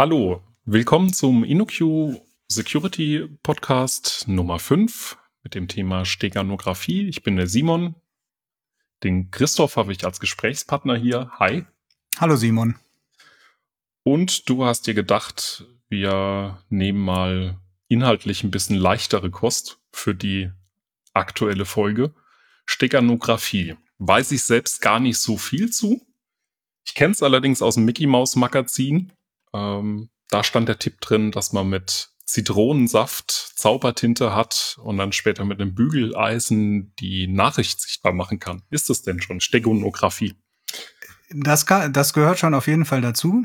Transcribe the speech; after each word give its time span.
Hallo, 0.00 0.42
willkommen 0.64 1.12
zum 1.12 1.44
InnoQ 1.44 2.22
Security 2.48 3.28
Podcast 3.42 4.26
Nummer 4.28 4.58
5 4.58 5.18
mit 5.42 5.54
dem 5.54 5.68
Thema 5.68 6.06
Steganographie. 6.06 7.06
Ich 7.06 7.22
bin 7.22 7.36
der 7.36 7.46
Simon. 7.46 7.94
Den 9.04 9.30
Christoph 9.30 9.76
habe 9.76 9.92
ich 9.92 10.02
als 10.06 10.18
Gesprächspartner 10.18 10.96
hier. 10.96 11.30
Hi. 11.38 11.66
Hallo 12.18 12.36
Simon. 12.36 12.76
Und 14.02 14.48
du 14.48 14.64
hast 14.64 14.86
dir 14.86 14.94
gedacht, 14.94 15.66
wir 15.90 16.64
nehmen 16.70 17.00
mal 17.00 17.60
inhaltlich 17.88 18.42
ein 18.42 18.50
bisschen 18.50 18.76
leichtere 18.76 19.30
Kost 19.30 19.82
für 19.92 20.14
die 20.14 20.50
aktuelle 21.12 21.66
Folge. 21.66 22.14
Steganographie. 22.64 23.76
Weiß 23.98 24.32
ich 24.32 24.44
selbst 24.44 24.80
gar 24.80 24.98
nicht 24.98 25.18
so 25.18 25.36
viel 25.36 25.68
zu. 25.68 26.00
Ich 26.86 26.94
kenne 26.94 27.12
es 27.12 27.22
allerdings 27.22 27.60
aus 27.60 27.74
dem 27.74 27.84
Mickey 27.84 28.06
Mouse 28.06 28.34
Magazin 28.36 29.12
ähm, 29.54 30.10
da 30.28 30.44
stand 30.44 30.68
der 30.68 30.78
Tipp 30.78 31.00
drin, 31.00 31.32
dass 31.32 31.52
man 31.52 31.68
mit 31.68 32.10
Zitronensaft 32.24 33.30
Zaubertinte 33.56 34.34
hat 34.34 34.78
und 34.82 34.98
dann 34.98 35.12
später 35.12 35.44
mit 35.44 35.60
einem 35.60 35.74
Bügeleisen 35.74 36.94
die 37.00 37.26
Nachricht 37.26 37.80
sichtbar 37.80 38.12
machen 38.12 38.38
kann. 38.38 38.62
Ist 38.70 38.88
das 38.88 39.02
denn 39.02 39.20
schon 39.20 39.40
Stegonographie? 39.40 40.34
Das, 41.30 41.66
das 41.90 42.12
gehört 42.12 42.38
schon 42.38 42.54
auf 42.54 42.68
jeden 42.68 42.84
Fall 42.84 43.00
dazu. 43.00 43.44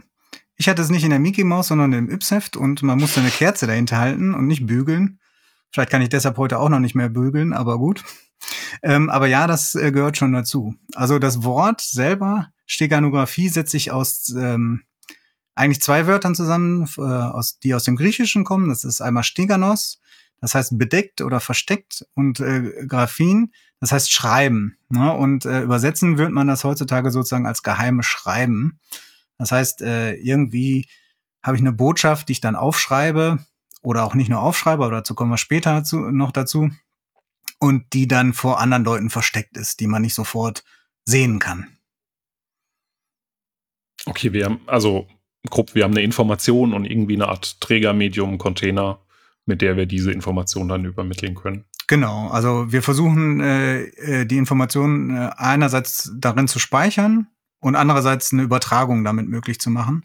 Ich 0.55 0.69
hatte 0.69 0.81
es 0.81 0.89
nicht 0.89 1.03
in 1.03 1.09
der 1.09 1.19
Mickey 1.19 1.43
Mouse, 1.43 1.67
sondern 1.67 1.93
im 1.93 2.09
Yps-Heft 2.09 2.55
und 2.55 2.81
man 2.83 2.99
musste 2.99 3.19
eine 3.19 3.29
Kerze 3.29 3.67
dahinter 3.67 3.97
halten 3.97 4.33
und 4.33 4.47
nicht 4.47 4.65
bügeln. 4.65 5.19
Vielleicht 5.71 5.89
kann 5.89 6.01
ich 6.01 6.09
deshalb 6.09 6.37
heute 6.37 6.59
auch 6.59 6.69
noch 6.69 6.79
nicht 6.79 6.95
mehr 6.95 7.09
bügeln, 7.09 7.51
aber 7.53 7.77
gut. 7.77 8.03
Ähm, 8.81 9.09
aber 9.09 9.27
ja, 9.27 9.47
das 9.47 9.75
äh, 9.75 9.91
gehört 9.91 10.17
schon 10.17 10.31
dazu. 10.31 10.75
Also 10.93 11.19
das 11.19 11.43
Wort 11.43 11.81
selber, 11.81 12.49
Steganographie, 12.65 13.49
setzt 13.49 13.71
sich 13.71 13.91
aus 13.91 14.33
ähm, 14.37 14.83
eigentlich 15.55 15.81
zwei 15.81 16.05
Wörtern 16.05 16.35
zusammen, 16.35 16.87
äh, 16.97 17.01
aus, 17.01 17.59
die 17.59 17.73
aus 17.73 17.83
dem 17.83 17.95
Griechischen 17.95 18.43
kommen. 18.43 18.69
Das 18.69 18.83
ist 18.83 19.01
einmal 19.01 19.23
Steganos, 19.23 19.99
das 20.41 20.53
heißt 20.53 20.77
bedeckt 20.77 21.21
oder 21.21 21.39
versteckt, 21.39 22.05
und 22.13 22.39
äh, 22.39 22.85
Graphin, 22.85 23.51
das 23.79 23.91
heißt 23.91 24.11
schreiben. 24.11 24.77
Ne? 24.89 25.11
Und 25.13 25.45
äh, 25.45 25.61
übersetzen 25.61 26.17
wird 26.17 26.31
man 26.31 26.47
das 26.47 26.63
heutzutage 26.63 27.11
sozusagen 27.11 27.47
als 27.47 27.63
geheime 27.63 28.03
Schreiben. 28.03 28.79
Das 29.37 29.51
heißt, 29.51 29.81
äh, 29.81 30.13
irgendwie 30.15 30.87
habe 31.41 31.57
ich 31.57 31.61
eine 31.61 31.73
Botschaft, 31.73 32.27
die 32.27 32.33
ich 32.33 32.41
dann 32.41 32.55
aufschreibe 32.55 33.39
oder 33.81 34.03
auch 34.03 34.15
nicht 34.15 34.29
nur 34.29 34.41
aufschreibe, 34.41 34.83
aber 34.83 34.95
dazu 34.95 35.15
kommen 35.15 35.31
wir 35.31 35.37
später 35.37 35.83
zu, 35.83 35.99
noch 35.99 36.31
dazu, 36.31 36.69
und 37.59 37.93
die 37.93 38.07
dann 38.07 38.33
vor 38.33 38.59
anderen 38.59 38.83
Leuten 38.83 39.09
versteckt 39.09 39.55
ist, 39.55 39.79
die 39.79 39.87
man 39.87 40.01
nicht 40.01 40.13
sofort 40.13 40.63
sehen 41.05 41.39
kann. 41.39 41.77
Okay, 44.05 44.33
wir 44.33 44.45
haben, 44.45 44.59
also 44.67 45.07
grob, 45.49 45.75
wir 45.75 45.83
haben 45.83 45.91
eine 45.91 46.01
Information 46.01 46.73
und 46.73 46.85
irgendwie 46.85 47.15
eine 47.15 47.27
Art 47.27 47.59
Trägermedium, 47.61 48.37
Container, 48.37 48.99
mit 49.45 49.61
der 49.61 49.77
wir 49.77 49.85
diese 49.85 50.11
Information 50.11 50.67
dann 50.67 50.85
übermitteln 50.85 51.35
können. 51.35 51.65
Genau, 51.87 52.29
also 52.29 52.71
wir 52.71 52.81
versuchen 52.81 53.39
äh, 53.41 53.83
äh, 53.83 54.25
die 54.25 54.37
Information 54.37 55.15
äh, 55.15 55.29
einerseits 55.37 56.11
darin 56.17 56.47
zu 56.47 56.57
speichern 56.57 57.27
und 57.59 57.75
andererseits 57.75 58.33
eine 58.33 58.43
Übertragung 58.43 59.03
damit 59.03 59.27
möglich 59.27 59.59
zu 59.59 59.69
machen, 59.69 60.03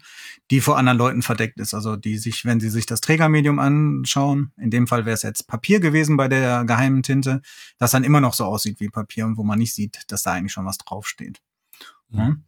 die 0.51 0.61
vor 0.61 0.77
anderen 0.77 0.97
Leuten 0.97 1.21
verdeckt 1.21 1.59
ist. 1.59 1.73
Also 1.73 1.95
die 1.95 2.17
sich, 2.17 2.45
wenn 2.45 2.59
sie 2.59 2.69
sich 2.69 2.85
das 2.85 3.01
Trägermedium 3.01 3.59
anschauen, 3.59 4.51
in 4.57 4.69
dem 4.69 4.87
Fall 4.87 5.05
wäre 5.05 5.13
es 5.13 5.23
jetzt 5.23 5.47
Papier 5.47 5.79
gewesen 5.79 6.17
bei 6.17 6.27
der 6.27 6.65
geheimen 6.65 7.03
Tinte, 7.03 7.41
das 7.77 7.91
dann 7.91 8.03
immer 8.03 8.21
noch 8.21 8.33
so 8.33 8.45
aussieht 8.45 8.79
wie 8.79 8.89
Papier 8.89 9.25
und 9.25 9.37
wo 9.37 9.43
man 9.43 9.59
nicht 9.59 9.73
sieht, 9.73 10.03
dass 10.07 10.23
da 10.23 10.33
eigentlich 10.33 10.53
schon 10.53 10.65
was 10.65 10.77
draufsteht. 10.77 11.41
Mhm. 12.09 12.43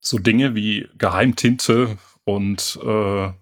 So 0.00 0.18
Dinge 0.18 0.54
wie 0.54 0.88
Geheimtinte 0.98 1.98
und 2.28 2.78
äh, 2.84 3.32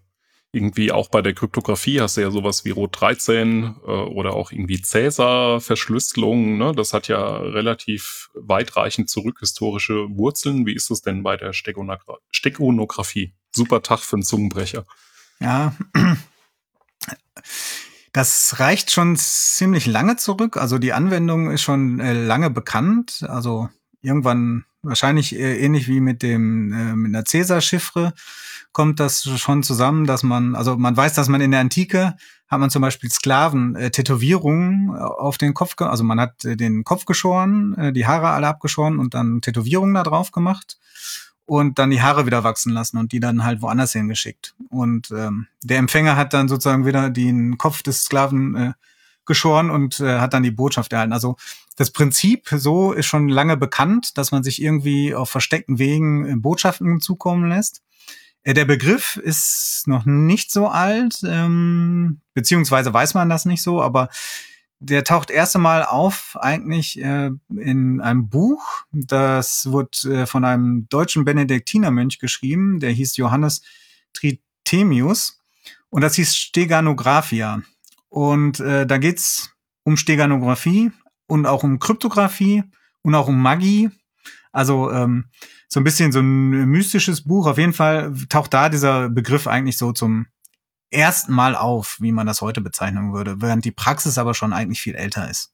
irgendwie 0.52 0.92
auch 0.92 1.08
bei 1.08 1.20
der 1.20 1.34
Kryptographie 1.34 2.00
hast 2.00 2.16
du 2.16 2.20
ja 2.20 2.30
sowas 2.30 2.64
wie 2.64 2.70
Rot 2.70 3.00
13 3.00 3.74
äh, 3.84 3.90
oder 3.90 4.34
auch 4.34 4.52
irgendwie 4.52 4.80
Cäsar-Verschlüsselung. 4.80 6.56
Ne? 6.56 6.72
Das 6.72 6.92
hat 6.92 7.08
ja 7.08 7.36
relativ 7.38 8.30
weitreichend 8.34 9.10
zurückhistorische 9.10 10.06
Wurzeln. 10.16 10.66
Wie 10.66 10.74
ist 10.74 10.90
es 10.92 11.02
denn 11.02 11.24
bei 11.24 11.36
der 11.36 11.52
Stegonographie? 11.52 13.34
Super 13.50 13.82
Tag 13.82 14.00
für 14.00 14.16
einen 14.16 14.22
Zungenbrecher. 14.22 14.86
Ja, 15.40 15.74
das 18.12 18.60
reicht 18.60 18.92
schon 18.92 19.16
ziemlich 19.16 19.86
lange 19.86 20.16
zurück. 20.16 20.56
Also 20.56 20.78
die 20.78 20.92
Anwendung 20.92 21.50
ist 21.50 21.62
schon 21.62 21.98
äh, 21.98 22.12
lange 22.12 22.50
bekannt. 22.50 23.26
Also 23.28 23.68
irgendwann 24.00 24.64
wahrscheinlich 24.86 25.34
äh, 25.34 25.58
ähnlich 25.58 25.88
wie 25.88 26.00
mit 26.00 26.22
dem 26.22 26.72
äh, 26.72 26.96
mit 26.96 27.14
einer 27.14 27.24
Cäsar-Chiffre 27.24 28.12
kommt 28.72 29.00
das 29.00 29.24
schon 29.38 29.62
zusammen, 29.62 30.06
dass 30.06 30.22
man, 30.22 30.54
also 30.54 30.76
man 30.76 30.96
weiß, 30.96 31.14
dass 31.14 31.28
man 31.28 31.40
in 31.40 31.50
der 31.50 31.60
Antike 31.60 32.14
hat 32.48 32.60
man 32.60 32.70
zum 32.70 32.82
Beispiel 32.82 33.10
Sklaven 33.10 33.74
äh, 33.74 33.90
Tätowierungen 33.90 34.90
äh, 34.94 34.98
auf 34.98 35.38
den 35.38 35.54
Kopf, 35.54 35.74
also 35.78 36.04
man 36.04 36.20
hat 36.20 36.44
äh, 36.44 36.56
den 36.56 36.84
Kopf 36.84 37.06
geschoren, 37.06 37.74
äh, 37.76 37.92
die 37.92 38.06
Haare 38.06 38.28
alle 38.28 38.48
abgeschoren 38.48 38.98
und 38.98 39.14
dann 39.14 39.40
Tätowierungen 39.40 39.94
da 39.94 40.02
drauf 40.02 40.30
gemacht 40.30 40.78
und 41.46 41.78
dann 41.78 41.90
die 41.90 42.02
Haare 42.02 42.26
wieder 42.26 42.44
wachsen 42.44 42.72
lassen 42.72 42.98
und 42.98 43.12
die 43.12 43.20
dann 43.20 43.44
halt 43.44 43.62
woanders 43.62 43.92
hingeschickt. 43.92 44.54
Und 44.68 45.10
ähm, 45.10 45.46
der 45.62 45.78
Empfänger 45.78 46.16
hat 46.16 46.34
dann 46.34 46.48
sozusagen 46.48 46.84
wieder 46.84 47.08
den 47.10 47.56
Kopf 47.56 47.82
des 47.82 48.04
Sklaven 48.04 48.54
äh, 48.56 48.72
geschoren 49.24 49.70
und 49.70 50.00
äh, 50.00 50.20
hat 50.20 50.34
dann 50.34 50.42
die 50.42 50.50
Botschaft 50.50 50.92
erhalten. 50.92 51.12
Also 51.12 51.36
das 51.76 51.90
Prinzip 51.90 52.48
so 52.50 52.92
ist 52.92 53.06
schon 53.06 53.28
lange 53.28 53.56
bekannt, 53.56 54.18
dass 54.18 54.32
man 54.32 54.42
sich 54.42 54.60
irgendwie 54.60 55.14
auf 55.14 55.30
versteckten 55.30 55.78
Wegen 55.78 56.26
äh, 56.26 56.36
Botschaften 56.36 57.00
zukommen 57.00 57.48
lässt. 57.48 57.82
Äh, 58.42 58.54
der 58.54 58.64
Begriff 58.64 59.16
ist 59.16 59.84
noch 59.86 60.06
nicht 60.06 60.50
so 60.50 60.68
alt, 60.68 61.20
ähm, 61.24 62.20
beziehungsweise 62.34 62.92
weiß 62.92 63.14
man 63.14 63.28
das 63.28 63.44
nicht 63.44 63.62
so, 63.62 63.82
aber 63.82 64.08
der 64.78 65.04
taucht 65.04 65.30
erst 65.30 65.56
einmal 65.56 65.84
auf 65.84 66.36
eigentlich 66.40 67.00
äh, 67.00 67.30
in 67.56 68.00
einem 68.00 68.28
Buch. 68.28 68.84
Das 68.92 69.70
wurde 69.70 70.22
äh, 70.22 70.26
von 70.26 70.44
einem 70.44 70.88
deutschen 70.88 71.24
Benediktinermönch 71.24 72.18
geschrieben, 72.18 72.80
der 72.80 72.90
hieß 72.90 73.16
Johannes 73.16 73.62
Tritemius 74.12 75.40
und 75.90 76.02
das 76.02 76.14
hieß 76.14 76.36
Steganographia. 76.36 77.62
Und 78.08 78.60
äh, 78.60 78.86
da 78.86 78.98
geht's 78.98 79.50
um 79.82 79.96
Steganographie 79.96 80.92
und 81.26 81.46
auch 81.46 81.62
um 81.62 81.78
Kryptographie 81.78 82.64
und 83.02 83.14
auch 83.14 83.28
um 83.28 83.40
Magie. 83.40 83.90
Also 84.52 84.90
ähm, 84.90 85.30
so 85.68 85.80
ein 85.80 85.84
bisschen 85.84 86.12
so 86.12 86.20
ein 86.20 86.50
mystisches 86.66 87.22
Buch. 87.24 87.46
Auf 87.46 87.58
jeden 87.58 87.72
Fall 87.72 88.14
taucht 88.28 88.54
da 88.54 88.68
dieser 88.68 89.08
Begriff 89.08 89.46
eigentlich 89.46 89.76
so 89.76 89.92
zum 89.92 90.26
ersten 90.90 91.32
Mal 91.32 91.56
auf, 91.56 91.98
wie 92.00 92.12
man 92.12 92.26
das 92.26 92.40
heute 92.40 92.60
bezeichnen 92.60 93.12
würde, 93.12 93.40
während 93.40 93.64
die 93.64 93.72
Praxis 93.72 94.18
aber 94.18 94.34
schon 94.34 94.52
eigentlich 94.52 94.80
viel 94.80 94.94
älter 94.94 95.28
ist. 95.28 95.52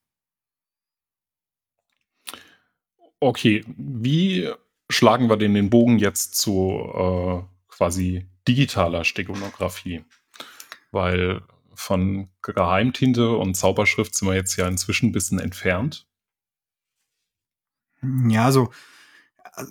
Okay, 3.21 3.65
wie 3.77 4.50
schlagen 4.91 5.28
wir 5.28 5.37
denn 5.37 5.54
den 5.54 5.71
Bogen 5.71 5.99
jetzt 5.99 6.37
zu 6.37 6.91
äh, 6.94 7.43
quasi 7.69 8.27
digitaler 8.47 9.04
Steganografie? 9.04 10.04
Weil 10.91 11.43
von 11.75 12.28
Geheimtinte 12.43 13.31
und 13.37 13.55
Zauberschrift 13.56 14.15
sind 14.15 14.28
wir 14.28 14.34
jetzt 14.34 14.56
ja 14.56 14.66
inzwischen 14.66 15.09
ein 15.10 15.12
bisschen 15.12 15.38
entfernt. 15.38 16.06
Ja, 18.27 18.50
so 18.50 18.71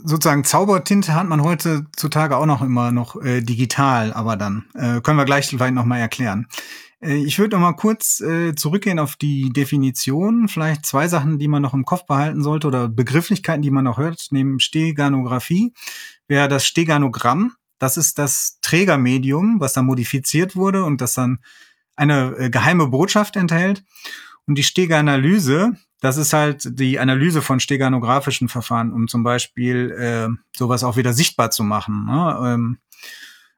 sozusagen 0.04 0.44
Zaubertinte 0.44 1.16
hat 1.16 1.28
man 1.28 1.44
heutzutage 1.44 2.38
auch 2.38 2.46
noch 2.46 2.62
immer 2.62 2.92
noch 2.92 3.22
äh, 3.22 3.42
digital, 3.42 4.14
aber 4.14 4.38
dann 4.38 4.66
äh, 4.76 5.02
können 5.02 5.18
wir 5.18 5.26
gleich 5.26 5.48
vielleicht 5.48 5.74
noch 5.74 5.86
mal 5.86 5.98
erklären. 5.98 6.48
Äh, 7.02 7.16
ich 7.16 7.40
würde 7.40 7.56
noch 7.56 7.62
mal 7.62 7.74
kurz 7.74 8.22
äh, 8.22 8.54
zurückgehen 8.56 9.00
auf 9.00 9.16
die 9.16 9.50
Definition. 9.50 10.48
Vielleicht 10.48 10.86
zwei 10.86 11.08
Sachen, 11.08 11.40
die 11.40 11.48
man 11.48 11.62
noch 11.62 11.74
im 11.74 11.86
Kopf 11.86 12.06
behalten 12.06 12.44
sollte 12.44 12.68
oder 12.68 12.88
Begrifflichkeiten, 12.88 13.62
die 13.62 13.72
man 13.72 13.86
noch 13.86 13.98
hört, 13.98 14.28
neben 14.32 14.60
Steganographie 14.60 15.74
wäre 16.28 16.48
das 16.48 16.66
Steganogramm. 16.66 17.54
Das 17.80 17.98
ist 17.98 18.20
das 18.20 18.60
Trägermedium, 18.62 19.60
was 19.60 19.74
dann 19.74 19.86
modifiziert 19.86 20.56
wurde 20.56 20.84
und 20.84 21.02
das 21.02 21.16
dann 21.16 21.40
eine 21.96 22.36
äh, 22.38 22.50
geheime 22.50 22.88
Botschaft 22.88 23.36
enthält. 23.36 23.84
Und 24.48 24.58
die 24.58 24.64
Steganalyse, 24.64 25.78
das 26.00 26.18
ist 26.18 26.34
halt 26.34 26.80
die 26.80 27.00
Analyse 27.00 27.42
von 27.42 27.60
steganografischen 27.60 28.50
Verfahren, 28.50 28.92
um 28.92 29.08
zum 29.08 29.24
Beispiel 29.24 29.92
äh, 29.92 30.30
sowas 30.56 30.84
auch 30.84 30.98
wieder 30.98 31.14
sichtbar 31.14 31.52
zu 31.52 31.64
machen. 31.64 32.06
Ne? 32.06 32.40
Ähm, 32.44 32.78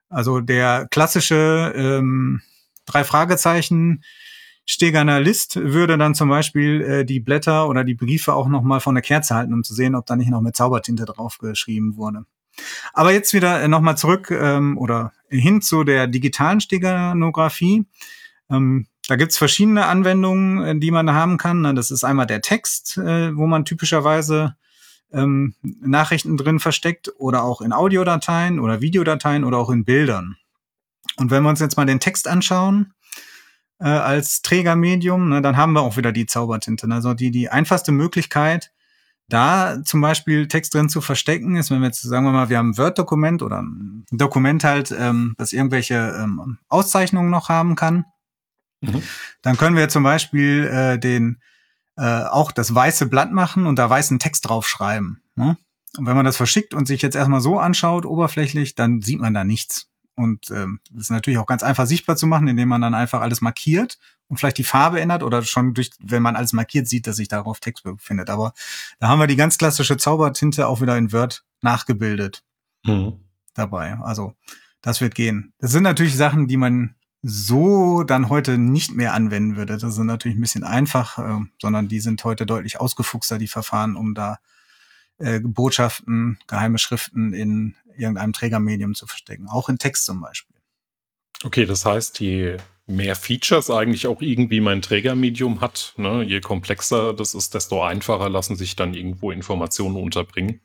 also 0.09 0.41
der 0.41 0.88
klassische 0.91 1.74
ähm, 1.75 2.41
drei 2.85 3.03
Fragezeichen 3.03 4.03
Steganalist 4.65 5.57
würde 5.57 5.97
dann 5.97 6.15
zum 6.15 6.29
Beispiel 6.29 6.81
äh, 6.81 7.06
die 7.06 7.19
Blätter 7.19 7.68
oder 7.68 7.83
die 7.83 7.95
Briefe 7.95 8.33
auch 8.33 8.47
noch 8.47 8.62
mal 8.62 8.79
von 8.79 8.95
der 8.95 9.01
Kerze 9.01 9.36
halten, 9.36 9.53
um 9.53 9.63
zu 9.63 9.74
sehen, 9.74 9.95
ob 9.95 10.06
da 10.06 10.15
nicht 10.15 10.29
noch 10.29 10.41
mit 10.41 10.56
Zaubertinte 10.56 11.06
drauf 11.06 11.38
geschrieben 11.38 11.97
wurde. 11.97 12.25
Aber 12.94 13.12
jetzt 13.12 13.33
wieder 13.33 13.62
äh, 13.62 13.68
noch 13.68 13.81
mal 13.81 13.97
zurück 13.97 14.31
ähm, 14.31 14.77
oder 14.77 15.12
hin 15.27 15.62
zu 15.62 15.83
der 15.83 16.07
digitalen 16.07 16.62
Steganographie. 16.62 17.86
Ähm, 18.53 18.88
da 19.07 19.15
gibt's 19.15 19.38
verschiedene 19.38 19.85
Anwendungen, 19.85 20.63
äh, 20.63 20.79
die 20.79 20.91
man 20.91 21.11
haben 21.11 21.38
kann. 21.38 21.75
Das 21.75 21.91
ist 21.91 22.03
einmal 22.03 22.27
der 22.27 22.41
Text, 22.41 22.97
äh, 22.97 23.35
wo 23.35 23.47
man 23.47 23.65
typischerweise 23.65 24.55
ähm, 25.11 25.55
Nachrichten 25.61 26.38
drin 26.38 26.59
versteckt 26.59 27.11
oder 27.17 27.44
auch 27.44 27.61
in 27.61 27.73
Audiodateien 27.73 28.59
oder 28.59 28.81
Videodateien 28.81 29.44
oder 29.44 29.57
auch 29.57 29.69
in 29.69 29.85
Bildern. 29.85 30.38
Und 31.17 31.31
wenn 31.31 31.44
wir 31.44 31.50
uns 31.50 31.59
jetzt 31.59 31.77
mal 31.77 31.85
den 31.85 32.00
Text 32.00 32.27
anschauen, 32.27 32.94
äh, 33.79 33.88
als 33.88 34.41
Trägermedium, 34.41 35.29
ne, 35.29 35.41
dann 35.41 35.57
haben 35.57 35.73
wir 35.73 35.81
auch 35.81 35.97
wieder 35.97 36.11
die 36.11 36.25
Zaubertinte. 36.25 36.88
Also 36.89 37.13
die, 37.13 37.31
die 37.31 37.50
einfachste 37.50 37.91
Möglichkeit, 37.91 38.71
da 39.29 39.83
zum 39.83 40.01
Beispiel 40.01 40.47
Text 40.47 40.73
drin 40.73 40.89
zu 40.89 41.01
verstecken, 41.01 41.55
ist, 41.55 41.71
wenn 41.71 41.79
wir 41.79 41.88
jetzt, 41.88 42.01
sagen 42.01 42.25
wir 42.25 42.31
mal, 42.31 42.50
wir 42.50 42.57
haben 42.57 42.71
ein 42.71 42.77
Word-Dokument 42.77 43.41
oder 43.41 43.61
ein 43.61 44.05
Dokument 44.11 44.63
halt, 44.63 44.94
ähm, 44.97 45.35
das 45.38 45.53
irgendwelche 45.53 45.95
ähm, 45.95 46.57
Auszeichnungen 46.69 47.29
noch 47.29 47.50
haben 47.50 47.75
kann, 47.75 48.05
mhm. 48.83 49.03
dann 49.41 49.57
können 49.57 49.75
wir 49.75 49.89
zum 49.89 50.03
Beispiel 50.03 50.68
äh, 50.68 51.00
den 51.00 51.41
äh, 51.95 52.24
auch 52.24 52.51
das 52.51 52.74
weiße 52.74 53.07
Blatt 53.07 53.31
machen 53.31 53.65
und 53.65 53.77
da 53.77 53.89
weißen 53.89 54.19
Text 54.19 54.47
draufschreiben. 54.47 55.21
Ne? 55.35 55.57
Und 55.97 56.06
wenn 56.07 56.15
man 56.15 56.25
das 56.25 56.38
verschickt 56.38 56.74
und 56.74 56.88
sich 56.88 57.01
jetzt 57.01 57.15
erstmal 57.15 57.41
so 57.41 57.59
anschaut, 57.59 58.06
oberflächlich, 58.06 58.75
dann 58.75 59.01
sieht 59.01 59.19
man 59.19 59.33
da 59.33 59.44
nichts. 59.44 59.89
Und 60.15 60.51
ähm, 60.51 60.80
das 60.91 61.06
ist 61.06 61.09
natürlich 61.12 61.39
auch 61.39 61.45
ganz 61.45 61.63
einfach 61.63 61.88
sichtbar 61.88 62.15
zu 62.15 62.27
machen, 62.27 62.47
indem 62.47 62.69
man 62.69 62.81
dann 62.81 62.94
einfach 62.94 63.21
alles 63.21 63.41
markiert 63.41 63.97
und 64.27 64.38
vielleicht 64.38 64.57
die 64.57 64.63
Farbe 64.63 65.01
ändert 65.01 65.24
oder 65.24 65.41
schon 65.44 65.74
durch, 65.74 65.91
wenn 66.00 66.21
man 66.21 66.36
alles 66.36 66.53
markiert 66.53 66.88
sieht, 66.88 67.07
dass 67.07 67.15
sich 67.15 67.27
darauf 67.27 67.59
Text 67.59 67.83
befindet. 67.83 68.29
Aber 68.29 68.53
da 69.00 69.07
haben 69.07 69.19
wir 69.19 69.27
die 69.27 69.36
ganz 69.36 69.57
klassische 69.57 69.97
Zaubertinte 69.97 70.68
auch 70.68 70.81
wieder 70.81 70.97
in 70.97 71.12
Word 71.12 71.44
nachgebildet 71.62 72.44
mhm. 72.83 73.19
dabei. 73.53 73.97
Also 74.00 74.36
das 74.81 75.01
wird 75.01 75.15
gehen. 75.15 75.53
Das 75.59 75.71
sind 75.71 75.83
natürlich 75.83 76.15
Sachen, 76.15 76.47
die 76.47 76.57
man 76.57 76.95
so 77.24 78.04
dann 78.04 78.28
heute 78.28 78.58
nicht 78.58 78.94
mehr 78.94 79.14
anwenden 79.14 79.56
würde. 79.56 79.78
Das 79.78 79.96
sind 79.96 80.08
natürlich 80.08 80.38
ein 80.38 80.42
bisschen 80.42 80.66
einfach, 80.66 81.18
äh, 81.18 81.40
sondern 81.62 81.88
die 81.88 82.02
sind 82.02 82.24
heute 82.25 82.46
deutlich 82.46 82.80
ausgefuchster, 82.80 83.38
die 83.38 83.48
Verfahren, 83.48 83.96
um 83.96 84.14
da 84.14 84.40
äh, 85.20 85.40
Botschaften, 85.40 86.38
geheime 86.48 86.78
Schriften 86.78 87.34
in 87.34 87.75
irgendeinem 87.96 88.34
Trägermedium 88.34 88.94
zu 88.94 89.08
verstecken, 89.08 89.48
auch 89.48 89.70
in 89.70 89.78
Text 89.78 90.06
zum 90.06 90.20
Beispiel. 90.20 90.58
Okay, 91.46 91.66
das 91.66 91.86
heißt, 91.86 92.20
je 92.20 92.58
mehr 92.88 93.16
Features 93.16 93.70
eigentlich 93.70 94.08
auch 94.08 94.22
irgendwie 94.22 94.60
mein 94.60 94.81
Trägermedium 94.81 95.62
hat, 95.62 95.94
ne, 95.96 96.24
je 96.24 96.42
komplexer 96.42 97.14
das 97.14 97.34
ist, 97.34 97.54
desto 97.54 97.84
einfacher 97.84 98.30
lassen 98.30 98.58
sich 98.58 98.75
dann 98.75 98.94
irgendwo 98.94 99.31
Informationen 99.31 99.96
unterbringen. 99.96 100.60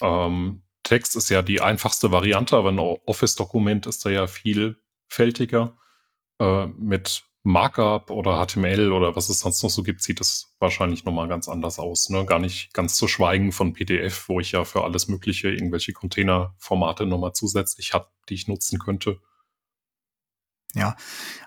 Ähm, 0.00 0.62
Text 0.84 1.16
ist 1.16 1.28
ja 1.30 1.42
die 1.42 1.60
einfachste 1.60 2.12
Variante, 2.12 2.56
aber 2.56 2.70
ein 2.70 2.78
Office-Dokument 2.78 3.86
ist 3.86 4.04
da 4.04 4.10
ja 4.10 4.26
vielfältiger. 5.12 5.76
Äh, 6.40 6.66
mit 6.66 7.24
Markup 7.44 8.10
oder 8.10 8.44
HTML 8.44 8.92
oder 8.92 9.16
was 9.16 9.28
es 9.28 9.40
sonst 9.40 9.62
noch 9.62 9.70
so 9.70 9.82
gibt, 9.82 10.02
sieht 10.02 10.20
es 10.20 10.54
wahrscheinlich 10.60 11.04
nochmal 11.04 11.28
ganz 11.28 11.48
anders 11.48 11.78
aus. 11.78 12.08
Ne? 12.08 12.24
Gar 12.24 12.38
nicht 12.38 12.72
ganz 12.72 12.94
zu 12.94 13.08
schweigen 13.08 13.52
von 13.52 13.72
PDF, 13.72 14.28
wo 14.28 14.40
ich 14.40 14.52
ja 14.52 14.64
für 14.64 14.84
alles 14.84 15.08
Mögliche 15.08 15.50
irgendwelche 15.50 15.92
Containerformate 15.92 17.04
nochmal 17.06 17.32
zusätzlich 17.32 17.94
habe, 17.94 18.08
die 18.28 18.34
ich 18.34 18.48
nutzen 18.48 18.78
könnte. 18.78 19.20
Ja, 20.74 20.96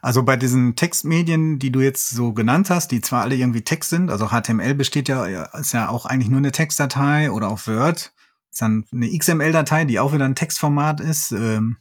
also 0.04 0.22
bei 0.22 0.36
diesen 0.36 0.76
Textmedien, 0.76 1.58
die 1.58 1.72
du 1.72 1.80
jetzt 1.80 2.10
so 2.10 2.34
genannt 2.34 2.70
hast, 2.70 2.92
die 2.92 3.02
zwar 3.02 3.24
alle 3.24 3.36
irgendwie 3.36 3.64
Text 3.64 3.90
sind, 3.90 4.12
also 4.12 4.28
HTML 4.28 4.76
besteht 4.76 5.08
ja, 5.08 5.46
ist 5.58 5.74
ja 5.74 5.90
auch 5.90 6.06
eigentlich 6.06 6.30
nur 6.30 6.38
eine 6.38 6.52
Textdatei 6.52 7.32
oder 7.32 7.50
auch 7.50 7.66
Word, 7.66 8.14
ist 8.52 8.62
dann 8.62 8.86
eine 8.92 9.18
XML-Datei, 9.18 9.86
die 9.86 10.00
auch 10.00 10.14
wieder 10.14 10.26
ein 10.26 10.36
Textformat 10.36 11.00
ist. 11.00 11.32
Ähm, 11.32 11.78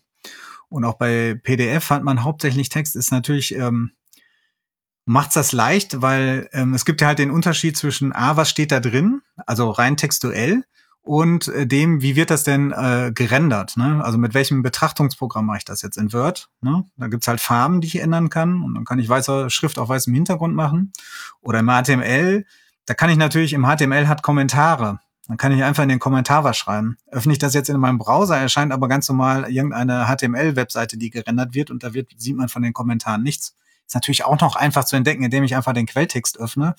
und 0.75 0.85
auch 0.85 0.95
bei 0.95 1.39
PDF 1.43 1.91
hat 1.91 2.03
man 2.03 2.25
hauptsächlich 2.25 2.69
Text, 2.69 2.97
ist 2.97 3.13
natürlich 3.13 3.55
ähm, 3.55 3.93
macht's 5.07 5.35
das 5.35 5.53
leicht, 5.53 6.03
weil 6.03 6.49
ähm, 6.53 6.75
es 6.75 6.85
gibt 6.85 7.01
ja 7.01 7.09
halt 7.09 7.19
den 7.19 7.31
Unterschied 7.31 7.77
zwischen 7.77 8.13
A, 8.13 8.37
was 8.37 8.51
steht 8.51 8.73
da 8.73 8.81
drin, 8.81 9.23
also 9.47 9.71
rein 9.71 9.97
textuell, 9.97 10.65
und 11.03 11.49
äh, 11.49 11.67
dem, 11.67 12.01
wie 12.01 12.17
wird 12.17 12.31
das 12.31 12.45
denn 12.45 12.73
äh, 12.73 13.13
gerendert? 13.15 13.77
Ne? 13.77 14.03
Also 14.03 14.17
mit 14.17 14.33
welchem 14.33 14.63
Betrachtungsprogramm 14.63 15.47
mache 15.47 15.59
ich 15.59 15.65
das 15.65 15.83
jetzt 15.83 15.99
in 15.99 16.13
Word? 16.13 16.49
Ne? 16.63 16.85
Da 16.97 17.09
gibt's 17.09 17.29
halt 17.29 17.41
Farben, 17.41 17.83
die 17.83 17.89
ich 17.89 18.01
ändern 18.01 18.31
kann 18.31 18.63
und 18.63 18.75
dann 18.75 18.85
kann 18.85 18.99
ich 18.99 19.09
weiße 19.09 19.51
Schrift 19.51 19.79
auf 19.79 19.91
weißem 19.91 20.15
Hintergrund 20.15 20.55
machen. 20.55 20.93
Oder 21.43 21.61
im 21.61 21.69
HTML, 21.69 22.47
da 22.87 22.95
kann 22.95 23.11
ich 23.11 23.19
natürlich, 23.19 23.53
im 23.53 23.67
HTML 23.67 24.09
hat 24.09 24.23
Kommentare. 24.23 25.01
Dann 25.29 25.37
kann 25.39 25.53
ich 25.53 25.63
einfach 25.65 25.83
in 25.83 25.89
den 25.89 25.99
Kommentar 25.99 26.45
was 26.45 26.57
schreiben. 26.57 26.99
Öffne 27.11 27.33
ich 27.33 27.39
das 27.39 27.55
jetzt 27.55 27.71
in 27.71 27.79
meinem 27.79 27.99
Browser, 27.99 28.37
erscheint 28.37 28.73
aber 28.73 28.89
ganz 28.89 29.09
normal 29.09 29.51
irgendeine 29.51 30.07
HTML-Webseite, 30.07 30.99
die 30.99 31.11
gerendert 31.11 31.55
wird 31.55 31.71
und 31.71 31.83
da 31.83 31.95
wird, 31.95 32.11
sieht 32.17 32.37
man 32.37 32.49
von 32.49 32.63
den 32.63 32.73
Kommentaren 32.73 33.23
nichts. 33.23 33.55
Ist 33.87 33.95
natürlich 33.95 34.25
auch 34.25 34.41
noch 34.41 34.57
einfach 34.57 34.85
zu 34.85 34.97
entdecken, 34.97 35.25
indem 35.25 35.45
ich 35.45 35.57
einfach 35.57 35.73
den 35.73 35.87
Quelltext 35.87 36.39
öffne 36.39 36.75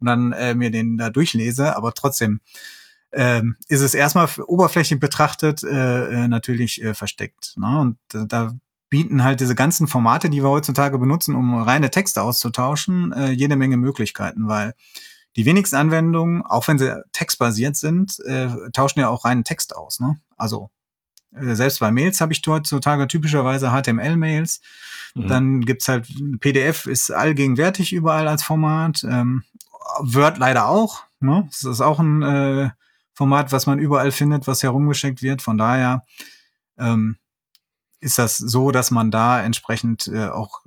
und 0.00 0.06
dann 0.06 0.32
äh, 0.32 0.54
mir 0.54 0.70
den 0.70 0.96
da 0.96 1.10
durchlese, 1.10 1.76
aber 1.76 1.92
trotzdem 1.92 2.40
ähm, 3.12 3.56
ist 3.68 3.80
es 3.80 3.94
erstmal 3.94 4.28
oberflächlich 4.46 5.00
betrachtet 5.00 5.62
äh, 5.62 6.24
äh, 6.24 6.28
natürlich 6.28 6.82
äh, 6.82 6.94
versteckt. 6.94 7.54
Ne? 7.56 7.80
Und 7.80 7.98
äh, 8.14 8.26
da 8.26 8.54
bieten 8.90 9.24
halt 9.24 9.40
diese 9.40 9.54
ganzen 9.54 9.86
Formate, 9.86 10.30
die 10.30 10.42
wir 10.42 10.48
heutzutage 10.48 10.98
benutzen, 10.98 11.34
um 11.34 11.54
reine 11.62 11.90
Texte 11.90 12.22
auszutauschen, 12.22 13.12
äh, 13.12 13.30
jede 13.30 13.56
Menge 13.56 13.76
Möglichkeiten, 13.76 14.48
weil 14.48 14.74
die 15.36 15.44
wenigsten 15.44 15.76
Anwendungen, 15.76 16.42
auch 16.42 16.66
wenn 16.68 16.78
sie 16.78 17.02
textbasiert 17.12 17.76
sind, 17.76 18.18
äh, 18.20 18.48
tauschen 18.72 19.00
ja 19.00 19.08
auch 19.08 19.24
reinen 19.24 19.44
Text 19.44 19.76
aus. 19.76 20.00
Ne? 20.00 20.18
Also 20.36 20.70
äh, 21.34 21.54
selbst 21.54 21.80
bei 21.80 21.90
Mails 21.90 22.20
habe 22.20 22.32
ich 22.32 22.42
heutzutage 22.46 23.06
typischerweise 23.06 23.70
HTML-Mails. 23.70 24.60
Mhm. 25.14 25.28
Dann 25.28 25.60
gibt's 25.60 25.88
halt, 25.88 26.08
PDF 26.40 26.86
ist 26.86 27.10
allgegenwärtig 27.10 27.92
überall 27.92 28.28
als 28.28 28.42
Format. 28.42 29.04
Ähm, 29.04 29.44
Word 30.00 30.38
leider 30.38 30.68
auch. 30.68 31.04
Ne? 31.20 31.46
Das 31.50 31.64
ist 31.64 31.80
auch 31.80 31.98
ein 31.98 32.22
äh, 32.22 32.70
Format, 33.14 33.52
was 33.52 33.66
man 33.66 33.78
überall 33.78 34.12
findet, 34.12 34.46
was 34.46 34.62
herumgeschickt 34.62 35.22
wird. 35.22 35.42
Von 35.42 35.58
daher 35.58 36.04
ähm, 36.78 37.16
ist 38.00 38.18
das 38.18 38.38
so, 38.38 38.70
dass 38.70 38.90
man 38.90 39.10
da 39.10 39.42
entsprechend 39.42 40.08
äh, 40.08 40.28
auch 40.28 40.60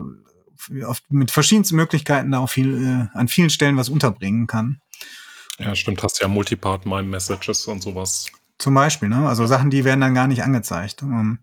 oft 0.86 1.04
mit 1.12 1.32
verschiedensten 1.32 1.76
Möglichkeiten 1.76 2.32
da 2.32 2.40
auch 2.40 2.50
viel, 2.50 3.10
äh, 3.14 3.18
an 3.18 3.28
vielen 3.28 3.50
Stellen 3.50 3.78
was 3.78 3.90
unterbringen 3.90 4.48
kann. 4.48 4.82
Ja, 5.60 5.76
stimmt, 5.76 6.02
hast 6.04 6.22
ja 6.22 6.28
Multipart 6.28 6.86
My 6.86 7.04
Messages 7.04 7.68
und 7.68 7.82
sowas. 7.82 8.28
Zum 8.58 8.74
Beispiel, 8.74 9.10
ne? 9.10 9.28
Also 9.28 9.46
Sachen, 9.46 9.70
die 9.70 9.84
werden 9.86 10.02
dann 10.02 10.16
gar 10.16 10.28
nicht 10.28 10.44
angezeigt. 10.44 11.04
Um, 11.04 11.12
ähm, 11.12 11.40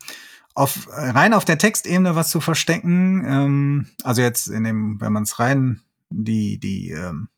auf, 0.54 0.88
rein 0.90 1.34
auf 1.34 1.44
der 1.44 1.58
Textebene 1.58 2.16
was 2.16 2.30
zu 2.30 2.40
verstecken, 2.40 3.24
ähm, 3.24 3.86
also 4.02 4.22
jetzt 4.22 4.48
in 4.48 4.64
dem, 4.64 5.00
wenn 5.00 5.12
man 5.12 5.22
es 5.22 5.38
rein 5.38 5.82
die, 6.10 6.58
die, 6.58 6.90
ähm, 6.90 7.28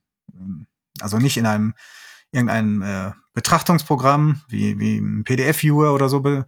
also 1.01 1.19
nicht 1.19 1.37
in 1.37 1.45
einem 1.45 1.75
irgendeinem 2.33 2.83
äh, 2.83 3.13
Betrachtungsprogramm 3.35 4.41
wie, 4.49 4.79
wie 4.79 4.99
ein 4.99 5.25
PDF-Viewer 5.25 5.93
oder 5.93 6.09
so 6.09 6.21
be, 6.21 6.47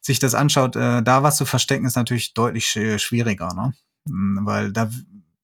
sich 0.00 0.18
das 0.18 0.34
anschaut, 0.34 0.74
äh, 0.74 1.02
da 1.02 1.22
was 1.22 1.36
zu 1.36 1.44
verstecken, 1.44 1.86
ist 1.86 1.96
natürlich 1.96 2.34
deutlich 2.34 2.68
schwieriger, 2.68 3.54
ne? 3.54 3.74
Hm, 4.06 4.40
weil 4.42 4.72
da 4.72 4.90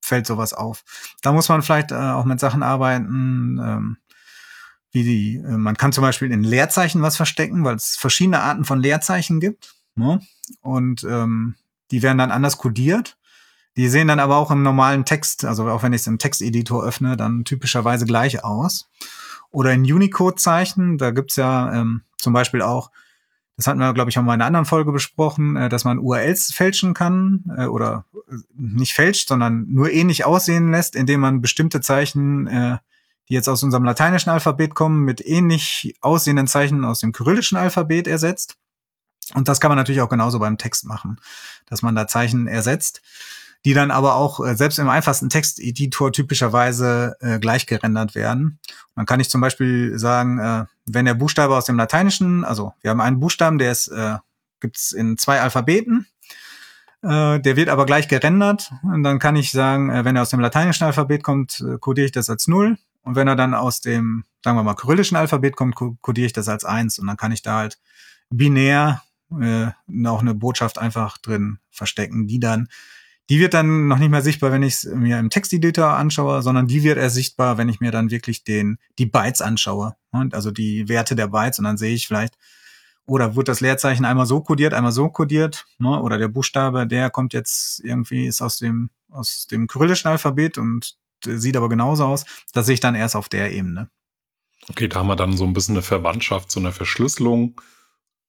fällt 0.01 0.27
sowas 0.27 0.53
auf. 0.53 0.85
Da 1.23 1.33
muss 1.33 1.49
man 1.49 1.63
vielleicht 1.63 1.91
äh, 1.91 1.95
auch 1.95 2.25
mit 2.25 2.39
Sachen 2.41 2.63
arbeiten, 2.63 3.59
ähm, 3.63 3.97
wie 4.93 5.03
die, 5.03 5.37
äh, 5.37 5.57
man 5.57 5.77
kann 5.77 5.93
zum 5.93 6.03
Beispiel 6.03 6.31
in 6.31 6.45
Leerzeichen 6.45 7.03
was 7.03 7.17
verstecken, 7.17 7.65
weil 7.65 7.77
es 7.77 7.97
verschiedene 7.97 8.41
Arten 8.41 8.65
von 8.65 8.81
Leerzeichen 8.81 9.41
gibt. 9.41 9.75
Ne? 9.97 10.21
Und 10.61 11.05
ähm, 11.05 11.55
die 11.91 12.03
werden 12.03 12.19
dann 12.19 12.31
anders 12.31 12.59
kodiert. 12.59 13.17
Die 13.77 13.89
sehen 13.89 14.09
dann 14.09 14.21
aber 14.21 14.37
auch 14.37 14.51
im 14.51 14.63
normalen 14.63 15.05
Text, 15.05 15.45
also 15.45 15.69
auch 15.69 15.83
wenn 15.83 15.93
ich 15.93 16.03
es 16.03 16.07
im 16.07 16.19
Texteditor 16.19 16.85
öffne, 16.85 17.17
dann 17.17 17.45
typischerweise 17.45 18.05
gleich 18.07 18.45
aus. 18.45 18.89
Oder 19.51 19.73
in 19.73 19.83
Unicode-Zeichen, 19.83 20.99
da 20.99 21.11
gibt's 21.11 21.37
ja 21.37 21.73
ähm, 21.73 22.03
zum 22.19 22.33
Beispiel 22.33 22.63
auch, 22.63 22.91
das 23.57 23.67
hatten 23.67 23.79
wir, 23.79 23.95
glaube 23.95 24.11
ich, 24.11 24.19
auch 24.19 24.23
mal 24.23 24.35
in 24.35 24.41
einer 24.41 24.47
anderen 24.47 24.67
Folge 24.67 24.93
besprochen, 24.93 25.57
äh, 25.57 25.69
dass 25.69 25.85
man 25.85 25.99
URLs 25.99 26.53
fälschen 26.53 26.95
kann 26.95 27.45
äh, 27.57 27.67
oder 27.67 28.05
äh, 28.29 28.37
nicht 28.57 28.95
fälscht, 28.95 29.29
sondern 29.29 29.67
nur 29.69 29.91
ähnlich 29.91 30.25
aussehen 30.25 30.71
lässt, 30.71 30.97
indem 30.97 31.21
man 31.21 31.41
bestimmte 31.41 31.81
Zeichen 31.81 32.47
äh, 32.47 32.79
die 33.29 33.35
jetzt 33.35 33.49
aus 33.49 33.63
unserem 33.63 33.85
lateinischen 33.85 34.31
Alphabet 34.31 34.75
kommen, 34.75 35.05
mit 35.05 35.25
ähnlich 35.25 35.97
aussehenden 36.01 36.47
Zeichen 36.47 36.85
aus 36.85 37.01
dem 37.01 37.13
kyrillischen 37.13 37.57
Alphabet 37.57 38.07
ersetzt. 38.07 38.57
Und 39.35 39.49
das 39.49 39.61
kann 39.61 39.71
man 39.71 39.79
natürlich 39.79 40.03
auch 40.03 40.11
genauso 40.11 40.39
beim 40.39 40.59
Text 40.59 40.85
machen, 40.85 41.19
dass 41.67 41.81
man 41.81 41.95
da 41.95 42.07
Zeichen 42.07 42.47
ersetzt, 42.47 43.01
die 43.65 43.75
dann 43.75 43.91
aber 43.91 44.17
auch 44.17 44.45
äh, 44.45 44.55
selbst 44.55 44.79
im 44.79 44.89
einfachsten 44.89 45.31
Texteditor 45.31 46.13
typischerweise 46.13 47.17
äh, 47.21 47.39
gleich 47.39 47.67
gerendert 47.67 48.15
werden. 48.15 48.59
Und 48.69 48.97
dann 48.97 49.07
kann 49.07 49.21
ich 49.21 49.31
zum 49.31 49.41
Beispiel 49.41 49.99
sagen, 49.99 50.39
äh, 50.39 50.65
wenn 50.87 51.07
der 51.07 51.15
Buchstabe 51.15 51.57
aus 51.57 51.65
dem 51.65 51.77
Lateinischen, 51.77 52.45
also 52.45 52.75
wir 52.83 52.91
haben 52.91 53.01
einen 53.01 53.21
Buchstaben, 53.21 53.59
der 53.59 53.73
ist, 53.73 53.89
äh, 53.89 54.17
gibt's 54.61 54.93
in 54.93 55.17
zwei 55.17 55.41
Alphabeten, 55.41 56.07
äh, 57.03 57.41
der 57.41 57.57
wird 57.57 57.69
aber 57.69 57.87
gleich 57.87 58.09
gerendert. 58.09 58.73
Und 58.83 59.03
dann 59.03 59.19
kann 59.19 59.37
ich 59.37 59.51
sagen, 59.51 59.91
äh, 59.91 60.05
wenn 60.05 60.17
er 60.17 60.23
aus 60.23 60.31
dem 60.31 60.41
lateinischen 60.41 60.85
Alphabet 60.85 61.23
kommt, 61.23 61.61
äh, 61.61 61.79
codiere 61.79 62.07
ich 62.07 62.13
das 62.13 62.31
als 62.31 62.49
null. 62.49 62.79
Und 63.03 63.17
wenn 63.17 63.29
er 63.29 63.37
dann 63.37 63.55
aus 63.55 63.81
dem, 63.81 64.25
sagen 64.43 64.57
wir 64.57 64.63
mal, 64.63 64.75
kyrillischen 64.75 65.17
Alphabet 65.17 65.57
kommt, 65.57 65.75
kodiere 65.75 66.27
ich 66.27 66.33
das 66.33 66.49
als 66.49 66.65
eins 66.65 66.99
und 66.99 67.07
dann 67.07 67.19
kann 67.19 67.33
ich 67.33 67.43
da 67.43 67.59
halt 67.59 67.79
binär 68.31 69.03
äh, 69.31 69.69
auch 70.07 70.21
eine 70.21 70.35
Botschaft 70.35 70.79
einfach 70.79 71.19
drin 71.19 71.59
verstecken, 71.71 72.27
die 72.27 72.41
dann, 72.41 72.69
die 73.31 73.41
wird 73.41 73.55
dann 73.55 73.89
noch 73.89 73.99
nicht 73.99 74.11
mehr 74.11 74.23
sichtbar, 74.23 74.53
wenn 74.53 74.63
ich 74.63 74.75
es 74.75 74.85
mir 74.85 75.19
im 75.19 75.31
Texteditor 75.31 75.89
anschaue, 75.89 76.43
sondern 76.43 76.67
die 76.67 76.83
wird 76.83 76.99
erst 76.99 77.15
sichtbar, 77.15 77.57
wenn 77.57 77.69
ich 77.69 77.81
mir 77.81 77.91
dann 77.91 78.11
wirklich 78.11 78.45
den, 78.45 78.79
die 78.99 79.07
Bytes 79.07 79.41
anschaue. 79.41 79.97
Und 80.11 80.35
also 80.35 80.51
die 80.51 80.89
Werte 80.89 81.17
der 81.17 81.29
Bytes 81.29 81.59
und 81.59 81.65
dann 81.65 81.79
sehe 81.79 81.95
ich 81.95 82.07
vielleicht, 82.07 82.37
Oder 83.07 83.37
wird 83.37 83.49
das 83.49 83.61
Leerzeichen 83.61 84.05
einmal 84.05 84.27
so 84.27 84.41
kodiert, 84.41 84.73
einmal 84.73 84.93
so 84.93 85.11
kodiert, 85.11 85.67
ne? 85.79 86.01
oder 86.01 86.19
der 86.19 86.29
Buchstabe, 86.29 86.87
der 86.87 87.11
kommt 87.11 87.35
jetzt 87.35 87.81
irgendwie, 87.85 88.27
ist 88.27 88.41
aus 88.41 88.59
dem, 88.59 88.91
aus 89.11 89.47
dem 89.47 89.67
kyrillischen 89.67 90.11
Alphabet 90.11 90.57
und 90.59 90.97
sieht 91.25 91.57
aber 91.57 91.69
genauso 91.69 92.05
aus. 92.05 92.25
Das 92.53 92.67
sehe 92.67 92.75
ich 92.75 92.81
dann 92.81 92.95
erst 92.95 93.17
auf 93.17 93.29
der 93.29 93.53
Ebene. 93.53 93.91
Okay, 94.69 94.89
da 94.89 95.01
haben 95.01 95.09
wir 95.09 95.17
dann 95.17 95.37
so 95.37 95.45
ein 95.45 95.53
bisschen 95.53 95.75
eine 95.75 95.83
Verwandtschaft, 95.83 96.51
so 96.51 96.61
eine 96.61 96.73
Verschlüsselung, 96.73 97.61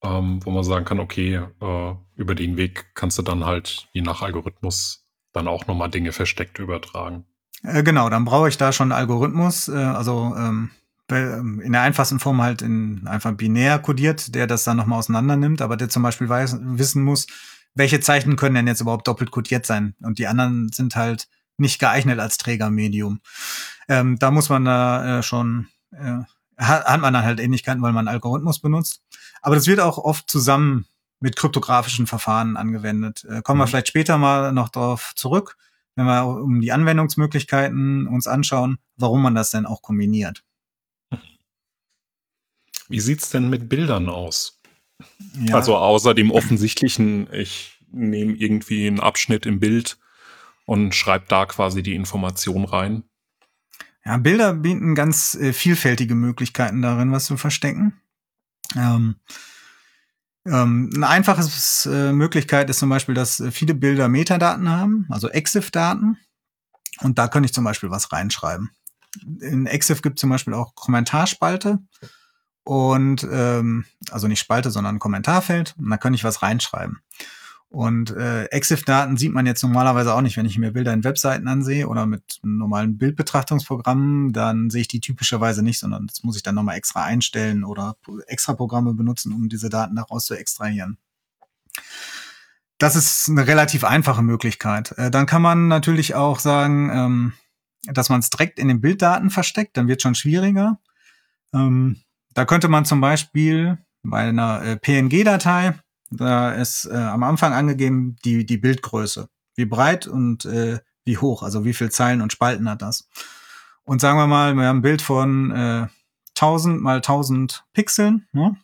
ähm, 0.06 0.40
wo 0.46 0.52
man 0.52 0.64
sagen 0.64 0.86
kann, 0.86 1.00
okay, 1.00 1.42
äh, 1.62 1.94
über 2.16 2.36
den 2.36 2.58
Weg 2.58 2.96
kannst 2.96 3.18
du 3.18 3.22
dann 3.22 3.46
halt 3.46 3.88
je 3.94 4.02
nach 4.02 4.22
Algorithmus 4.22 5.06
dann 5.34 5.48
auch 5.48 5.68
nochmal 5.68 5.90
Dinge 5.90 6.12
versteckt 6.12 6.60
übertragen. 6.60 7.26
Äh, 7.64 7.84
genau, 7.84 8.10
dann 8.10 8.26
brauche 8.26 8.50
ich 8.50 8.58
da 8.58 8.72
schon 8.72 8.92
einen 8.92 9.00
Algorithmus, 9.00 9.68
äh, 9.68 9.76
also 9.76 10.34
ähm, 10.38 10.72
ähm, 11.10 11.62
in 11.62 11.72
der 11.72 11.82
einfachsten 11.82 12.20
Form 12.20 12.42
halt 12.42 12.62
in 12.62 13.08
einfach 13.08 13.34
binär 13.34 13.80
kodiert, 13.80 14.34
der 14.34 14.48
das 14.48 14.64
dann 14.64 14.78
nochmal 14.78 15.00
auseinander 15.00 15.36
nimmt, 15.36 15.62
aber 15.62 15.78
der 15.78 15.90
zum 15.90 16.04
Beispiel 16.04 16.30
weiß, 16.30 16.58
wissen 16.62 17.04
muss, 17.04 17.28
welche 17.76 18.00
Zeichen 18.00 18.36
können 18.38 18.56
denn 18.56 18.68
jetzt 18.68 18.82
überhaupt 18.82 19.08
doppelt 19.08 19.32
kodiert 19.32 19.66
sein 19.66 19.96
und 20.02 20.18
die 20.18 20.28
anderen 20.28 20.70
sind 20.70 20.96
halt 20.96 21.28
nicht 21.58 21.80
geeignet 21.80 22.20
als 22.20 22.38
Trägermedium. 22.38 23.20
Ähm, 23.88 24.18
da 24.20 24.32
muss 24.32 24.50
man 24.50 24.66
da 24.66 25.20
äh, 25.20 25.24
schon, 25.24 25.68
äh, 25.92 26.20
hat, 26.58 27.02
man 27.02 27.14
dann 27.14 27.24
halt 27.24 27.40
Ähnlichkeiten, 27.40 27.82
weil 27.82 27.94
man 27.94 28.08
Algorithmus 28.08 28.60
benutzt. 28.60 29.02
Aber 29.46 29.54
das 29.54 29.68
wird 29.68 29.80
auch 29.80 30.00
oft 30.00 30.28
zusammen 30.28 30.88
mit 31.20 31.36
kryptografischen 31.36 32.08
Verfahren 32.08 32.58
angewendet. 32.58 33.26
Äh, 33.30 33.44
kommen 33.44 33.60
wir 33.60 33.66
mhm. 33.66 33.70
vielleicht 33.70 33.88
später 33.90 34.18
mal 34.18 34.52
noch 34.52 34.70
darauf 34.70 35.14
zurück, 35.16 35.56
wenn 35.94 36.08
wir 36.08 36.26
um 36.26 36.62
die 36.62 36.72
Anwendungsmöglichkeiten 36.72 38.08
uns 38.08 38.26
anschauen, 38.26 38.80
warum 38.98 39.22
man 39.22 39.36
das 39.36 39.52
denn 39.52 39.68
auch 39.68 39.84
kombiniert. 39.84 40.44
Wie 42.90 43.00
sieht's 43.00 43.30
denn 43.30 43.52
mit 43.52 43.70
Bildern 43.70 44.10
aus? 44.10 44.60
Ja. 45.40 45.54
Also 45.54 45.78
außer 45.78 46.16
dem 46.16 46.32
offensichtlichen, 46.32 47.32
ich 47.32 47.78
nehme 47.92 48.34
irgendwie 48.34 48.88
einen 48.88 49.00
Abschnitt 49.00 49.46
im 49.46 49.60
Bild 49.60 50.00
und 50.66 50.96
schreibe 50.96 51.26
da 51.28 51.46
quasi 51.46 51.84
die 51.84 51.94
Information 51.94 52.66
rein. 52.66 53.04
Ja, 54.04 54.18
Bilder 54.18 54.56
bieten 54.56 54.96
ganz 54.96 55.36
äh, 55.36 55.54
vielfältige 55.54 56.16
Möglichkeiten 56.16 56.82
darin, 56.82 57.12
was 57.12 57.26
zu 57.26 57.38
verstecken. 57.38 57.94
Ähm, 58.76 59.16
ähm, 60.46 60.92
eine 60.96 61.08
einfache 61.08 61.42
äh, 61.90 62.12
Möglichkeit 62.12 62.70
ist 62.70 62.80
zum 62.80 62.90
Beispiel, 62.90 63.16
dass 63.16 63.40
äh, 63.40 63.52
viele 63.52 63.74
Bilder 63.74 64.08
Metadaten 64.08 64.70
haben, 64.70 65.08
also 65.10 65.30
EXIF-Daten. 65.30 66.18
Und 67.02 67.18
da 67.18 67.28
könnte 67.28 67.48
ich 67.48 67.54
zum 67.54 67.64
Beispiel 67.64 67.90
was 67.90 68.12
reinschreiben. 68.12 68.70
In 69.42 69.66
EXIF 69.66 70.02
gibt 70.02 70.18
es 70.18 70.22
zum 70.22 70.30
Beispiel 70.30 70.54
auch 70.54 70.76
Kommentarspalte 70.76 71.80
und 72.64 73.28
ähm, 73.30 73.86
also 74.12 74.28
nicht 74.28 74.40
Spalte, 74.40 74.72
sondern 74.72 75.00
Kommentarfeld. 75.00 75.76
Und 75.78 75.90
da 75.90 75.98
könnte 75.98 76.16
ich 76.16 76.24
was 76.24 76.42
reinschreiben. 76.42 77.00
Und 77.70 78.12
äh, 78.12 78.46
EXIF-Daten 78.46 79.18
sieht 79.18 79.34
man 79.34 79.46
jetzt 79.46 79.62
normalerweise 79.64 80.14
auch 80.14 80.22
nicht, 80.22 80.38
wenn 80.38 80.46
ich 80.46 80.58
mir 80.58 80.72
Bilder 80.72 80.94
in 80.94 81.04
Webseiten 81.04 81.48
ansehe 81.48 81.88
oder 81.88 82.06
mit 82.06 82.40
normalen 82.44 82.98
Bildbetrachtungsprogrammen, 82.98 84.32
dann 84.32 84.70
sehe 84.70 84.82
ich 84.82 84.88
die 84.88 85.02
typischerweise 85.02 85.62
nicht, 85.62 85.80
sondern 85.80 86.08
das 86.08 86.24
muss 86.24 86.38
ich 86.38 86.44
dann 86.44 86.56
nochmal 86.56 86.78
extra 86.78 87.04
einstellen 87.04 87.64
oder 87.64 87.98
extra 88.28 88.54
Programme 88.54 88.94
benutzen, 88.94 89.34
um 89.34 89.50
diese 89.50 89.70
Daten 89.70 89.96
daraus 89.96 90.26
zu 90.26 90.36
extrahieren. 90.36 90.98
Das 92.78 92.96
ist 92.96 93.30
eine 93.30 93.48
relativ 93.48 93.84
einfache 93.84 94.22
Möglichkeit. 94.22 94.94
Äh, 94.98 95.12
dann 95.12 95.26
kann 95.26 95.42
man 95.42 95.68
natürlich 95.68 96.16
auch 96.16 96.40
sagen, 96.40 96.90
ähm, 96.94 97.34
dass 97.88 98.10
man 98.10 98.20
es 98.20 98.30
direkt 98.30 98.60
in 98.60 98.68
den 98.68 98.82
Bilddaten 98.82 99.30
versteckt, 99.30 99.78
dann 99.78 99.88
wird 99.88 100.02
schon 100.02 100.16
schwieriger. 100.16 100.80
Ähm, 101.54 102.02
da 102.34 102.46
könnte 102.46 102.68
man 102.68 102.86
zum 102.86 103.02
Beispiel 103.02 103.78
bei 104.04 104.30
einer 104.30 104.62
äh, 104.64 104.78
PNG-Datei 104.78 105.76
da 106.12 106.52
ist 106.52 106.86
äh, 106.86 106.96
am 106.96 107.24
Anfang 107.24 107.54
angegeben 107.54 108.16
die, 108.24 108.46
die 108.46 108.58
Bildgröße. 108.58 109.30
Wie 109.56 109.66
breit 109.66 110.08
und 110.08 110.46
äh, 110.46 110.80
wie 111.06 111.18
hoch, 111.18 111.44
also 111.44 111.66
wie 111.66 111.74
viel 111.74 111.92
Zeilen 111.92 112.22
und 112.22 112.32
Spalten 112.32 112.70
hat 112.70 112.82
das. 112.82 113.08
Und 113.84 114.02
sagen 114.02 114.18
wir 114.18 114.28
mal, 114.28 114.56
wir 114.56 114.66
haben 114.66 114.80
ein 114.80 114.82
Bild 114.82 115.02
von 115.02 115.52
äh, 115.52 115.88
1000 116.36 116.82
mal 116.82 116.98
1000 116.98 117.64
Pixeln. 117.74 118.28
Ne? 118.34 118.58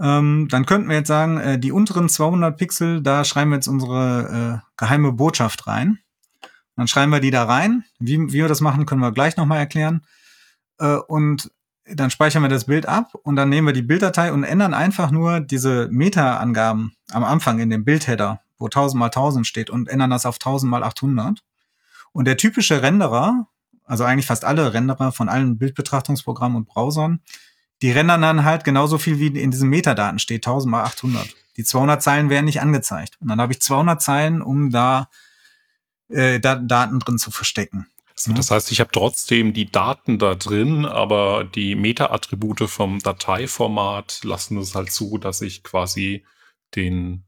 Ähm, 0.00 0.48
dann 0.50 0.66
könnten 0.66 0.88
wir 0.88 0.96
jetzt 0.96 1.08
sagen, 1.08 1.38
äh, 1.38 1.58
die 1.58 1.72
unteren 1.72 2.08
200 2.08 2.56
Pixel, 2.56 3.02
da 3.02 3.24
schreiben 3.24 3.50
wir 3.50 3.56
jetzt 3.56 3.68
unsere 3.68 4.62
äh, 4.62 4.66
geheime 4.76 5.12
Botschaft 5.12 5.66
rein. 5.66 5.98
Dann 6.76 6.88
schreiben 6.88 7.12
wir 7.12 7.20
die 7.20 7.30
da 7.30 7.44
rein. 7.44 7.84
Wie, 7.98 8.18
wie 8.18 8.32
wir 8.32 8.48
das 8.48 8.60
machen, 8.60 8.86
können 8.86 9.00
wir 9.00 9.12
gleich 9.12 9.36
nochmal 9.36 9.58
erklären. 9.58 10.02
Äh, 10.78 10.96
und 10.96 11.50
dann 11.86 12.10
speichern 12.10 12.42
wir 12.42 12.48
das 12.48 12.64
Bild 12.64 12.86
ab 12.86 13.14
und 13.22 13.36
dann 13.36 13.48
nehmen 13.48 13.68
wir 13.68 13.74
die 13.74 13.82
Bilddatei 13.82 14.32
und 14.32 14.44
ändern 14.44 14.74
einfach 14.74 15.10
nur 15.10 15.40
diese 15.40 15.88
Meta-Angaben 15.90 16.96
am 17.10 17.24
Anfang 17.24 17.58
in 17.58 17.70
dem 17.70 17.84
Bildheader, 17.84 18.40
wo 18.58 18.66
1000 18.66 18.98
mal 18.98 19.06
1000 19.06 19.46
steht 19.46 19.70
und 19.70 19.88
ändern 19.88 20.10
das 20.10 20.26
auf 20.26 20.36
1000 20.36 20.70
mal 20.70 20.82
800. 20.82 21.40
Und 22.12 22.26
der 22.26 22.36
typische 22.36 22.80
Renderer, 22.82 23.48
also 23.84 24.04
eigentlich 24.04 24.26
fast 24.26 24.44
alle 24.44 24.72
Renderer 24.72 25.12
von 25.12 25.28
allen 25.28 25.58
Bildbetrachtungsprogrammen 25.58 26.56
und 26.56 26.66
Browsern, 26.66 27.20
die 27.82 27.90
rendern 27.90 28.22
dann 28.22 28.44
halt 28.44 28.64
genauso 28.64 28.98
viel 28.98 29.18
wie 29.18 29.26
in 29.26 29.50
diesen 29.50 29.68
Metadaten 29.68 30.18
steht, 30.18 30.46
1000 30.46 30.70
mal 30.70 30.84
800. 30.84 31.28
Die 31.56 31.64
200 31.64 32.02
Zeilen 32.02 32.30
werden 32.30 32.46
nicht 32.46 32.60
angezeigt. 32.60 33.16
Und 33.20 33.28
dann 33.28 33.40
habe 33.40 33.52
ich 33.52 33.60
200 33.60 34.00
Zeilen, 34.00 34.42
um 34.42 34.70
da 34.70 35.08
äh, 36.08 36.40
Daten 36.40 36.98
drin 36.98 37.18
zu 37.18 37.30
verstecken. 37.30 37.86
Also 38.16 38.32
das 38.32 38.50
heißt, 38.50 38.70
ich 38.70 38.80
habe 38.80 38.90
trotzdem 38.92 39.52
die 39.52 39.70
Daten 39.70 40.18
da 40.18 40.36
drin, 40.36 40.86
aber 40.86 41.44
die 41.44 41.74
Meta-Attribute 41.74 42.70
vom 42.70 43.00
Dateiformat 43.00 44.20
lassen 44.22 44.56
es 44.58 44.74
halt 44.74 44.92
zu, 44.92 45.18
dass 45.18 45.40
ich 45.40 45.64
quasi 45.64 46.24
den 46.76 47.24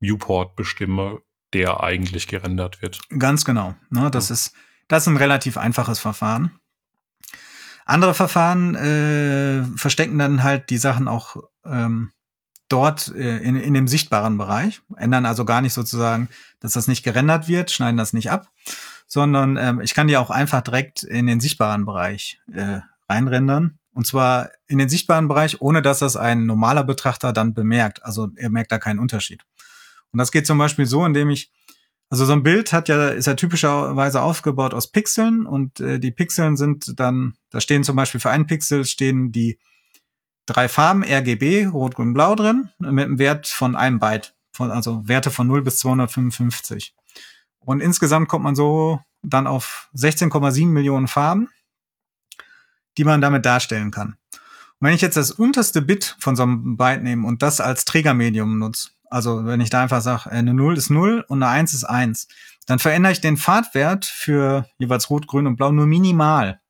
Viewport 0.00 0.56
bestimme, 0.56 1.20
der 1.52 1.82
eigentlich 1.82 2.26
gerendert 2.26 2.80
wird. 2.80 3.00
Ganz 3.18 3.44
genau. 3.44 3.74
Ne, 3.90 4.10
das, 4.10 4.30
ja. 4.30 4.34
ist, 4.34 4.54
das 4.88 5.02
ist 5.02 5.08
ein 5.08 5.18
relativ 5.18 5.58
einfaches 5.58 5.98
Verfahren. 5.98 6.58
Andere 7.84 8.14
Verfahren 8.14 8.74
äh, 8.76 9.64
verstecken 9.76 10.18
dann 10.18 10.42
halt 10.42 10.70
die 10.70 10.78
Sachen 10.78 11.08
auch 11.08 11.36
ähm, 11.66 12.12
dort 12.68 13.08
äh, 13.14 13.38
in, 13.38 13.56
in 13.56 13.74
dem 13.74 13.88
sichtbaren 13.88 14.38
Bereich, 14.38 14.80
ändern 14.96 15.26
also 15.26 15.44
gar 15.44 15.60
nicht 15.60 15.72
sozusagen, 15.74 16.28
dass 16.60 16.72
das 16.72 16.88
nicht 16.88 17.02
gerendert 17.02 17.48
wird, 17.48 17.70
schneiden 17.70 17.96
das 17.96 18.12
nicht 18.12 18.30
ab, 18.30 18.48
sondern 19.10 19.56
ähm, 19.56 19.80
ich 19.80 19.92
kann 19.92 20.06
die 20.06 20.16
auch 20.16 20.30
einfach 20.30 20.60
direkt 20.60 21.02
in 21.02 21.26
den 21.26 21.40
sichtbaren 21.40 21.84
Bereich 21.84 22.40
äh, 22.52 22.78
reinrendern. 23.08 23.78
Und 23.92 24.06
zwar 24.06 24.50
in 24.68 24.78
den 24.78 24.88
sichtbaren 24.88 25.26
Bereich, 25.26 25.60
ohne 25.60 25.82
dass 25.82 25.98
das 25.98 26.16
ein 26.16 26.46
normaler 26.46 26.84
Betrachter 26.84 27.32
dann 27.32 27.52
bemerkt. 27.52 28.04
Also 28.04 28.28
er 28.36 28.50
merkt 28.50 28.70
da 28.70 28.78
keinen 28.78 29.00
Unterschied. 29.00 29.42
Und 30.12 30.18
das 30.18 30.30
geht 30.30 30.46
zum 30.46 30.58
Beispiel 30.58 30.86
so, 30.86 31.04
indem 31.04 31.28
ich, 31.28 31.50
also 32.08 32.24
so 32.24 32.32
ein 32.32 32.44
Bild 32.44 32.72
hat 32.72 32.88
ja, 32.88 33.08
ist 33.08 33.26
ja 33.26 33.34
typischerweise 33.34 34.22
aufgebaut 34.22 34.74
aus 34.74 34.92
Pixeln 34.92 35.44
und 35.44 35.80
äh, 35.80 35.98
die 35.98 36.12
Pixeln 36.12 36.56
sind 36.56 36.98
dann, 37.00 37.34
da 37.50 37.60
stehen 37.60 37.82
zum 37.82 37.96
Beispiel 37.96 38.20
für 38.20 38.30
einen 38.30 38.46
Pixel 38.46 38.84
stehen 38.84 39.32
die 39.32 39.58
drei 40.46 40.68
Farben 40.68 41.02
RGB, 41.02 41.66
Rot, 41.66 41.96
Grün, 41.96 42.14
Blau 42.14 42.36
drin, 42.36 42.70
mit 42.78 43.06
einem 43.06 43.18
Wert 43.18 43.48
von 43.48 43.74
einem 43.74 43.98
Byte, 43.98 44.34
von, 44.52 44.70
also 44.70 45.08
Werte 45.08 45.32
von 45.32 45.48
0 45.48 45.62
bis 45.62 45.78
255. 45.78 46.94
Und 47.60 47.80
insgesamt 47.80 48.28
kommt 48.28 48.44
man 48.44 48.56
so 48.56 49.00
dann 49.22 49.46
auf 49.46 49.88
16,7 49.94 50.66
Millionen 50.66 51.08
Farben, 51.08 51.48
die 52.96 53.04
man 53.04 53.20
damit 53.20 53.44
darstellen 53.44 53.90
kann. 53.90 54.16
Und 54.32 54.86
wenn 54.86 54.94
ich 54.94 55.02
jetzt 55.02 55.16
das 55.16 55.30
unterste 55.30 55.82
Bit 55.82 56.16
von 56.18 56.36
so 56.36 56.42
einem 56.42 56.76
Byte 56.76 57.02
nehme 57.02 57.26
und 57.26 57.42
das 57.42 57.60
als 57.60 57.84
Trägermedium 57.84 58.58
nutze, 58.58 58.90
also 59.10 59.44
wenn 59.44 59.60
ich 59.60 59.70
da 59.70 59.82
einfach 59.82 60.00
sage, 60.00 60.30
eine 60.30 60.54
0 60.54 60.78
ist 60.78 60.90
0 60.90 61.24
und 61.28 61.42
eine 61.42 61.52
1 61.52 61.74
ist 61.74 61.84
1, 61.84 62.28
dann 62.66 62.78
verändere 62.78 63.12
ich 63.12 63.20
den 63.20 63.36
Farbwert 63.36 64.04
für 64.04 64.66
jeweils 64.78 65.10
Rot, 65.10 65.26
Grün 65.26 65.46
und 65.46 65.56
Blau 65.56 65.72
nur 65.72 65.86
minimal. 65.86 66.60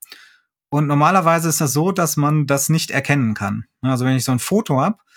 Und 0.70 0.86
normalerweise 0.86 1.48
ist 1.48 1.60
das 1.60 1.72
so, 1.72 1.92
dass 1.92 2.16
man 2.16 2.46
das 2.46 2.68
nicht 2.68 2.90
erkennen 2.90 3.34
kann. 3.34 3.64
Also 3.82 4.04
wenn 4.04 4.16
ich 4.16 4.24
so 4.24 4.32
ein 4.32 4.38
Foto 4.38 4.80
habe, 4.80 4.96
äh, 4.96 5.09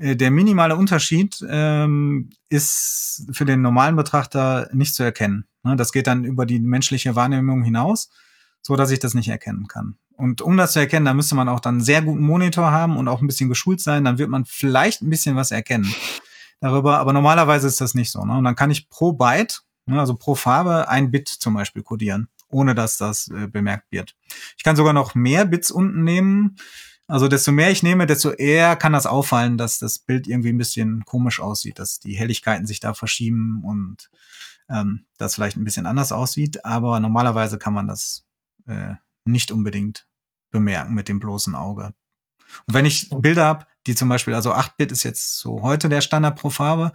der 0.00 0.30
minimale 0.30 0.76
Unterschied 0.76 1.44
ähm, 1.48 2.30
ist 2.48 3.26
für 3.32 3.44
den 3.44 3.60
normalen 3.60 3.96
Betrachter 3.96 4.68
nicht 4.72 4.94
zu 4.94 5.02
erkennen. 5.02 5.44
Ne, 5.62 5.76
das 5.76 5.92
geht 5.92 6.06
dann 6.06 6.24
über 6.24 6.46
die 6.46 6.58
menschliche 6.58 7.16
Wahrnehmung 7.16 7.62
hinaus, 7.62 8.10
so 8.62 8.76
dass 8.76 8.90
ich 8.90 8.98
das 8.98 9.14
nicht 9.14 9.28
erkennen 9.28 9.68
kann. 9.68 9.96
Und 10.16 10.42
um 10.42 10.56
das 10.56 10.72
zu 10.72 10.80
erkennen, 10.80 11.06
da 11.06 11.14
müsste 11.14 11.34
man 11.34 11.48
auch 11.48 11.60
dann 11.60 11.76
einen 11.76 11.84
sehr 11.84 12.02
guten 12.02 12.22
Monitor 12.22 12.70
haben 12.70 12.96
und 12.96 13.08
auch 13.08 13.20
ein 13.20 13.26
bisschen 13.26 13.48
geschult 13.48 13.80
sein. 13.80 14.04
Dann 14.04 14.18
wird 14.18 14.28
man 14.28 14.44
vielleicht 14.44 15.02
ein 15.02 15.10
bisschen 15.10 15.36
was 15.36 15.50
erkennen 15.50 15.94
darüber. 16.60 16.98
Aber 16.98 17.12
normalerweise 17.12 17.66
ist 17.66 17.80
das 17.80 17.94
nicht 17.94 18.10
so. 18.10 18.24
Ne? 18.24 18.36
Und 18.36 18.44
dann 18.44 18.56
kann 18.56 18.70
ich 18.70 18.88
pro 18.88 19.12
Byte, 19.12 19.62
ne, 19.86 19.98
also 19.98 20.14
pro 20.14 20.34
Farbe, 20.34 20.88
ein 20.88 21.10
Bit 21.10 21.28
zum 21.28 21.54
Beispiel 21.54 21.82
codieren, 21.82 22.28
ohne 22.48 22.74
dass 22.74 22.98
das 22.98 23.28
äh, 23.28 23.48
bemerkt 23.48 23.90
wird. 23.90 24.14
Ich 24.56 24.62
kann 24.62 24.76
sogar 24.76 24.92
noch 24.92 25.14
mehr 25.14 25.44
Bits 25.46 25.70
unten 25.70 26.04
nehmen. 26.04 26.56
Also 27.10 27.26
desto 27.26 27.50
mehr 27.50 27.70
ich 27.70 27.82
nehme, 27.82 28.06
desto 28.06 28.30
eher 28.30 28.76
kann 28.76 28.92
das 28.92 29.06
auffallen, 29.06 29.58
dass 29.58 29.78
das 29.78 29.98
Bild 29.98 30.28
irgendwie 30.28 30.50
ein 30.50 30.58
bisschen 30.58 31.04
komisch 31.04 31.40
aussieht, 31.40 31.78
dass 31.78 31.98
die 31.98 32.14
Helligkeiten 32.14 32.66
sich 32.66 32.78
da 32.78 32.94
verschieben 32.94 33.62
und 33.64 34.10
ähm, 34.68 35.06
das 35.18 35.34
vielleicht 35.34 35.56
ein 35.56 35.64
bisschen 35.64 35.86
anders 35.86 36.12
aussieht. 36.12 36.64
Aber 36.64 37.00
normalerweise 37.00 37.58
kann 37.58 37.74
man 37.74 37.88
das 37.88 38.26
äh, 38.66 38.94
nicht 39.24 39.50
unbedingt 39.50 40.06
bemerken 40.50 40.94
mit 40.94 41.08
dem 41.08 41.18
bloßen 41.18 41.54
Auge. 41.54 41.94
Und 42.66 42.74
wenn 42.74 42.86
ich 42.86 43.10
Bilder 43.10 43.44
habe, 43.44 43.66
die 43.86 43.94
zum 43.94 44.08
Beispiel, 44.08 44.34
also 44.34 44.52
8-Bit 44.52 44.92
ist 44.92 45.02
jetzt 45.02 45.38
so 45.38 45.62
heute 45.62 45.88
der 45.88 46.00
Standard 46.00 46.38
pro 46.38 46.50
Farbe. 46.50 46.92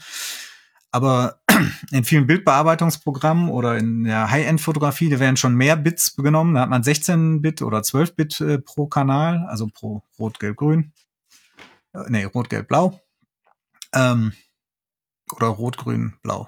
Aber 0.95 1.41
in 1.91 2.05
vielen 2.05 2.25
Bildbearbeitungsprogrammen 2.25 3.49
oder 3.49 3.77
in 3.77 4.05
der 4.05 4.31
High-End-Fotografie, 4.31 5.09
da 5.09 5.19
werden 5.19 5.35
schon 5.35 5.53
mehr 5.53 5.75
Bits 5.75 6.15
genommen. 6.15 6.53
Da 6.53 6.61
hat 6.61 6.69
man 6.69 6.83
16-Bit 6.83 7.61
oder 7.63 7.79
12-Bit 7.79 8.39
äh, 8.39 8.59
pro 8.59 8.87
Kanal, 8.87 9.45
also 9.49 9.67
pro 9.67 10.03
Rot, 10.17 10.39
Gelb, 10.39 10.55
Grün. 10.55 10.93
Äh, 11.93 12.03
nee, 12.07 12.23
Rot, 12.23 12.49
Gelb, 12.49 12.69
Blau. 12.69 13.01
Ähm, 13.93 14.31
oder 15.33 15.47
Rot, 15.47 15.75
Grün, 15.75 16.13
Blau. 16.23 16.47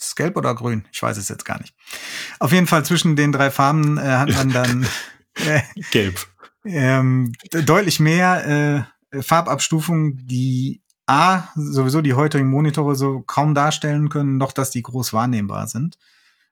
Ist 0.00 0.08
es 0.08 0.16
gelb 0.16 0.36
oder 0.38 0.54
grün? 0.54 0.88
Ich 0.90 1.00
weiß 1.00 1.16
es 1.18 1.28
jetzt 1.28 1.44
gar 1.44 1.60
nicht. 1.60 1.76
Auf 2.40 2.50
jeden 2.50 2.66
Fall 2.66 2.84
zwischen 2.84 3.14
den 3.14 3.30
drei 3.30 3.50
Farben 3.50 3.98
äh, 3.98 4.00
hat 4.00 4.30
man 4.30 4.50
dann 4.50 4.86
äh, 5.46 5.60
gelb. 5.90 6.26
Ähm, 6.64 7.34
deutlich 7.52 8.00
mehr 8.00 8.88
äh, 9.12 9.22
Farbabstufungen, 9.22 10.26
die 10.26 10.81
A, 11.06 11.48
sowieso 11.56 12.00
die 12.00 12.14
heutigen 12.14 12.48
Monitore 12.48 12.94
so 12.94 13.20
kaum 13.20 13.54
darstellen 13.54 14.08
können, 14.08 14.36
noch 14.36 14.52
dass 14.52 14.70
die 14.70 14.82
groß 14.82 15.12
wahrnehmbar 15.12 15.66
sind. 15.66 15.98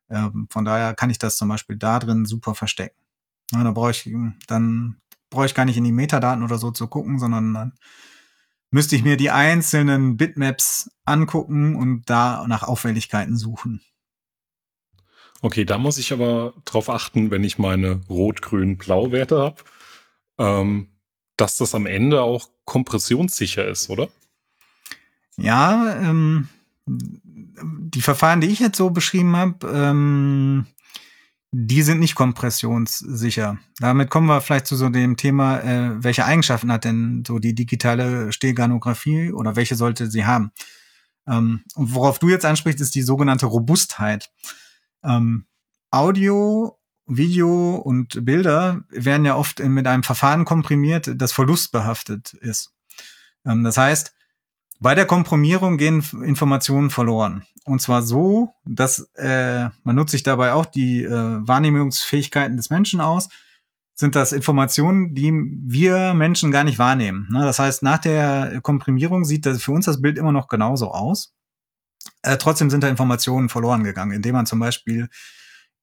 Ähm, 0.08 0.48
von 0.50 0.64
daher 0.64 0.94
kann 0.94 1.10
ich 1.10 1.18
das 1.18 1.36
zum 1.36 1.48
Beispiel 1.48 1.76
da 1.76 1.98
drin 1.98 2.26
super 2.26 2.54
verstecken. 2.54 2.98
Ja, 3.52 3.62
da 3.64 3.70
brauche 3.70 3.90
ich 3.92 4.10
dann 4.46 4.96
brauche 5.30 5.46
ich 5.46 5.54
gar 5.54 5.64
nicht 5.64 5.76
in 5.76 5.84
die 5.84 5.92
Metadaten 5.92 6.42
oder 6.42 6.58
so 6.58 6.72
zu 6.72 6.88
gucken, 6.88 7.18
sondern 7.18 7.54
dann 7.54 7.72
müsste 8.70 8.96
ich 8.96 9.04
mir 9.04 9.16
die 9.16 9.30
einzelnen 9.30 10.16
Bitmaps 10.16 10.90
angucken 11.04 11.76
und 11.76 12.08
da 12.10 12.44
nach 12.46 12.64
Auffälligkeiten 12.64 13.36
suchen. 13.36 13.80
Okay, 15.42 15.64
da 15.64 15.78
muss 15.78 15.98
ich 15.98 16.12
aber 16.12 16.52
drauf 16.64 16.90
achten, 16.90 17.30
wenn 17.30 17.44
ich 17.44 17.58
meine 17.58 18.00
Rot-Grün-Blau-Werte 18.10 19.38
habe, 19.38 19.62
ähm, 20.38 20.88
dass 21.36 21.56
das 21.56 21.74
am 21.74 21.86
Ende 21.86 22.20
auch 22.20 22.50
kompressionssicher 22.66 23.66
ist, 23.66 23.88
oder? 23.88 24.08
Ja, 25.36 25.96
ähm, 26.00 26.48
die 26.86 28.02
Verfahren, 28.02 28.40
die 28.40 28.48
ich 28.48 28.60
jetzt 28.60 28.76
so 28.76 28.90
beschrieben 28.90 29.36
habe, 29.36 29.66
ähm, 29.68 30.66
die 31.52 31.82
sind 31.82 31.98
nicht 31.98 32.14
kompressionssicher. 32.14 33.58
Damit 33.80 34.08
kommen 34.08 34.28
wir 34.28 34.40
vielleicht 34.40 34.66
zu 34.66 34.76
so 34.76 34.88
dem 34.88 35.16
Thema, 35.16 35.58
äh, 35.60 36.02
welche 36.02 36.24
Eigenschaften 36.24 36.70
hat 36.70 36.84
denn 36.84 37.24
so 37.26 37.38
die 37.38 37.54
digitale 37.54 38.32
Steganographie 38.32 39.32
oder 39.32 39.56
welche 39.56 39.74
sollte 39.74 40.10
sie 40.10 40.24
haben? 40.24 40.52
Ähm, 41.26 41.64
und 41.74 41.94
worauf 41.94 42.18
du 42.20 42.28
jetzt 42.28 42.44
ansprichst, 42.44 42.80
ist 42.80 42.94
die 42.94 43.02
sogenannte 43.02 43.46
Robustheit. 43.46 44.30
Ähm, 45.02 45.46
Audio, 45.90 46.78
Video 47.06 47.74
und 47.74 48.24
Bilder 48.24 48.84
werden 48.88 49.26
ja 49.26 49.34
oft 49.34 49.58
mit 49.58 49.88
einem 49.88 50.04
Verfahren 50.04 50.44
komprimiert, 50.44 51.10
das 51.16 51.32
verlustbehaftet 51.32 52.32
ist. 52.34 52.72
Ähm, 53.44 53.64
das 53.64 53.76
heißt, 53.76 54.14
bei 54.80 54.94
der 54.94 55.06
Komprimierung 55.06 55.76
gehen 55.76 56.02
Informationen 56.24 56.90
verloren. 56.90 57.44
Und 57.64 57.82
zwar 57.82 58.02
so, 58.02 58.54
dass 58.64 59.10
äh, 59.14 59.68
man 59.84 59.96
nutzt 59.96 60.12
sich 60.12 60.22
dabei 60.22 60.54
auch 60.54 60.66
die 60.66 61.04
äh, 61.04 61.10
Wahrnehmungsfähigkeiten 61.10 62.56
des 62.56 62.70
Menschen 62.70 63.00
aus, 63.00 63.28
sind 63.94 64.16
das 64.16 64.32
Informationen, 64.32 65.14
die 65.14 65.30
wir 65.32 66.14
Menschen 66.14 66.50
gar 66.50 66.64
nicht 66.64 66.78
wahrnehmen. 66.78 67.28
Ne? 67.30 67.42
Das 67.42 67.58
heißt, 67.58 67.82
nach 67.82 67.98
der 67.98 68.60
Komprimierung 68.62 69.24
sieht 69.24 69.44
das 69.44 69.62
für 69.62 69.72
uns 69.72 69.84
das 69.84 70.00
Bild 70.00 70.16
immer 70.16 70.32
noch 70.32 70.48
genauso 70.48 70.90
aus. 70.90 71.34
Äh, 72.22 72.38
trotzdem 72.38 72.70
sind 72.70 72.82
da 72.82 72.88
Informationen 72.88 73.50
verloren 73.50 73.84
gegangen, 73.84 74.12
indem 74.12 74.32
man 74.34 74.46
zum 74.46 74.58
Beispiel 74.58 75.10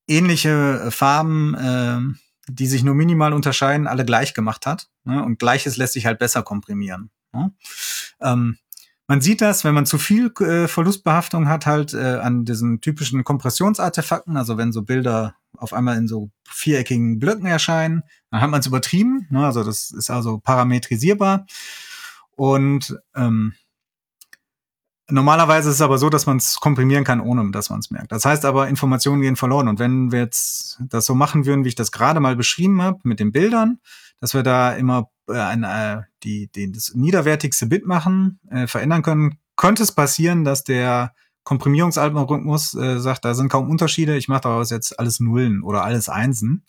ähnliche 0.07 0.89
Farben, 0.89 1.53
äh, 1.53 1.99
die 2.49 2.65
sich 2.65 2.83
nur 2.83 2.95
minimal 2.95 3.33
unterscheiden, 3.33 3.85
alle 3.85 4.05
gleich 4.05 4.33
gemacht 4.33 4.65
hat. 4.65 4.89
Ne? 5.03 5.23
Und 5.23 5.37
Gleiches 5.37 5.77
lässt 5.77 5.93
sich 5.93 6.07
halt 6.07 6.17
besser 6.17 6.41
komprimieren. 6.41 7.11
Ne? 7.33 7.53
Ähm, 8.21 8.57
man 9.07 9.21
sieht 9.21 9.41
das, 9.41 9.63
wenn 9.63 9.73
man 9.73 9.85
zu 9.85 9.97
viel 9.97 10.31
äh, 10.41 10.67
Verlustbehaftung 10.67 11.47
hat, 11.47 11.65
halt 11.65 11.93
äh, 11.93 12.17
an 12.17 12.43
diesen 12.43 12.81
typischen 12.81 13.23
Kompressionsartefakten, 13.23 14.35
also 14.35 14.57
wenn 14.57 14.73
so 14.73 14.81
Bilder 14.81 15.35
auf 15.57 15.73
einmal 15.73 15.97
in 15.97 16.07
so 16.07 16.29
viereckigen 16.43 17.17
Blöcken 17.17 17.45
erscheinen, 17.45 18.03
dann 18.31 18.41
hat 18.41 18.49
man 18.49 18.59
es 18.59 18.67
übertrieben. 18.67 19.25
Ne? 19.29 19.45
Also 19.45 19.63
das 19.63 19.91
ist 19.91 20.09
also 20.09 20.39
parametrisierbar. 20.39 21.45
Und 22.35 22.99
ähm, 23.15 23.53
Normalerweise 25.09 25.69
ist 25.69 25.75
es 25.75 25.81
aber 25.81 25.97
so, 25.97 26.09
dass 26.09 26.25
man 26.25 26.35
es 26.35 26.59
komprimieren 26.59 27.05
kann, 27.05 27.21
ohne 27.21 27.49
dass 27.51 27.69
man 27.69 27.79
es 27.79 27.91
merkt. 27.91 28.11
Das 28.11 28.25
heißt 28.25 28.43
aber, 28.43 28.67
Informationen 28.67 29.21
gehen 29.21 29.37
verloren. 29.37 29.69
Und 29.69 29.79
wenn 29.79 30.11
wir 30.11 30.19
jetzt 30.19 30.81
das 30.89 31.05
so 31.05 31.15
machen 31.15 31.45
würden, 31.45 31.63
wie 31.63 31.69
ich 31.69 31.75
das 31.75 31.93
gerade 31.93 32.19
mal 32.19 32.35
beschrieben 32.35 32.81
habe, 32.81 32.99
mit 33.03 33.21
den 33.21 33.31
Bildern, 33.31 33.79
dass 34.19 34.33
wir 34.33 34.43
da 34.43 34.73
immer 34.73 35.09
äh, 35.27 35.33
ein, 35.33 35.63
äh, 35.63 36.03
die, 36.23 36.51
die, 36.51 36.71
das 36.71 36.93
niederwertigste 36.93 37.67
Bit 37.67 37.85
machen, 37.85 38.39
äh, 38.49 38.67
verändern 38.67 39.03
können, 39.03 39.39
könnte 39.55 39.83
es 39.83 39.91
passieren, 39.91 40.43
dass 40.43 40.63
der 40.63 41.13
Komprimierungsalgorithmus 41.43 42.73
äh, 42.75 42.99
sagt, 42.99 43.25
da 43.25 43.33
sind 43.33 43.49
kaum 43.49 43.69
Unterschiede, 43.69 44.17
ich 44.17 44.27
mache 44.27 44.41
daraus 44.41 44.69
jetzt 44.69 44.99
alles 44.99 45.19
Nullen 45.19 45.63
oder 45.63 45.83
alles 45.83 46.09
Einsen. 46.09 46.63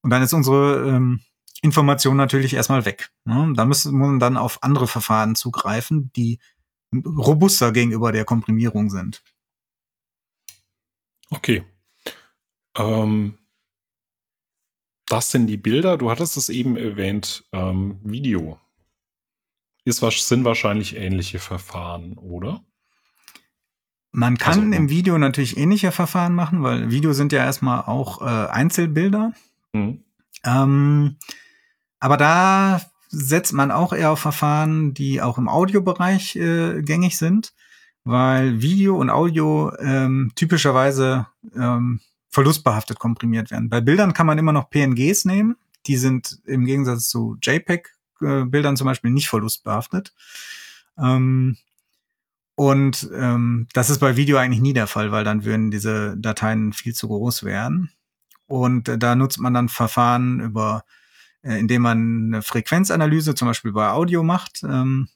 Und 0.00 0.10
dann 0.10 0.22
ist 0.22 0.32
unsere 0.32 0.88
ähm, 0.88 1.20
Information 1.62 2.16
natürlich 2.16 2.54
erstmal 2.54 2.84
weg. 2.84 3.10
Ne? 3.24 3.52
Da 3.54 3.64
müssen 3.64 3.98
wir 3.98 4.18
dann 4.18 4.36
auf 4.36 4.62
andere 4.62 4.86
Verfahren 4.86 5.34
zugreifen, 5.34 6.10
die 6.16 6.38
robuster 6.94 7.72
gegenüber 7.72 8.12
der 8.12 8.24
Komprimierung 8.24 8.90
sind. 8.90 9.22
Okay. 11.30 11.64
Ähm, 12.76 13.38
das 15.08 15.30
sind 15.30 15.46
die 15.46 15.56
Bilder. 15.56 15.96
Du 15.96 16.10
hattest 16.10 16.36
es 16.36 16.48
eben 16.48 16.76
erwähnt, 16.76 17.44
ähm, 17.52 17.98
Video. 18.02 18.58
Ist, 19.84 20.00
sind 20.00 20.44
wahrscheinlich 20.44 20.96
ähnliche 20.96 21.38
Verfahren, 21.38 22.14
oder? 22.14 22.64
Man 24.10 24.38
kann 24.38 24.72
also, 24.72 24.76
im 24.76 24.88
Video 24.88 25.16
natürlich 25.18 25.56
ähnliche 25.56 25.92
Verfahren 25.92 26.34
machen, 26.34 26.62
weil 26.62 26.90
Video 26.90 27.12
sind 27.12 27.32
ja 27.32 27.44
erstmal 27.44 27.82
auch 27.82 28.20
äh, 28.22 28.24
Einzelbilder. 28.24 29.32
Mhm. 29.72 30.02
Ähm, 30.44 31.16
aber 32.00 32.16
da 32.16 32.80
setzt 33.08 33.52
man 33.52 33.70
auch 33.70 33.92
eher 33.92 34.10
auf 34.10 34.20
Verfahren, 34.20 34.94
die 34.94 35.22
auch 35.22 35.38
im 35.38 35.48
Audiobereich 35.48 36.34
äh, 36.36 36.82
gängig 36.82 37.16
sind, 37.18 37.52
weil 38.04 38.60
Video 38.60 38.96
und 38.96 39.10
Audio 39.10 39.72
ähm, 39.78 40.32
typischerweise 40.34 41.26
ähm, 41.54 42.00
verlustbehaftet 42.28 42.98
komprimiert 42.98 43.50
werden. 43.50 43.68
Bei 43.68 43.80
Bildern 43.80 44.12
kann 44.12 44.26
man 44.26 44.38
immer 44.38 44.52
noch 44.52 44.70
PNGs 44.70 45.24
nehmen. 45.24 45.56
Die 45.86 45.96
sind 45.96 46.40
im 46.44 46.64
Gegensatz 46.64 47.08
zu 47.08 47.36
JPEG-Bildern 47.40 48.74
äh, 48.74 48.76
zum 48.76 48.86
Beispiel 48.86 49.10
nicht 49.10 49.28
verlustbehaftet. 49.28 50.12
Ähm, 50.98 51.56
und 52.56 53.08
ähm, 53.14 53.68
das 53.74 53.90
ist 53.90 53.98
bei 53.98 54.16
Video 54.16 54.38
eigentlich 54.38 54.62
nie 54.62 54.72
der 54.72 54.86
Fall, 54.86 55.12
weil 55.12 55.24
dann 55.24 55.44
würden 55.44 55.70
diese 55.70 56.16
Dateien 56.16 56.72
viel 56.72 56.94
zu 56.94 57.08
groß 57.08 57.44
werden. 57.44 57.90
Und 58.46 58.88
äh, 58.88 58.98
da 58.98 59.14
nutzt 59.14 59.38
man 59.38 59.52
dann 59.54 59.68
Verfahren 59.68 60.40
über, 60.40 60.84
äh, 61.42 61.58
indem 61.58 61.82
man 61.82 62.26
eine 62.26 62.42
Frequenzanalyse 62.42 63.34
zum 63.34 63.48
Beispiel 63.48 63.72
bei 63.72 63.90
Audio 63.90 64.22
macht 64.22 64.62
ähm, 64.62 65.08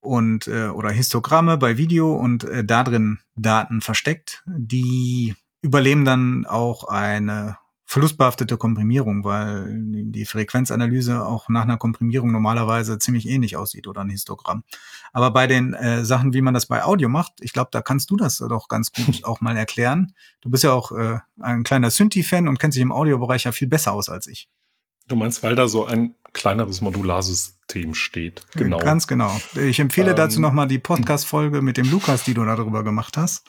und 0.00 0.48
äh, 0.48 0.68
oder 0.68 0.90
Histogramme 0.90 1.58
bei 1.58 1.76
Video 1.76 2.14
und 2.14 2.44
äh, 2.44 2.64
da 2.64 2.84
drin 2.84 3.18
Daten 3.36 3.82
versteckt, 3.82 4.42
die 4.46 5.34
überleben 5.62 6.04
dann 6.04 6.46
auch 6.46 6.84
eine 6.84 7.58
verlustbehaftete 7.90 8.56
Komprimierung, 8.56 9.24
weil 9.24 9.66
die 9.72 10.24
Frequenzanalyse 10.24 11.26
auch 11.26 11.48
nach 11.48 11.62
einer 11.62 11.76
Komprimierung 11.76 12.30
normalerweise 12.30 13.00
ziemlich 13.00 13.28
ähnlich 13.28 13.56
aussieht 13.56 13.88
oder 13.88 14.02
ein 14.02 14.10
Histogramm. 14.10 14.62
Aber 15.12 15.32
bei 15.32 15.48
den 15.48 15.74
äh, 15.74 16.04
Sachen, 16.04 16.32
wie 16.32 16.40
man 16.40 16.54
das 16.54 16.66
bei 16.66 16.84
Audio 16.84 17.08
macht, 17.08 17.32
ich 17.40 17.52
glaube, 17.52 17.70
da 17.72 17.82
kannst 17.82 18.08
du 18.12 18.16
das 18.16 18.38
doch 18.38 18.68
ganz 18.68 18.92
gut 18.92 19.24
auch 19.24 19.40
mal 19.40 19.56
erklären. 19.56 20.14
Du 20.40 20.50
bist 20.50 20.62
ja 20.62 20.72
auch 20.72 20.92
äh, 20.92 21.18
ein 21.40 21.64
kleiner 21.64 21.90
Synthi-Fan 21.90 22.46
und 22.46 22.60
kennst 22.60 22.76
dich 22.76 22.82
im 22.82 22.92
Audiobereich 22.92 23.42
ja 23.42 23.50
viel 23.50 23.66
besser 23.66 23.92
aus 23.92 24.08
als 24.08 24.28
ich. 24.28 24.48
Du 25.08 25.16
meinst, 25.16 25.42
weil 25.42 25.56
da 25.56 25.66
so 25.66 25.84
ein 25.84 26.14
kleineres 26.32 26.80
Modularsystem 26.80 27.94
steht. 27.94 28.46
Genau. 28.54 28.78
Ganz 28.78 29.06
genau. 29.06 29.40
Ich 29.54 29.80
empfehle 29.80 30.10
ähm, 30.10 30.16
dazu 30.16 30.40
nochmal 30.40 30.68
die 30.68 30.78
Podcast-Folge 30.78 31.62
mit 31.62 31.76
dem 31.76 31.90
Lukas, 31.90 32.24
die 32.24 32.34
du 32.34 32.44
darüber 32.44 32.82
gemacht 32.84 33.16
hast. 33.16 33.46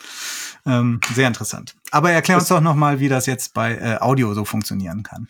Ähm, 0.66 1.00
sehr 1.14 1.28
interessant. 1.28 1.74
Aber 1.90 2.10
erklär 2.10 2.38
uns 2.38 2.48
doch 2.48 2.60
nochmal, 2.60 3.00
wie 3.00 3.08
das 3.08 3.26
jetzt 3.26 3.54
bei 3.54 3.74
äh, 3.74 3.98
Audio 4.00 4.34
so 4.34 4.44
funktionieren 4.44 5.02
kann. 5.02 5.28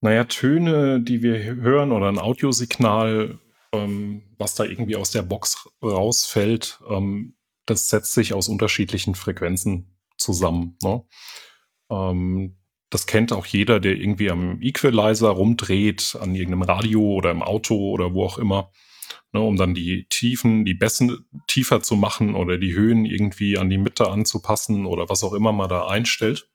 Naja, 0.00 0.24
Töne, 0.24 1.00
die 1.00 1.22
wir 1.22 1.42
hören 1.42 1.92
oder 1.92 2.08
ein 2.08 2.18
Audiosignal, 2.18 3.38
ähm, 3.72 4.22
was 4.38 4.54
da 4.54 4.64
irgendwie 4.64 4.96
aus 4.96 5.10
der 5.10 5.22
Box 5.22 5.68
rausfällt, 5.82 6.80
ähm, 6.90 7.36
das 7.66 7.88
setzt 7.88 8.12
sich 8.12 8.34
aus 8.34 8.48
unterschiedlichen 8.48 9.14
Frequenzen 9.14 9.96
zusammen. 10.18 10.76
Ne? 10.82 11.04
Das 12.94 13.06
kennt 13.06 13.32
auch 13.32 13.44
jeder, 13.44 13.80
der 13.80 13.96
irgendwie 13.96 14.30
am 14.30 14.62
Equalizer 14.62 15.30
rumdreht, 15.30 16.16
an 16.20 16.32
irgendeinem 16.36 16.62
Radio 16.62 17.00
oder 17.00 17.32
im 17.32 17.42
Auto 17.42 17.74
oder 17.90 18.14
wo 18.14 18.24
auch 18.24 18.38
immer, 18.38 18.70
ne, 19.32 19.40
um 19.40 19.56
dann 19.56 19.74
die 19.74 20.06
Tiefen, 20.10 20.64
die 20.64 20.74
Bässen 20.74 21.26
tiefer 21.48 21.82
zu 21.82 21.96
machen 21.96 22.36
oder 22.36 22.56
die 22.56 22.72
Höhen 22.72 23.04
irgendwie 23.04 23.58
an 23.58 23.68
die 23.68 23.78
Mitte 23.78 24.08
anzupassen 24.08 24.86
oder 24.86 25.08
was 25.08 25.24
auch 25.24 25.32
immer 25.32 25.50
man 25.50 25.68
da 25.68 25.88
einstellt. 25.88 26.48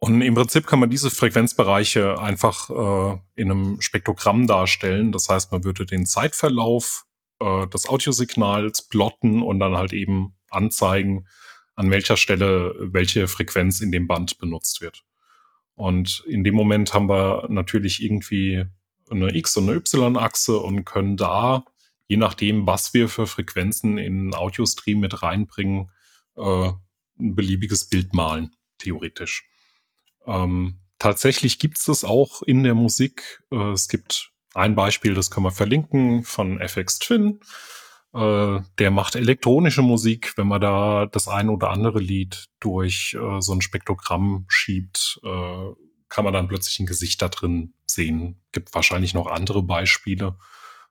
Und 0.00 0.20
im 0.22 0.34
Prinzip 0.34 0.66
kann 0.66 0.80
man 0.80 0.90
diese 0.90 1.12
Frequenzbereiche 1.12 2.18
einfach 2.18 2.68
äh, 2.68 3.18
in 3.36 3.52
einem 3.52 3.80
Spektrogramm 3.80 4.48
darstellen. 4.48 5.12
Das 5.12 5.28
heißt, 5.28 5.52
man 5.52 5.62
würde 5.62 5.86
den 5.86 6.04
Zeitverlauf 6.04 7.04
äh, 7.38 7.68
des 7.68 7.88
Audiosignals 7.88 8.88
plotten 8.88 9.40
und 9.40 9.60
dann 9.60 9.76
halt 9.76 9.92
eben 9.92 10.34
anzeigen, 10.50 11.28
an 11.74 11.90
welcher 11.90 12.16
Stelle 12.16 12.74
welche 12.78 13.28
Frequenz 13.28 13.80
in 13.80 13.92
dem 13.92 14.06
Band 14.06 14.38
benutzt 14.38 14.80
wird. 14.80 15.04
Und 15.74 16.22
in 16.26 16.44
dem 16.44 16.54
Moment 16.54 16.94
haben 16.94 17.08
wir 17.08 17.46
natürlich 17.48 18.02
irgendwie 18.02 18.64
eine 19.10 19.34
X- 19.34 19.56
und 19.56 19.68
eine 19.68 19.78
Y-Achse 19.78 20.58
und 20.58 20.84
können 20.84 21.16
da, 21.16 21.64
je 22.06 22.16
nachdem, 22.16 22.66
was 22.66 22.94
wir 22.94 23.08
für 23.08 23.26
Frequenzen 23.26 23.98
in 23.98 24.34
Audiostream 24.34 25.00
mit 25.00 25.22
reinbringen, 25.22 25.90
äh, 26.36 26.70
ein 27.18 27.34
beliebiges 27.34 27.88
Bild 27.88 28.14
malen, 28.14 28.54
theoretisch. 28.78 29.48
Ähm, 30.26 30.80
tatsächlich 30.98 31.58
gibt 31.58 31.78
es 31.78 31.84
das 31.84 32.04
auch 32.04 32.42
in 32.42 32.62
der 32.62 32.74
Musik. 32.74 33.42
Äh, 33.50 33.72
es 33.72 33.88
gibt 33.88 34.32
ein 34.54 34.74
Beispiel, 34.74 35.14
das 35.14 35.30
können 35.30 35.46
wir 35.46 35.52
verlinken, 35.52 36.22
von 36.24 36.60
FX 36.60 36.98
Twin. 36.98 37.40
Äh, 38.14 38.60
der 38.78 38.90
macht 38.90 39.16
elektronische 39.16 39.82
Musik. 39.82 40.34
Wenn 40.36 40.46
man 40.46 40.60
da 40.60 41.06
das 41.06 41.26
ein 41.28 41.48
oder 41.48 41.70
andere 41.70 41.98
Lied 41.98 42.46
durch 42.60 43.16
äh, 43.20 43.40
so 43.40 43.52
ein 43.52 43.60
Spektrogramm 43.60 44.44
schiebt, 44.48 45.20
äh, 45.24 45.72
kann 46.08 46.24
man 46.24 46.32
dann 46.32 46.46
plötzlich 46.46 46.78
ein 46.78 46.86
Gesicht 46.86 47.20
da 47.22 47.28
drin 47.28 47.74
sehen. 47.86 48.40
Gibt 48.52 48.72
wahrscheinlich 48.74 49.14
noch 49.14 49.26
andere 49.26 49.62
Beispiele. 49.64 50.36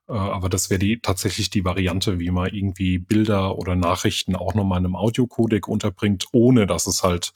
Äh, 0.06 0.12
aber 0.12 0.50
das 0.50 0.68
wäre 0.68 0.78
die, 0.78 1.00
tatsächlich 1.00 1.48
die 1.48 1.64
Variante, 1.64 2.18
wie 2.18 2.30
man 2.30 2.52
irgendwie 2.52 2.98
Bilder 2.98 3.56
oder 3.56 3.74
Nachrichten 3.74 4.36
auch 4.36 4.54
nochmal 4.54 4.80
in 4.80 4.86
einem 4.86 4.96
Audiocodec 4.96 5.66
unterbringt, 5.66 6.26
ohne 6.32 6.66
dass 6.66 6.86
es 6.86 7.02
halt 7.02 7.32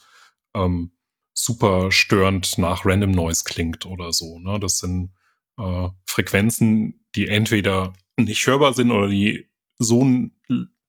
ähm, 0.54 0.92
super 1.32 1.90
störend 1.90 2.58
nach 2.58 2.84
Random 2.84 3.12
Noise 3.12 3.44
klingt 3.44 3.86
oder 3.86 4.12
so. 4.12 4.38
Ne? 4.38 4.60
Das 4.60 4.78
sind 4.78 5.12
äh, 5.58 5.88
Frequenzen, 6.04 7.06
die 7.14 7.28
entweder 7.28 7.94
nicht 8.18 8.46
hörbar 8.46 8.74
sind 8.74 8.90
oder 8.90 9.08
die 9.08 9.47
so 9.78 10.00
einen 10.02 10.32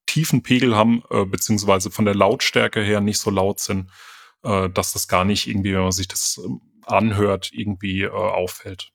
tiefen 0.06 0.41
Pegel 0.41 0.75
haben, 0.75 1.04
äh, 1.10 1.25
beziehungsweise 1.25 1.91
von 1.91 2.06
der 2.06 2.15
Lautstärke 2.15 2.82
her 2.82 3.02
nicht 3.02 3.19
so 3.19 3.30
laut 3.30 3.60
sind, 3.60 3.89
äh, 4.43 4.69
dass 4.69 4.93
das 4.93 5.08
gar 5.08 5.23
nicht 5.23 5.47
irgendwie, 5.47 5.73
wenn 5.73 5.84
man 5.84 5.91
sich 5.91 6.08
das 6.08 6.39
ähm, 6.43 6.62
anhört, 6.86 7.52
irgendwie 7.54 8.04
äh, 8.04 8.10
auffällt. 8.10 8.91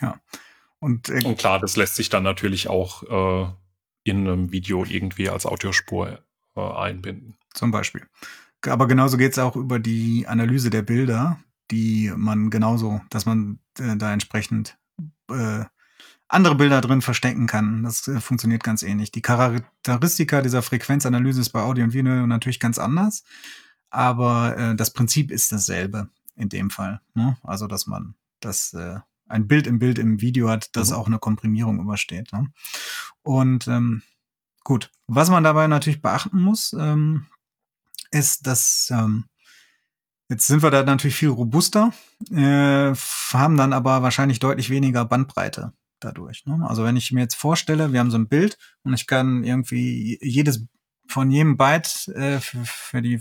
Ja. 0.00 0.20
Und, 0.80 1.08
äh, 1.08 1.24
Und 1.24 1.38
klar, 1.38 1.58
das 1.60 1.76
lässt 1.76 1.96
sich 1.96 2.08
dann 2.08 2.22
natürlich 2.22 2.68
auch 2.68 3.02
äh, 3.02 3.52
in 4.04 4.26
einem 4.26 4.52
Video 4.52 4.84
irgendwie 4.84 5.28
als 5.28 5.46
Audiospur 5.46 6.20
äh, 6.56 6.60
einbinden. 6.60 7.36
Zum 7.54 7.70
Beispiel. 7.70 8.06
Aber 8.66 8.88
genauso 8.88 9.16
geht 9.16 9.32
es 9.32 9.38
auch 9.38 9.56
über 9.56 9.78
die 9.78 10.26
Analyse 10.26 10.70
der 10.70 10.82
Bilder, 10.82 11.38
die 11.70 12.12
man 12.16 12.50
genauso, 12.50 13.00
dass 13.10 13.26
man 13.26 13.60
äh, 13.78 13.96
da 13.96 14.12
entsprechend 14.12 14.78
äh, 15.30 15.64
andere 16.28 16.54
Bilder 16.54 16.80
drin 16.80 17.02
verstecken 17.02 17.46
kann. 17.46 17.82
Das 17.82 18.06
äh, 18.06 18.20
funktioniert 18.20 18.62
ganz 18.62 18.82
ähnlich. 18.82 19.10
Die 19.10 19.22
Charakteristika 19.22 20.42
dieser 20.42 20.62
Frequenzanalyse 20.62 21.40
ist 21.40 21.50
bei 21.50 21.62
Audio 21.62 21.84
und 21.84 21.94
Video 21.94 22.26
natürlich 22.26 22.60
ganz 22.60 22.78
anders, 22.78 23.24
aber 23.90 24.56
äh, 24.56 24.76
das 24.76 24.92
Prinzip 24.92 25.30
ist 25.30 25.50
dasselbe 25.50 26.08
in 26.36 26.48
dem 26.48 26.70
Fall. 26.70 27.00
Ne? 27.14 27.36
Also, 27.42 27.66
dass 27.66 27.86
man 27.86 28.14
das 28.40 28.74
äh, 28.74 29.00
ein 29.26 29.48
Bild 29.48 29.66
im 29.66 29.78
Bild 29.78 29.98
im 29.98 30.20
Video 30.20 30.48
hat, 30.48 30.76
das 30.76 30.90
mhm. 30.90 30.96
auch 30.96 31.06
eine 31.06 31.18
Komprimierung 31.18 31.80
übersteht. 31.80 32.32
Ne? 32.32 32.52
Und 33.22 33.66
ähm, 33.66 34.02
gut, 34.64 34.90
was 35.06 35.30
man 35.30 35.44
dabei 35.44 35.66
natürlich 35.66 36.02
beachten 36.02 36.40
muss, 36.40 36.74
ähm, 36.78 37.26
ist, 38.10 38.46
dass 38.46 38.90
ähm, 38.90 39.24
jetzt 40.28 40.46
sind 40.46 40.62
wir 40.62 40.70
da 40.70 40.82
natürlich 40.82 41.16
viel 41.16 41.28
robuster, 41.28 41.92
äh, 42.30 42.94
haben 43.32 43.56
dann 43.56 43.72
aber 43.72 44.02
wahrscheinlich 44.02 44.38
deutlich 44.38 44.70
weniger 44.70 45.04
Bandbreite 45.04 45.72
dadurch. 46.00 46.46
Ne? 46.46 46.64
Also 46.66 46.84
wenn 46.84 46.96
ich 46.96 47.12
mir 47.12 47.20
jetzt 47.20 47.34
vorstelle, 47.34 47.92
wir 47.92 48.00
haben 48.00 48.10
so 48.10 48.18
ein 48.18 48.28
Bild 48.28 48.58
und 48.82 48.94
ich 48.94 49.06
kann 49.06 49.44
irgendwie 49.44 50.18
jedes 50.22 50.66
von 51.08 51.30
jedem 51.30 51.56
Byte 51.56 52.08
äh, 52.08 52.40
für, 52.40 52.64
für 52.64 53.02
die 53.02 53.20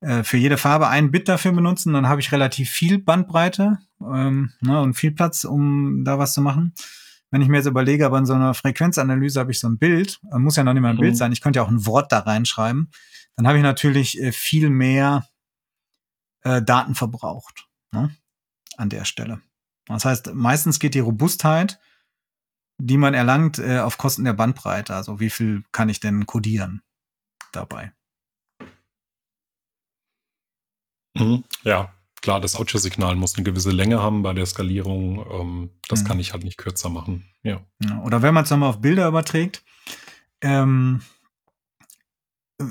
äh, 0.00 0.22
für 0.22 0.36
jede 0.36 0.56
Farbe 0.56 0.88
ein 0.88 1.10
Bit 1.10 1.28
dafür 1.28 1.52
benutzen, 1.52 1.92
dann 1.92 2.08
habe 2.08 2.20
ich 2.20 2.30
relativ 2.30 2.70
viel 2.70 2.98
Bandbreite 2.98 3.78
ähm, 4.00 4.52
ne, 4.60 4.80
und 4.80 4.94
viel 4.94 5.10
Platz, 5.10 5.44
um 5.44 6.04
da 6.04 6.18
was 6.18 6.34
zu 6.34 6.40
machen. 6.40 6.72
Wenn 7.30 7.42
ich 7.42 7.48
mir 7.48 7.56
jetzt 7.58 7.66
überlege, 7.66 8.06
aber 8.06 8.18
in 8.18 8.26
so 8.26 8.32
einer 8.32 8.54
Frequenzanalyse 8.54 9.40
habe 9.40 9.50
ich 9.50 9.60
so 9.60 9.68
ein 9.68 9.78
Bild, 9.78 10.20
äh, 10.32 10.38
muss 10.38 10.56
ja 10.56 10.62
noch 10.62 10.72
nicht 10.72 10.82
mal 10.82 10.90
ein 10.90 10.96
mhm. 10.96 11.00
Bild 11.00 11.16
sein, 11.16 11.32
ich 11.32 11.40
könnte 11.40 11.58
ja 11.58 11.64
auch 11.64 11.70
ein 11.70 11.84
Wort 11.84 12.12
da 12.12 12.20
reinschreiben, 12.20 12.90
dann 13.36 13.46
habe 13.46 13.58
ich 13.58 13.62
natürlich 13.62 14.20
äh, 14.20 14.30
viel 14.30 14.70
mehr 14.70 15.26
äh, 16.42 16.62
Daten 16.62 16.94
verbraucht 16.94 17.68
ne, 17.90 18.14
an 18.76 18.88
der 18.88 19.04
Stelle. 19.04 19.40
Das 19.88 20.04
heißt, 20.04 20.34
meistens 20.34 20.78
geht 20.78 20.94
die 20.94 21.00
Robustheit, 21.00 21.80
die 22.78 22.96
man 22.96 23.14
erlangt, 23.14 23.58
äh, 23.58 23.80
auf 23.80 23.98
Kosten 23.98 24.24
der 24.24 24.34
Bandbreite. 24.34 24.94
Also 24.94 25.18
wie 25.20 25.30
viel 25.30 25.64
kann 25.72 25.88
ich 25.88 26.00
denn 26.00 26.26
codieren 26.26 26.82
dabei? 27.52 27.92
Mhm, 31.14 31.44
ja, 31.64 31.92
klar, 32.20 32.40
das 32.40 32.54
Audiosignal 32.54 33.16
muss 33.16 33.34
eine 33.34 33.44
gewisse 33.44 33.70
Länge 33.70 34.00
haben 34.00 34.22
bei 34.22 34.32
der 34.32 34.46
Skalierung. 34.46 35.26
Ähm, 35.30 35.70
das 35.88 36.02
mhm. 36.02 36.06
kann 36.06 36.20
ich 36.20 36.32
halt 36.32 36.44
nicht 36.44 36.58
kürzer 36.58 36.90
machen. 36.90 37.24
Ja. 37.42 37.60
ja 37.82 38.00
oder 38.02 38.22
wenn 38.22 38.34
man 38.34 38.44
es 38.44 38.50
nochmal 38.50 38.70
auf 38.70 38.80
Bilder 38.80 39.08
überträgt, 39.08 39.64
ähm, 40.40 41.02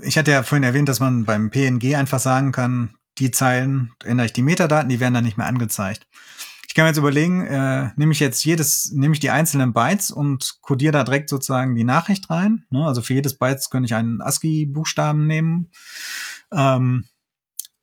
ich 0.04 0.18
hatte 0.18 0.32
ja 0.32 0.44
vorhin 0.44 0.64
erwähnt, 0.64 0.90
dass 0.90 1.00
man 1.00 1.26
beim 1.26 1.50
PNG 1.50 1.96
einfach 1.96 2.20
sagen 2.20 2.52
kann, 2.52 2.96
die 3.18 3.32
Zeilen, 3.32 3.94
ändere 4.04 4.28
ich 4.28 4.34
die 4.34 4.42
Metadaten, 4.42 4.90
die 4.90 5.00
werden 5.00 5.14
dann 5.14 5.24
nicht 5.24 5.38
mehr 5.38 5.48
angezeigt. 5.48 6.06
Kann 6.78 6.84
mir 6.84 6.90
jetzt 6.90 7.00
überlegen, 7.00 7.44
äh, 7.44 7.90
nehme 7.96 8.12
ich 8.12 8.20
jetzt 8.20 8.46
jedes, 8.46 8.92
nehme 8.92 9.12
ich 9.16 9.20
die 9.20 9.32
einzelnen 9.32 9.74
Bytes 9.74 10.12
und 10.12 10.60
codiere 10.62 10.92
da 10.92 11.04
direkt 11.04 11.28
sozusagen 11.28 11.74
die 11.74 11.84
Nachricht 11.84 12.30
rein. 12.30 12.68
Ne? 12.70 12.86
Also 12.86 13.02
für 13.02 13.16
jedes 13.16 13.40
Bytes 13.40 13.72
könnte 13.72 13.88
ich 13.88 13.96
einen 13.96 14.22
ASCII-Buchstaben 14.22 15.26
nehmen. 15.26 15.72
Ähm, 16.52 17.06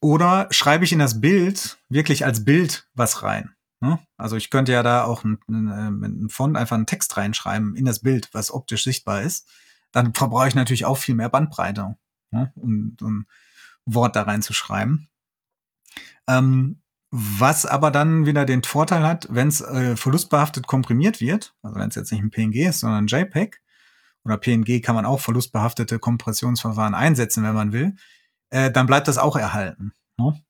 oder 0.01 0.47
schreibe 0.53 0.85
ich 0.85 0.93
in 0.93 1.01
das 1.01 1.21
Bild 1.21 1.79
wirklich 1.89 2.25
als 2.25 2.45
Bild 2.45 2.89
was 2.95 3.25
rein? 3.25 3.51
Ne? 3.81 3.99
Also 4.17 4.37
ich 4.37 4.49
könnte 4.49 4.71
ja 4.71 4.85
da 4.85 5.03
auch 5.03 5.25
mit 5.25 5.41
einem 5.49 6.31
Font 6.31 6.57
einfach 6.57 6.77
einen 6.77 6.87
Text 6.87 7.17
reinschreiben 7.17 7.75
in 7.75 7.87
das 7.87 7.99
Bild, 7.99 8.29
was 8.31 8.55
optisch 8.55 8.85
sichtbar 8.85 9.23
ist. 9.23 9.49
Dann 9.91 10.15
verbrauche 10.15 10.47
ich 10.47 10.55
natürlich 10.55 10.85
auch 10.85 10.99
viel 10.99 11.17
mehr 11.17 11.31
Bandbreite, 11.31 11.97
ne? 12.31 12.53
um, 12.55 12.97
um 13.01 13.27
Wort 13.87 14.15
da 14.15 14.23
reinzuschreiben. 14.23 15.09
Ähm, 16.29 16.81
was 17.17 17.65
aber 17.65 17.93
dann 17.93 18.27
wieder 18.27 18.45
den 18.45 18.65
Vorteil 18.65 19.05
hat, 19.05 19.29
wenn 19.31 19.47
es 19.47 19.61
äh, 19.61 19.97
verlustbehaftet 19.97 20.67
komprimiert 20.67 21.21
wird, 21.21 21.55
also 21.63 21.77
wenn 21.77 21.89
es 21.89 21.95
jetzt 21.95 22.11
nicht 22.11 22.23
ein 22.23 22.33
PNG 22.33 22.69
ist, 22.69 22.81
sondern 22.81 23.05
ein 23.05 23.07
JPEG, 23.07 23.61
oder 24.25 24.37
PNG 24.37 24.83
kann 24.83 24.97
man 24.97 25.07
auch 25.07 25.21
verlustbehaftete 25.21 26.01
Kompressionsverfahren 26.01 26.95
einsetzen, 26.95 27.45
wenn 27.45 27.55
man 27.55 27.73
will, 27.73 27.95
äh, 28.51 28.69
dann 28.73 28.89
bleibt 28.89 29.07
das 29.07 29.19
auch 29.19 29.37
erhalten. 29.37 29.93
Ne? 30.17 30.43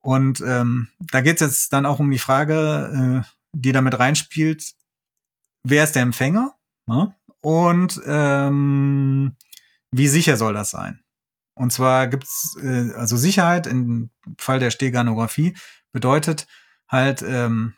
Und 0.00 0.40
ähm, 0.40 0.88
da 0.98 1.20
geht 1.20 1.40
es 1.40 1.46
jetzt 1.46 1.72
dann 1.72 1.86
auch 1.86 2.00
um 2.00 2.10
die 2.10 2.18
Frage, 2.18 3.22
äh, 3.24 3.28
die 3.52 3.70
damit 3.70 3.96
reinspielt, 3.96 4.74
wer 5.62 5.84
ist 5.84 5.94
der 5.94 6.02
Empfänger 6.02 6.56
ne? 6.86 7.14
und 7.42 8.00
ähm, 8.06 9.36
wie 9.92 10.08
sicher 10.08 10.36
soll 10.36 10.54
das 10.54 10.70
sein? 10.70 11.04
Und 11.54 11.72
zwar 11.72 12.06
gibt's 12.06 12.56
äh, 12.62 12.92
also 12.94 13.16
Sicherheit 13.16 13.66
im 13.66 14.10
Fall 14.36 14.58
der 14.58 14.70
Steganographie 14.70 15.56
bedeutet 15.96 16.46
halt, 16.88 17.22
ähm, 17.26 17.74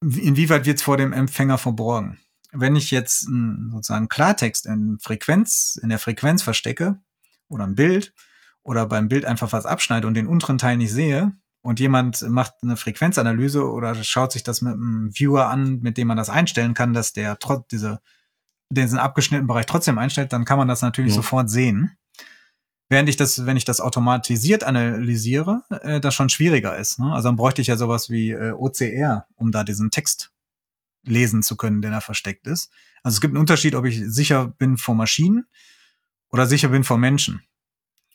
inwieweit 0.00 0.66
wird's 0.66 0.82
vor 0.82 0.96
dem 0.96 1.12
Empfänger 1.12 1.58
verborgen. 1.58 2.20
Wenn 2.52 2.76
ich 2.76 2.92
jetzt 2.92 3.26
einen, 3.26 3.72
sozusagen 3.72 4.08
Klartext 4.08 4.66
in 4.66 4.98
Frequenz, 5.00 5.78
in 5.82 5.88
der 5.88 5.98
Frequenz 5.98 6.42
verstecke 6.42 7.00
oder 7.48 7.64
ein 7.64 7.74
Bild, 7.74 8.14
oder 8.68 8.84
beim 8.84 9.08
Bild 9.08 9.24
einfach 9.24 9.52
was 9.52 9.64
abschneide 9.64 10.06
und 10.06 10.12
den 10.12 10.26
unteren 10.26 10.58
Teil 10.58 10.76
nicht 10.76 10.92
sehe 10.92 11.32
und 11.62 11.80
jemand 11.80 12.20
macht 12.28 12.54
eine 12.62 12.76
Frequenzanalyse 12.76 13.66
oder 13.66 13.94
schaut 14.04 14.32
sich 14.32 14.42
das 14.42 14.60
mit 14.60 14.74
einem 14.74 15.10
Viewer 15.14 15.48
an, 15.48 15.80
mit 15.80 15.96
dem 15.96 16.08
man 16.08 16.18
das 16.18 16.28
einstellen 16.28 16.74
kann, 16.74 16.92
dass 16.92 17.14
der 17.14 17.38
trotz 17.38 17.68
diese 17.68 18.00
diesen 18.70 18.98
abgeschnittenen 18.98 19.46
Bereich 19.46 19.64
trotzdem 19.64 19.96
einstellt, 19.96 20.34
dann 20.34 20.44
kann 20.44 20.58
man 20.58 20.68
das 20.68 20.82
natürlich 20.82 21.12
ja. 21.12 21.16
sofort 21.16 21.48
sehen. 21.48 21.92
Während 22.88 23.08
ich 23.08 23.16
das, 23.16 23.44
wenn 23.44 23.56
ich 23.56 23.64
das 23.64 23.80
automatisiert 23.80 24.64
analysiere, 24.64 25.62
äh, 25.82 26.00
das 26.00 26.14
schon 26.14 26.30
schwieriger 26.30 26.76
ist. 26.76 26.98
Ne? 26.98 27.12
Also 27.12 27.28
dann 27.28 27.36
bräuchte 27.36 27.60
ich 27.60 27.68
ja 27.68 27.76
sowas 27.76 28.08
wie 28.08 28.30
äh, 28.30 28.52
OCR, 28.52 29.26
um 29.36 29.52
da 29.52 29.62
diesen 29.62 29.90
Text 29.90 30.32
lesen 31.04 31.42
zu 31.42 31.56
können, 31.56 31.82
der 31.82 31.90
da 31.90 32.00
versteckt 32.00 32.46
ist. 32.46 32.70
Also 33.02 33.16
es 33.16 33.20
gibt 33.20 33.32
einen 33.32 33.40
Unterschied, 33.40 33.74
ob 33.74 33.84
ich 33.84 34.02
sicher 34.06 34.48
bin 34.58 34.76
vor 34.76 34.94
Maschinen 34.94 35.46
oder 36.30 36.46
sicher 36.46 36.68
bin 36.68 36.84
vor 36.84 36.98
Menschen. 36.98 37.42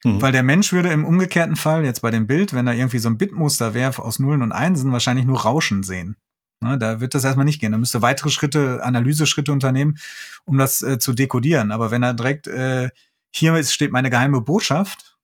Mhm. 0.04 0.22
Weil 0.22 0.32
der 0.32 0.44
Mensch 0.44 0.72
würde 0.74 0.92
im 0.92 1.06
umgekehrten 1.06 1.56
Fall, 1.56 1.86
jetzt 1.86 2.02
bei 2.02 2.12
dem 2.12 2.28
Bild, 2.28 2.54
wenn 2.54 2.66
da 2.66 2.74
irgendwie 2.74 3.00
so 3.00 3.10
ein 3.10 3.18
Bitmuster 3.18 3.74
wäre 3.74 4.02
aus 4.02 4.20
Nullen 4.20 4.42
und 4.42 4.52
Einsen, 4.52 4.92
wahrscheinlich 4.92 5.26
nur 5.26 5.42
Rauschen 5.42 5.84
sehen. 5.84 6.18
Ne, 6.62 6.78
da 6.78 7.00
wird 7.00 7.14
das 7.14 7.26
erstmal 7.26 7.46
nicht 7.46 7.60
gehen. 7.60 7.74
Da 7.74 7.78
müsste 7.78 8.02
weitere 8.02 8.30
Schritte, 8.30 8.84
Analyseschritte 8.84 9.52
unternehmen, 9.52 9.98
um 10.46 10.58
das 10.58 10.82
äh, 10.82 10.98
zu 10.98 11.14
dekodieren. 11.14 11.72
Aber 11.72 11.92
wenn 11.92 12.04
er 12.04 12.14
direkt, 12.14 12.48
äh, 12.48 12.90
hier 13.36 13.64
steht 13.64 13.92
meine 13.92 14.10
geheime 14.10 14.42
Botschaft, 14.42 15.18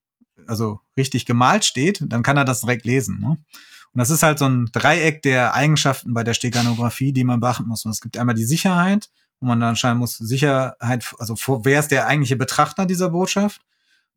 also 0.47 0.79
richtig 0.97 1.25
gemalt 1.25 1.63
steht, 1.63 2.03
dann 2.07 2.23
kann 2.23 2.37
er 2.37 2.45
das 2.45 2.61
direkt 2.61 2.85
lesen. 2.85 3.19
Ne? 3.19 3.29
Und 3.29 3.97
das 3.97 4.09
ist 4.09 4.23
halt 4.23 4.39
so 4.39 4.45
ein 4.45 4.69
Dreieck 4.71 5.21
der 5.21 5.53
Eigenschaften 5.53 6.13
bei 6.13 6.23
der 6.23 6.33
Steganographie, 6.33 7.13
die 7.13 7.23
man 7.23 7.39
beachten 7.39 7.67
muss. 7.67 7.85
Und 7.85 7.91
es 7.91 8.01
gibt 8.01 8.17
einmal 8.17 8.35
die 8.35 8.45
Sicherheit, 8.45 9.09
wo 9.39 9.47
man 9.47 9.59
dann 9.59 9.69
anscheinend 9.69 9.99
muss 9.99 10.17
Sicherheit, 10.17 11.13
also 11.17 11.35
vor, 11.35 11.65
wer 11.65 11.79
ist 11.79 11.91
der 11.91 12.07
eigentliche 12.07 12.35
Betrachter 12.35 12.85
dieser 12.85 13.09
Botschaft? 13.09 13.61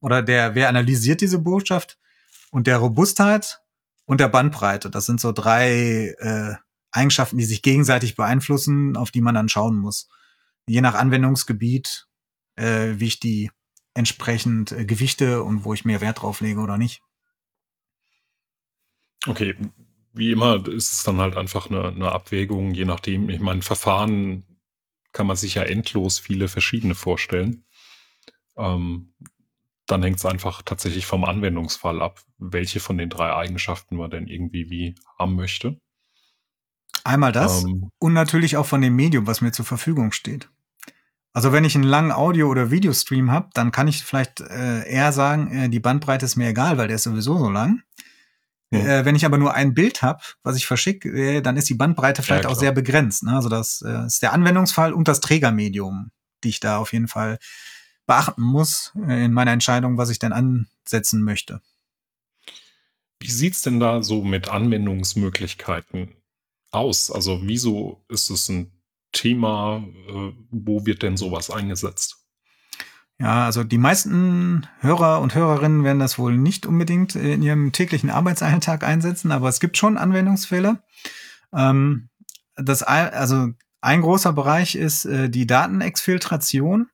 Oder 0.00 0.22
der, 0.22 0.55
wer 0.55 0.68
analysiert 0.68 1.20
diese 1.20 1.38
Botschaft? 1.38 1.98
Und 2.50 2.66
der 2.66 2.78
Robustheit 2.78 3.61
und 4.05 4.20
der 4.20 4.28
Bandbreite. 4.28 4.90
Das 4.90 5.07
sind 5.07 5.20
so 5.20 5.33
drei 5.33 6.14
äh, 6.18 6.55
Eigenschaften, 6.90 7.38
die 7.38 7.44
sich 7.44 7.62
gegenseitig 7.62 8.16
beeinflussen, 8.16 8.96
auf 8.96 9.11
die 9.11 9.20
man 9.22 9.35
dann 9.35 9.48
schauen 9.48 9.78
muss. 9.78 10.09
Je 10.66 10.81
nach 10.81 10.94
Anwendungsgebiet, 10.94 12.09
äh, 12.57 12.94
wie 12.96 13.07
ich 13.07 13.20
die 13.20 13.50
entsprechend 13.94 14.72
äh, 14.72 14.85
gewichte 14.85 15.42
und 15.42 15.64
wo 15.64 15.74
ich 15.74 15.85
mehr 15.85 16.00
Wert 16.00 16.22
drauf 16.22 16.40
lege 16.40 16.61
oder 16.61 16.78
nicht. 16.78 17.02
Okay, 19.26 19.55
wie 20.12 20.33
immer 20.33 20.66
ist 20.66 20.92
es 20.92 21.02
dann 21.05 21.18
halt 21.18 21.37
einfach 21.37 21.70
eine, 21.70 21.88
eine 21.88 22.12
Abwägung, 22.12 22.74
je 22.74 22.85
nachdem. 22.85 23.28
Ich 23.31 23.40
meine, 23.40 23.62
Verfahren 23.62 24.44
kann 25.12 25.26
man 25.26 25.37
sich 25.37 25.55
ja 25.55 25.62
endlos 25.62 26.18
viele 26.18 26.48
verschiedene 26.48 26.94
vorstellen. 26.94 27.64
Ähm, 28.57 29.14
dann 29.87 30.02
hängt 30.02 30.18
es 30.18 30.26
einfach 30.26 30.62
tatsächlich 30.62 31.07
vom 31.07 31.24
Anwendungsfall 31.24 32.00
ab, 32.02 32.20
welche 32.38 32.81
von 32.81 32.98
den 32.98 33.11
drei 33.11 33.35
Eigenschaften 33.35 33.96
man 33.96 34.11
denn 34.11 34.26
irgendwie 34.26 34.70
wie 34.70 34.94
haben 35.18 35.35
möchte. 35.35 35.78
Einmal 37.05 37.33
das 37.33 37.64
ähm, 37.64 37.90
und 37.98 38.12
natürlich 38.12 38.57
auch 38.57 38.66
von 38.66 38.81
dem 38.81 38.94
Medium, 38.94 39.26
was 39.26 39.40
mir 39.40 39.52
zur 39.52 39.64
Verfügung 39.64 40.12
steht. 40.12 40.50
Also 41.32 41.52
wenn 41.52 41.64
ich 41.64 41.74
einen 41.74 41.84
langen 41.84 42.12
Audio- 42.12 42.48
oder 42.48 42.70
Videostream 42.70 43.30
habe, 43.30 43.48
dann 43.54 43.72
kann 43.72 43.88
ich 43.88 44.04
vielleicht 44.04 44.40
äh, 44.40 44.86
eher 44.86 45.12
sagen, 45.12 45.50
äh, 45.50 45.68
die 45.68 45.80
Bandbreite 45.80 46.26
ist 46.26 46.36
mir 46.36 46.48
egal, 46.48 46.76
weil 46.76 46.88
der 46.88 46.96
ist 46.96 47.04
sowieso 47.04 47.38
so 47.38 47.48
lang. 47.48 47.82
Ja. 48.70 49.00
Äh, 49.00 49.04
wenn 49.04 49.16
ich 49.16 49.24
aber 49.24 49.38
nur 49.38 49.54
ein 49.54 49.74
Bild 49.74 50.02
habe, 50.02 50.22
was 50.42 50.56
ich 50.56 50.66
verschicke, 50.66 51.08
äh, 51.10 51.40
dann 51.40 51.56
ist 51.56 51.68
die 51.68 51.74
Bandbreite 51.74 52.22
vielleicht 52.22 52.44
ja, 52.44 52.50
auch 52.50 52.58
sehr 52.58 52.72
begrenzt. 52.72 53.22
Ne? 53.22 53.34
Also 53.34 53.48
das 53.48 53.82
äh, 53.82 54.06
ist 54.06 54.22
der 54.22 54.32
Anwendungsfall 54.32 54.92
und 54.92 55.08
das 55.08 55.20
Trägermedium, 55.20 56.10
die 56.44 56.50
ich 56.50 56.60
da 56.60 56.78
auf 56.78 56.92
jeden 56.92 57.08
Fall 57.08 57.38
beachten 58.06 58.42
muss 58.42 58.92
äh, 59.06 59.24
in 59.24 59.32
meiner 59.32 59.52
Entscheidung, 59.52 59.98
was 59.98 60.10
ich 60.10 60.18
denn 60.18 60.32
ansetzen 60.32 61.22
möchte. 61.22 61.60
Wie 63.20 63.30
sieht's 63.30 63.62
denn 63.62 63.78
da 63.78 64.02
so 64.02 64.22
mit 64.22 64.48
Anwendungsmöglichkeiten 64.48 66.14
aus? 66.70 67.10
Also 67.10 67.40
wieso 67.42 68.02
ist 68.08 68.30
es 68.30 68.48
ein 68.48 68.72
Thema? 69.12 69.85
Äh, 70.09 70.33
wo 70.51 70.87
wird 70.87 71.03
denn 71.03 71.16
sowas 71.16 71.51
eingesetzt? 71.51 72.18
Ja, 73.18 73.44
also 73.44 73.62
die 73.62 73.79
meisten 73.79 74.66
Hörer 74.81 75.20
und 75.20 75.35
Hörerinnen 75.35 75.85
werden 75.85 76.01
das 76.01 76.18
wohl 76.18 76.37
nicht 76.37 76.66
unbedingt 76.66 77.14
in 77.14 77.42
ihrem 77.42 77.70
täglichen 77.70 78.11
Arbeitsalltag 78.11 78.83
einsetzen, 78.83 79.31
aber 79.31 79.48
es 79.48 79.61
gibt 79.61 79.77
schon 79.77 79.96
Anwendungsfälle. 79.96 80.83
Ähm, 81.55 82.09
das, 82.57 82.83
also 82.83 83.51
ein 83.81 84.01
großer 84.01 84.33
Bereich 84.33 84.75
ist 84.75 85.05
äh, 85.05 85.31
die 85.31 85.46
Datenexfiltration. 85.46 86.88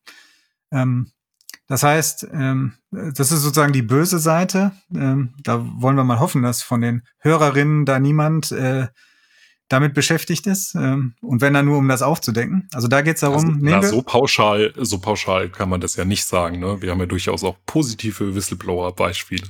Ähm, 0.70 1.10
das 1.66 1.82
heißt, 1.82 2.28
ähm, 2.32 2.74
das 2.90 3.30
ist 3.30 3.42
sozusagen 3.42 3.72
die 3.72 3.82
böse 3.82 4.18
Seite. 4.18 4.72
Ähm, 4.94 5.34
da 5.42 5.64
wollen 5.80 5.96
wir 5.96 6.04
mal 6.04 6.18
hoffen, 6.18 6.42
dass 6.42 6.62
von 6.62 6.80
den 6.80 7.02
Hörerinnen 7.18 7.84
da 7.84 7.98
niemand 7.98 8.52
äh, 8.52 8.88
damit 9.68 9.94
beschäftigt 9.94 10.46
ist. 10.46 10.74
Ähm, 10.74 11.14
und 11.20 11.40
wenn 11.40 11.54
dann 11.54 11.66
nur, 11.66 11.78
um 11.78 11.88
das 11.88 12.02
aufzudecken. 12.02 12.68
Also 12.72 12.88
da 12.88 13.02
geht 13.02 13.16
es 13.16 13.20
darum. 13.20 13.44
Also, 13.44 13.58
na, 13.60 13.82
so 13.82 14.02
pauschal, 14.02 14.72
so 14.76 14.98
pauschal 14.98 15.50
kann 15.50 15.68
man 15.68 15.80
das 15.80 15.96
ja 15.96 16.04
nicht 16.04 16.24
sagen. 16.24 16.58
Ne? 16.58 16.80
Wir 16.80 16.90
haben 16.90 17.00
ja 17.00 17.06
durchaus 17.06 17.44
auch 17.44 17.56
positive 17.66 18.34
Whistleblower-Beispiele. 18.34 19.46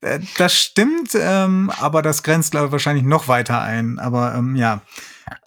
Äh, 0.00 0.20
das 0.38 0.58
stimmt, 0.58 1.10
ähm, 1.14 1.70
aber 1.78 2.02
das 2.02 2.22
grenzt, 2.22 2.52
glaube 2.52 2.66
ich, 2.66 2.72
wahrscheinlich 2.72 3.04
noch 3.04 3.28
weiter 3.28 3.60
ein. 3.60 3.98
Aber 3.98 4.34
ähm, 4.34 4.56
ja, 4.56 4.82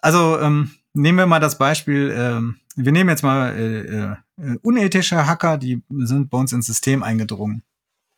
also 0.01 0.39
ähm, 0.39 0.71
nehmen 0.93 1.17
wir 1.17 1.25
mal 1.25 1.39
das 1.39 1.57
Beispiel, 1.57 2.13
ähm, 2.15 2.57
wir 2.75 2.91
nehmen 2.91 3.09
jetzt 3.09 3.23
mal 3.23 3.55
äh, 3.57 4.41
äh, 4.41 4.57
unethische 4.61 5.27
Hacker, 5.27 5.57
die 5.57 5.81
sind 5.89 6.29
bei 6.29 6.37
uns 6.37 6.51
ins 6.51 6.65
System 6.65 7.03
eingedrungen 7.03 7.63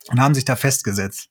und 0.08 0.20
haben 0.20 0.34
sich 0.34 0.44
da 0.44 0.56
festgesetzt. 0.56 1.30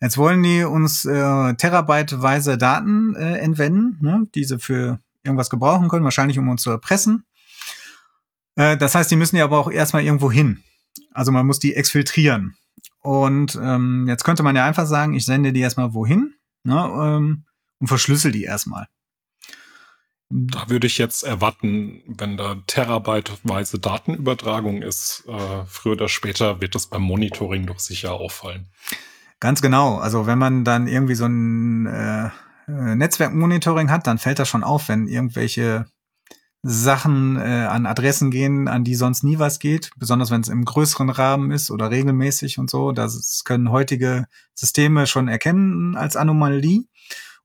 Jetzt 0.00 0.16
wollen 0.16 0.42
die 0.42 0.62
uns 0.62 1.04
äh, 1.04 1.54
terabyteweise 1.54 2.56
Daten 2.56 3.16
äh, 3.16 3.38
entwenden, 3.38 3.98
ne, 4.00 4.26
die 4.34 4.44
sie 4.44 4.58
für 4.58 5.00
irgendwas 5.24 5.50
gebrauchen 5.50 5.88
können, 5.88 6.04
wahrscheinlich 6.04 6.38
um 6.38 6.48
uns 6.48 6.62
zu 6.62 6.70
erpressen. 6.70 7.24
Äh, 8.54 8.76
das 8.76 8.94
heißt, 8.94 9.10
die 9.10 9.16
müssen 9.16 9.36
ja 9.36 9.44
aber 9.44 9.58
auch 9.58 9.70
erstmal 9.70 10.04
irgendwo 10.04 10.30
hin. 10.30 10.62
Also 11.12 11.32
man 11.32 11.46
muss 11.46 11.58
die 11.58 11.74
exfiltrieren. 11.74 12.56
Und 13.00 13.58
ähm, 13.60 14.06
jetzt 14.08 14.24
könnte 14.24 14.42
man 14.42 14.54
ja 14.54 14.64
einfach 14.64 14.86
sagen, 14.86 15.14
ich 15.14 15.24
sende 15.24 15.52
die 15.52 15.60
erstmal 15.60 15.94
wohin 15.94 16.34
ne, 16.62 16.76
ähm, 16.76 17.44
und 17.80 17.86
verschlüssel 17.88 18.30
die 18.32 18.44
erstmal. 18.44 18.86
Da 20.30 20.68
würde 20.68 20.86
ich 20.86 20.98
jetzt 20.98 21.22
erwarten, 21.22 22.02
wenn 22.06 22.36
da 22.36 22.56
terabyteweise 22.66 23.78
Datenübertragung 23.78 24.82
ist, 24.82 25.24
äh, 25.26 25.64
früher 25.66 25.92
oder 25.92 26.08
später 26.08 26.60
wird 26.60 26.74
das 26.74 26.86
beim 26.86 27.02
Monitoring 27.02 27.66
doch 27.66 27.78
sicher 27.78 28.12
auffallen. 28.12 28.68
Ganz 29.40 29.62
genau. 29.62 29.98
Also 29.98 30.26
wenn 30.26 30.38
man 30.38 30.64
dann 30.64 30.88
irgendwie 30.88 31.14
so 31.14 31.26
ein 31.26 31.86
äh, 31.86 32.30
Netzwerkmonitoring 32.66 33.90
hat, 33.90 34.06
dann 34.06 34.18
fällt 34.18 34.38
das 34.38 34.48
schon 34.48 34.64
auf, 34.64 34.88
wenn 34.88 35.06
irgendwelche 35.06 35.86
Sachen 36.62 37.36
äh, 37.36 37.66
an 37.70 37.86
Adressen 37.86 38.30
gehen, 38.30 38.66
an 38.66 38.82
die 38.82 38.96
sonst 38.96 39.22
nie 39.22 39.38
was 39.38 39.60
geht, 39.60 39.90
besonders 39.96 40.30
wenn 40.30 40.40
es 40.40 40.48
im 40.48 40.64
größeren 40.64 41.08
Rahmen 41.08 41.52
ist 41.52 41.70
oder 41.70 41.90
regelmäßig 41.90 42.58
und 42.58 42.68
so. 42.68 42.90
Das 42.90 43.42
können 43.44 43.70
heutige 43.70 44.26
Systeme 44.54 45.06
schon 45.06 45.28
erkennen 45.28 45.96
als 45.96 46.16
Anomalie 46.16 46.84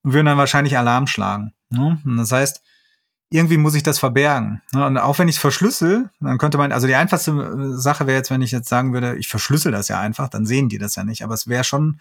und 0.02 0.14
würden 0.14 0.26
dann 0.26 0.38
wahrscheinlich 0.38 0.78
Alarm 0.78 1.06
schlagen. 1.06 1.54
Ne? 1.70 2.02
Und 2.04 2.18
das 2.18 2.32
heißt, 2.32 2.63
irgendwie 3.34 3.58
muss 3.58 3.74
ich 3.74 3.82
das 3.82 3.98
verbergen. 3.98 4.62
Ne? 4.74 4.86
Und 4.86 5.00
auch 5.00 5.18
wenn 5.18 5.28
ich 5.28 5.38
es 5.38 5.42
verschlüssel, 5.42 6.12
dann 6.20 6.38
könnte 6.38 6.60
man, 6.60 6.72
also 6.72 6.86
die 6.86 6.94
einfachste 6.94 7.32
äh, 7.32 7.76
Sache 7.76 8.06
wäre 8.06 8.18
jetzt, 8.18 8.30
wenn 8.30 8.44
ich 8.44 8.52
jetzt 8.52 8.70
sagen 8.70 8.94
würde, 8.94 9.18
ich 9.18 9.28
verschlüssel 9.28 9.72
das 9.72 9.88
ja 9.88 10.00
einfach, 10.00 10.30
dann 10.30 10.46
sehen 10.46 10.70
die 10.70 10.78
das 10.78 10.96
ja 10.96 11.04
nicht. 11.04 11.24
Aber 11.24 11.34
es 11.34 11.48
wäre 11.48 11.64
schon 11.64 12.00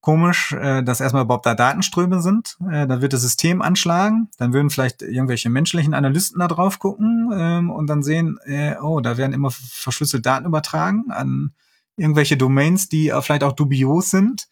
komisch, 0.00 0.52
äh, 0.52 0.84
dass 0.84 1.00
erstmal 1.00 1.24
überhaupt 1.24 1.46
da 1.46 1.56
Datenströme 1.56 2.22
sind. 2.22 2.58
Äh, 2.70 2.86
da 2.86 3.00
wird 3.00 3.12
das 3.12 3.22
System 3.22 3.60
anschlagen, 3.60 4.28
dann 4.38 4.52
würden 4.52 4.70
vielleicht 4.70 5.02
irgendwelche 5.02 5.50
menschlichen 5.50 5.94
Analysten 5.94 6.38
da 6.38 6.46
drauf 6.46 6.78
gucken 6.78 7.32
ähm, 7.34 7.68
und 7.68 7.88
dann 7.88 8.04
sehen, 8.04 8.38
oh, 8.80 9.00
da 9.00 9.16
werden 9.16 9.32
immer 9.32 9.50
verschlüsselt 9.50 10.24
Daten 10.24 10.46
übertragen 10.46 11.10
an 11.10 11.54
irgendwelche 11.96 12.36
Domains, 12.36 12.88
die 12.88 13.12
vielleicht 13.20 13.42
auch 13.42 13.52
dubios 13.52 14.10
sind. 14.10 14.48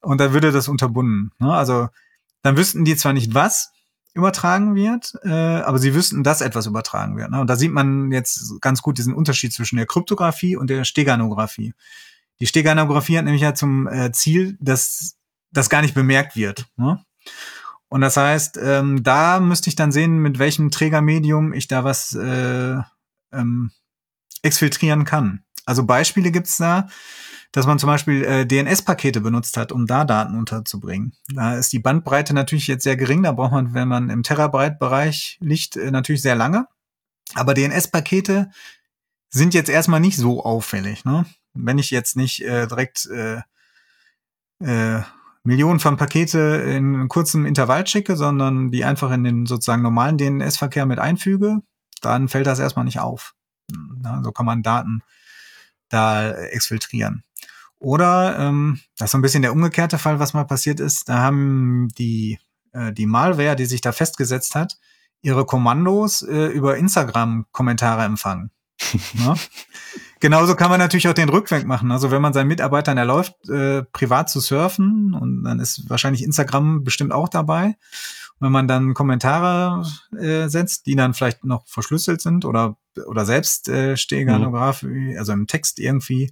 Und 0.00 0.22
da 0.22 0.32
würde 0.32 0.52
das 0.52 0.68
unterbunden. 0.68 1.32
Ne? 1.38 1.52
Also 1.52 1.88
dann 2.40 2.56
wüssten 2.56 2.86
die 2.86 2.96
zwar 2.96 3.12
nicht 3.12 3.34
was, 3.34 3.72
übertragen 4.14 4.74
wird, 4.74 5.14
äh, 5.22 5.30
aber 5.30 5.78
sie 5.78 5.94
wüssten, 5.94 6.22
dass 6.24 6.40
etwas 6.40 6.66
übertragen 6.66 7.16
wird. 7.16 7.30
Ne? 7.30 7.40
Und 7.40 7.48
da 7.48 7.56
sieht 7.56 7.72
man 7.72 8.10
jetzt 8.10 8.60
ganz 8.60 8.82
gut 8.82 8.98
diesen 8.98 9.14
Unterschied 9.14 9.52
zwischen 9.52 9.76
der 9.76 9.86
Kryptographie 9.86 10.56
und 10.56 10.68
der 10.68 10.84
Steganographie. 10.84 11.74
Die 12.40 12.46
Steganographie 12.46 13.18
hat 13.18 13.24
nämlich 13.24 13.42
ja 13.42 13.54
zum 13.54 13.86
äh, 13.86 14.12
Ziel, 14.12 14.56
dass 14.60 15.16
das 15.52 15.70
gar 15.70 15.82
nicht 15.82 15.94
bemerkt 15.94 16.36
wird. 16.36 16.66
Ne? 16.76 17.04
Und 17.88 18.00
das 18.00 18.16
heißt, 18.16 18.58
ähm, 18.62 19.02
da 19.02 19.40
müsste 19.40 19.68
ich 19.68 19.76
dann 19.76 19.92
sehen, 19.92 20.18
mit 20.18 20.38
welchem 20.38 20.70
Trägermedium 20.70 21.52
ich 21.52 21.68
da 21.68 21.84
was 21.84 22.14
äh, 22.14 22.76
ähm, 23.32 23.70
exfiltrieren 24.42 25.04
kann. 25.04 25.44
Also 25.66 25.84
Beispiele 25.84 26.30
gibt's 26.30 26.56
da 26.56 26.88
dass 27.52 27.66
man 27.66 27.78
zum 27.78 27.88
Beispiel 27.88 28.24
äh, 28.24 28.46
DNS-Pakete 28.46 29.20
benutzt 29.20 29.56
hat, 29.56 29.72
um 29.72 29.86
da 29.86 30.04
Daten 30.04 30.38
unterzubringen. 30.38 31.12
Da 31.34 31.56
ist 31.56 31.72
die 31.72 31.80
Bandbreite 31.80 32.32
natürlich 32.32 32.68
jetzt 32.68 32.84
sehr 32.84 32.96
gering. 32.96 33.24
Da 33.24 33.32
braucht 33.32 33.52
man, 33.52 33.74
wenn 33.74 33.88
man 33.88 34.10
im 34.10 34.22
Terabyte-Bereich 34.22 35.38
liegt, 35.40 35.76
äh, 35.76 35.90
natürlich 35.90 36.22
sehr 36.22 36.36
lange. 36.36 36.66
Aber 37.34 37.54
DNS-Pakete 37.54 38.50
sind 39.30 39.54
jetzt 39.54 39.70
erstmal 39.70 40.00
nicht 40.00 40.16
so 40.16 40.44
auffällig. 40.44 41.04
Ne? 41.04 41.26
Wenn 41.54 41.78
ich 41.78 41.90
jetzt 41.90 42.16
nicht 42.16 42.42
äh, 42.42 42.66
direkt 42.66 43.06
äh, 43.06 43.40
äh, 44.62 45.02
Millionen 45.42 45.80
von 45.80 45.96
Pakete 45.96 46.38
in 46.38 47.08
kurzem 47.08 47.46
Intervall 47.46 47.86
schicke, 47.86 48.16
sondern 48.16 48.70
die 48.70 48.84
einfach 48.84 49.10
in 49.10 49.24
den 49.24 49.46
sozusagen 49.46 49.82
normalen 49.82 50.18
DNS-Verkehr 50.18 50.86
mit 50.86 50.98
einfüge, 50.98 51.62
dann 52.02 52.28
fällt 52.28 52.46
das 52.46 52.58
erstmal 52.58 52.84
nicht 52.84 53.00
auf. 53.00 53.34
Na, 54.00 54.22
so 54.22 54.32
kann 54.32 54.46
man 54.46 54.62
Daten 54.62 55.02
da 55.88 56.30
exfiltrieren. 56.30 57.24
Oder 57.80 58.38
ähm, 58.38 58.78
das 58.98 59.06
ist 59.06 59.12
so 59.12 59.18
ein 59.18 59.22
bisschen 59.22 59.42
der 59.42 59.52
umgekehrte 59.52 59.98
Fall, 59.98 60.20
was 60.20 60.34
mal 60.34 60.44
passiert 60.44 60.80
ist. 60.80 61.08
Da 61.08 61.18
haben 61.18 61.88
die, 61.98 62.38
äh, 62.72 62.92
die 62.92 63.06
Malware, 63.06 63.56
die 63.56 63.64
sich 63.64 63.80
da 63.80 63.90
festgesetzt 63.92 64.54
hat, 64.54 64.78
ihre 65.22 65.46
Kommandos 65.46 66.20
äh, 66.22 66.46
über 66.46 66.76
Instagram-Kommentare 66.76 68.04
empfangen. 68.04 68.50
ne? 69.14 69.34
Genauso 70.20 70.54
kann 70.56 70.70
man 70.70 70.78
natürlich 70.78 71.08
auch 71.08 71.14
den 71.14 71.30
Rückweg 71.30 71.66
machen. 71.66 71.90
Also 71.90 72.10
wenn 72.10 72.20
man 72.20 72.34
seinen 72.34 72.48
Mitarbeitern 72.48 72.98
erläuft, 72.98 73.48
äh, 73.48 73.82
privat 73.84 74.28
zu 74.28 74.40
surfen, 74.40 75.14
und 75.14 75.44
dann 75.44 75.58
ist 75.58 75.88
wahrscheinlich 75.88 76.22
Instagram 76.22 76.84
bestimmt 76.84 77.12
auch 77.12 77.28
dabei. 77.28 77.76
wenn 78.40 78.52
man 78.52 78.68
dann 78.68 78.92
Kommentare 78.92 79.86
äh, 80.18 80.48
setzt, 80.48 80.86
die 80.86 80.96
dann 80.96 81.14
vielleicht 81.14 81.44
noch 81.44 81.66
verschlüsselt 81.66 82.20
sind 82.20 82.44
oder, 82.44 82.76
oder 83.06 83.24
selbst 83.24 83.68
äh, 83.68 83.96
Steganograph, 83.96 84.82
mhm. 84.82 85.14
also 85.18 85.32
im 85.32 85.46
Text 85.46 85.78
irgendwie, 85.78 86.30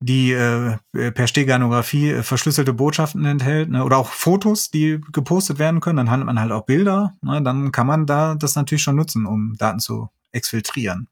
die 0.00 0.32
äh, 0.32 0.76
per 0.92 1.26
Steganographie 1.26 2.10
äh, 2.10 2.22
verschlüsselte 2.22 2.72
Botschaften 2.72 3.24
enthält, 3.24 3.70
ne? 3.70 3.84
oder 3.84 3.96
auch 3.96 4.10
Fotos, 4.10 4.70
die 4.70 5.00
gepostet 5.12 5.58
werden 5.58 5.80
können, 5.80 5.96
dann 5.96 6.10
hat 6.10 6.24
man 6.24 6.38
halt 6.38 6.52
auch 6.52 6.66
Bilder, 6.66 7.14
ne? 7.22 7.42
dann 7.42 7.72
kann 7.72 7.86
man 7.86 8.06
da 8.06 8.34
das 8.34 8.56
natürlich 8.56 8.82
schon 8.82 8.96
nutzen, 8.96 9.26
um 9.26 9.54
Daten 9.56 9.80
zu 9.80 10.10
exfiltrieren. 10.32 11.08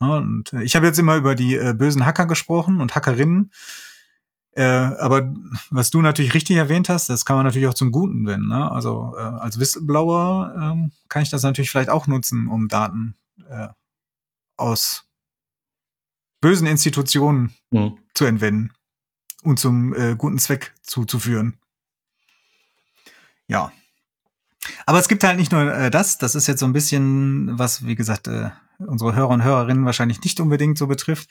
Ne? 0.00 0.16
Und 0.16 0.52
äh, 0.52 0.62
ich 0.62 0.74
habe 0.74 0.86
jetzt 0.86 0.98
immer 0.98 1.16
über 1.16 1.34
die 1.34 1.54
äh, 1.54 1.74
bösen 1.74 2.04
Hacker 2.04 2.26
gesprochen 2.26 2.80
und 2.80 2.96
Hackerinnen, 2.96 3.52
äh, 4.54 4.64
aber 4.64 5.32
was 5.70 5.90
du 5.90 6.02
natürlich 6.02 6.34
richtig 6.34 6.56
erwähnt 6.56 6.88
hast, 6.88 7.08
das 7.08 7.24
kann 7.24 7.36
man 7.36 7.46
natürlich 7.46 7.68
auch 7.68 7.74
zum 7.74 7.92
Guten 7.92 8.26
wenden. 8.26 8.48
Ne? 8.48 8.70
Also 8.70 9.14
äh, 9.16 9.20
als 9.20 9.60
Whistleblower 9.60 10.54
äh, 10.56 10.90
kann 11.08 11.22
ich 11.22 11.30
das 11.30 11.44
natürlich 11.44 11.70
vielleicht 11.70 11.88
auch 11.88 12.08
nutzen, 12.08 12.48
um 12.48 12.68
Daten 12.68 13.14
äh, 13.48 13.68
aus 14.56 15.04
bösen 16.42 16.66
Institutionen 16.66 17.54
mhm. 17.70 17.96
zu 18.12 18.26
entwenden 18.26 18.72
und 19.42 19.58
zum 19.58 19.94
äh, 19.94 20.14
guten 20.16 20.38
Zweck 20.38 20.74
zuzuführen. 20.82 21.56
Ja. 23.46 23.72
Aber 24.84 24.98
es 24.98 25.08
gibt 25.08 25.24
halt 25.24 25.38
nicht 25.38 25.52
nur 25.52 25.72
äh, 25.72 25.90
das, 25.90 26.18
das 26.18 26.34
ist 26.34 26.46
jetzt 26.46 26.60
so 26.60 26.66
ein 26.66 26.74
bisschen, 26.74 27.58
was, 27.58 27.86
wie 27.86 27.94
gesagt, 27.94 28.28
äh, 28.28 28.50
unsere 28.78 29.14
Hörer 29.14 29.30
und 29.30 29.44
Hörerinnen 29.44 29.86
wahrscheinlich 29.86 30.22
nicht 30.22 30.40
unbedingt 30.40 30.76
so 30.76 30.86
betrifft. 30.86 31.30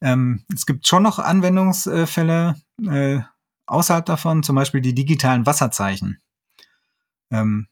Ähm, 0.00 0.44
es 0.54 0.66
gibt 0.66 0.86
schon 0.86 1.02
noch 1.02 1.18
Anwendungsfälle 1.18 2.56
äh, 2.86 3.20
außerhalb 3.66 4.06
davon, 4.06 4.42
zum 4.42 4.56
Beispiel 4.56 4.80
die 4.80 4.94
digitalen 4.94 5.46
Wasserzeichen. 5.46 6.18
Ähm, 7.30 7.66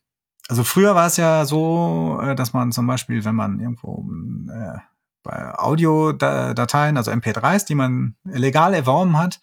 also 0.49 0.65
früher 0.65 0.95
war 0.95 1.07
es 1.07 1.17
ja 1.17 1.45
so, 1.45 2.21
äh, 2.23 2.35
dass 2.35 2.53
man 2.53 2.73
zum 2.73 2.87
Beispiel, 2.87 3.25
wenn 3.25 3.37
man 3.37 3.61
irgendwo 3.61 4.05
äh, 4.51 4.79
Audiodateien, 5.25 6.97
also 6.97 7.11
MP3s, 7.11 7.67
die 7.67 7.75
man 7.75 8.17
legal 8.25 8.75
erworben 8.75 9.17
hat, 9.17 9.41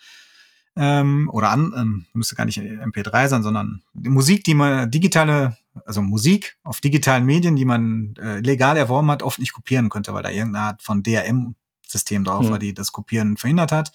ähm, 0.80 1.30
oder 1.34 1.50
an, 1.50 1.74
ähm, 1.76 2.06
müsste 2.14 2.36
gar 2.36 2.46
nicht 2.46 2.60
MP3 2.60 3.28
sein, 3.28 3.44
sondern 3.44 3.82
Musik, 3.94 4.46
die 4.46 4.54
man 4.54 4.90
digitale, 4.90 5.58
also 5.86 6.02
Musik 6.02 6.58
auf 6.64 6.80
digitalen 6.80 7.26
Medien, 7.26 7.58
die 7.58 7.66
man 7.66 8.14
äh, 8.18 8.40
legal 8.40 8.78
erworben 8.78 9.12
hat, 9.12 9.22
oft 9.22 9.40
nicht 9.40 9.54
kopieren 9.54 9.90
könnte, 9.90 10.14
weil 10.14 10.24
da 10.24 10.30
irgendeine 10.30 10.66
Art 10.66 10.82
von 10.82 11.04
DRM-System 11.04 12.24
drauf 12.24 12.46
mhm. 12.46 12.52
war, 12.52 12.60
die 12.60 12.74
das 12.74 12.94
Kopieren 12.94 13.36
verhindert 13.36 13.74
hat. 13.74 13.92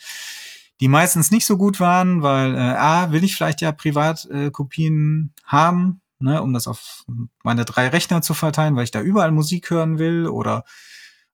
Die 0.80 0.88
meistens 0.88 1.30
nicht 1.30 1.46
so 1.46 1.56
gut 1.56 1.80
waren, 1.80 2.22
weil 2.22 2.54
äh, 2.54 2.58
A, 2.58 3.12
will 3.12 3.24
ich 3.24 3.34
vielleicht 3.34 3.62
ja 3.62 3.72
privat 3.72 4.26
äh, 4.26 4.50
Kopien 4.50 5.32
haben, 5.44 6.02
ne, 6.18 6.42
um 6.42 6.52
das 6.52 6.66
auf 6.66 7.04
meine 7.42 7.64
drei 7.64 7.88
Rechner 7.88 8.20
zu 8.20 8.34
verteilen, 8.34 8.76
weil 8.76 8.84
ich 8.84 8.90
da 8.90 9.00
überall 9.00 9.30
Musik 9.30 9.70
hören 9.70 9.98
will 9.98 10.26
oder 10.26 10.64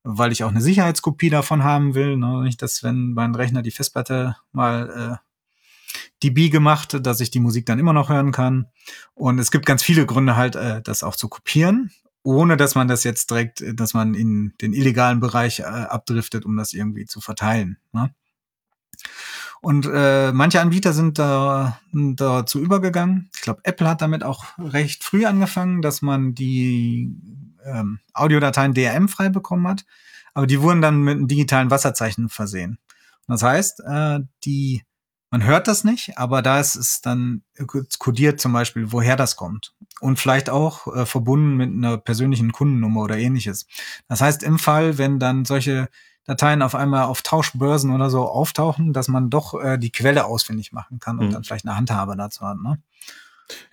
weil 0.03 0.33
ich 0.33 0.45
auch 0.45 0.51
eine 0.51 0.61
Sicherheitskopie 0.61 1.31
davon 1.31 1.63
haben 1.63 1.95
will. 1.95 2.17
Ne? 2.17 2.43
Nicht, 2.43 2.63
dass 2.63 2.83
wenn 2.83 3.13
mein 3.13 3.35
Rechner 3.35 3.63
die 3.63 3.71
Festplatte 3.71 4.37
mal 4.53 5.21
äh, 5.21 5.31
DB 6.23 6.51
gemacht, 6.51 6.99
dass 7.05 7.21
ich 7.21 7.31
die 7.31 7.41
Musik 7.41 7.67
dann 7.67 7.79
immer 7.79 7.93
noch 7.93 8.09
hören 8.09 8.33
kann. 8.33 8.67
Und 9.15 9.39
es 9.39 9.51
gibt 9.51 9.67
ganz 9.67 9.83
viele 9.83 10.07
Gründe 10.07 10.37
halt, 10.37 10.57
äh, 10.57 10.83
das 10.83 11.03
auch 11.03 11.17
zu 11.17 11.29
kopieren, 11.29 11.91
ohne 12.23 12.57
dass 12.57 12.75
man 12.75 12.89
das 12.89 13.05
jetzt 13.05 13.31
direkt, 13.31 13.61
äh, 13.61 13.75
dass 13.75 13.95
man 13.95 14.15
in 14.15 14.55
den 14.61 14.73
illegalen 14.73 15.21
Bereich 15.21 15.61
äh, 15.61 15.65
abdriftet, 15.65 16.45
um 16.45 16.57
das 16.57 16.73
irgendwie 16.73 17.07
zu 17.07 17.21
verteilen. 17.21 17.79
Ne? 17.93 18.15
Und 19.63 19.87
äh, 19.93 20.33
manche 20.33 20.61
Anbieter 20.61 20.95
sind 20.95 21.19
da 21.19 21.81
dazu 21.93 22.61
übergegangen. 22.61 23.29
Ich 23.35 23.43
glaube, 23.43 23.61
Apple 23.65 23.89
hat 23.89 24.01
damit 24.01 24.25
auch 24.25 24.45
recht 24.59 25.05
früh 25.05 25.27
angefangen, 25.27 25.83
dass 25.83 26.01
man 26.01 26.35
die 26.35 27.15
ähm, 27.64 28.01
Audiodateien 28.12 28.75
DRM 28.75 29.09
frei 29.09 29.29
bekommen 29.29 29.66
hat, 29.68 29.85
aber 30.35 30.46
die 30.46 30.61
wurden 30.61 30.81
dann 30.81 31.03
mit 31.03 31.16
einem 31.16 31.29
digitalen 31.29 31.70
Wasserzeichen 31.70 32.29
versehen. 32.29 32.79
Und 33.27 33.33
das 33.33 33.42
heißt, 33.42 33.81
äh, 33.81 34.20
die 34.44 34.83
man 35.31 35.44
hört 35.44 35.68
das 35.68 35.85
nicht, 35.85 36.18
aber 36.18 36.42
da 36.42 36.59
ist 36.59 36.75
es 36.75 37.03
dann 37.03 37.42
kodiert 37.99 38.40
zum 38.40 38.53
Beispiel, 38.53 38.90
woher 38.90 39.14
das 39.14 39.37
kommt. 39.37 39.75
Und 40.01 40.18
vielleicht 40.18 40.51
auch 40.51 40.88
äh, 40.88 41.07
verbunden 41.07 41.57
mit 41.57 41.70
einer 41.70 41.99
persönlichen 41.99 42.51
Kundennummer 42.51 43.03
oder 43.03 43.16
ähnliches. 43.16 43.66
Das 44.09 44.20
heißt, 44.20 44.42
im 44.42 44.59
Fall, 44.59 44.99
wenn 44.99 45.20
dann 45.20 45.44
solche 45.44 45.88
Dateien 46.25 46.62
auf 46.62 46.75
einmal 46.75 47.05
auf 47.05 47.23
Tauschbörsen 47.23 47.92
oder 47.92 48.11
so 48.11 48.29
auftauchen, 48.29 48.92
dass 48.92 49.07
man 49.07 49.31
doch 49.31 49.55
äh, 49.55 49.79
die 49.79 49.92
Quelle 49.92 50.25
ausfindig 50.25 50.73
machen 50.73 50.99
kann 50.99 51.18
und 51.18 51.29
mhm. 51.29 51.33
dann 51.33 51.44
vielleicht 51.44 51.64
eine 51.64 51.77
Handhabe 51.77 52.16
dazu 52.16 52.44
hat. 52.44 52.59
Ne? 52.59 52.83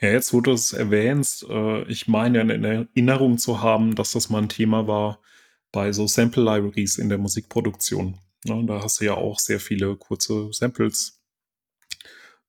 Ja, 0.01 0.09
jetzt 0.09 0.33
wo 0.33 0.41
du 0.41 0.51
es 0.51 0.73
erwähnst, 0.73 1.43
äh, 1.49 1.83
ich 1.83 2.07
meine 2.07 2.41
in 2.41 2.63
Erinnerung 2.63 3.37
zu 3.37 3.61
haben, 3.61 3.95
dass 3.95 4.11
das 4.11 4.29
mal 4.29 4.41
ein 4.41 4.49
Thema 4.49 4.87
war 4.87 5.19
bei 5.71 5.91
so 5.91 6.07
Sample 6.07 6.43
Libraries 6.43 6.97
in 6.97 7.09
der 7.09 7.17
Musikproduktion. 7.17 8.17
Ja, 8.45 8.61
da 8.63 8.81
hast 8.81 9.01
du 9.01 9.05
ja 9.05 9.15
auch 9.15 9.39
sehr 9.39 9.59
viele 9.59 9.95
kurze 9.95 10.51
Samples. 10.53 11.21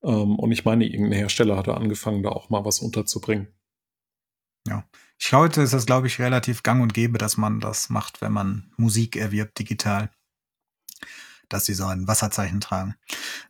Ähm, 0.02 0.38
und 0.38 0.52
ich 0.52 0.64
meine, 0.64 0.86
irgendein 0.86 1.18
Hersteller 1.18 1.56
hatte 1.56 1.74
angefangen, 1.74 2.22
da 2.22 2.30
auch 2.30 2.50
mal 2.50 2.64
was 2.64 2.80
unterzubringen. 2.80 3.48
Ja. 4.66 4.84
Ich 5.18 5.32
heute 5.32 5.62
ist 5.62 5.72
das, 5.72 5.86
glaube 5.86 6.06
ich, 6.06 6.20
relativ 6.20 6.62
gang 6.62 6.80
und 6.80 6.94
gäbe, 6.94 7.18
dass 7.18 7.36
man 7.36 7.58
das 7.58 7.90
macht, 7.90 8.20
wenn 8.20 8.32
man 8.32 8.72
Musik 8.76 9.16
erwirbt 9.16 9.58
digital. 9.58 10.10
Dass 11.48 11.66
sie 11.66 11.74
so 11.74 11.86
ein 11.86 12.06
Wasserzeichen 12.06 12.60
tragen. 12.60 12.94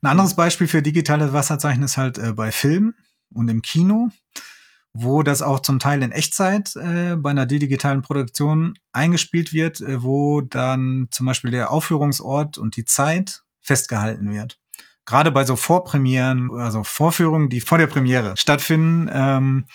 Ein 0.01 0.11
anderes 0.11 0.35
Beispiel 0.35 0.69
für 0.69 0.83
digitale 0.83 1.33
Wasserzeichen 1.33 1.83
ist 1.83 1.97
halt 1.97 2.17
äh, 2.17 2.33
bei 2.33 2.53
Filmen 2.53 2.95
und 3.33 3.49
im 3.49 3.63
Kino, 3.63 4.11
wo 4.93 5.23
das 5.23 5.43
auch 5.43 5.61
zum 5.61 5.79
Teil 5.79 6.03
in 6.03 6.13
Echtzeit 6.13 6.75
äh, 6.77 7.17
bei 7.17 7.31
einer 7.31 7.47
digitalen 7.47 8.03
Produktion 8.03 8.79
eingespielt 8.93 9.53
wird, 9.53 9.81
äh, 9.81 10.03
wo 10.03 10.41
dann 10.41 11.09
zum 11.11 11.27
Beispiel 11.27 11.51
der 11.51 11.71
Aufführungsort 11.71 12.59
und 12.59 12.77
die 12.77 12.85
Zeit 12.85 13.43
festgehalten 13.61 14.33
wird. 14.33 14.59
Gerade 15.05 15.31
bei 15.31 15.45
so 15.45 15.57
Vorpremieren, 15.57 16.51
also 16.53 16.85
Vorführungen, 16.85 17.49
die 17.49 17.61
vor 17.61 17.79
der 17.79 17.87
Premiere 17.87 18.37
stattfinden, 18.37 19.09
ähm, 19.13 19.67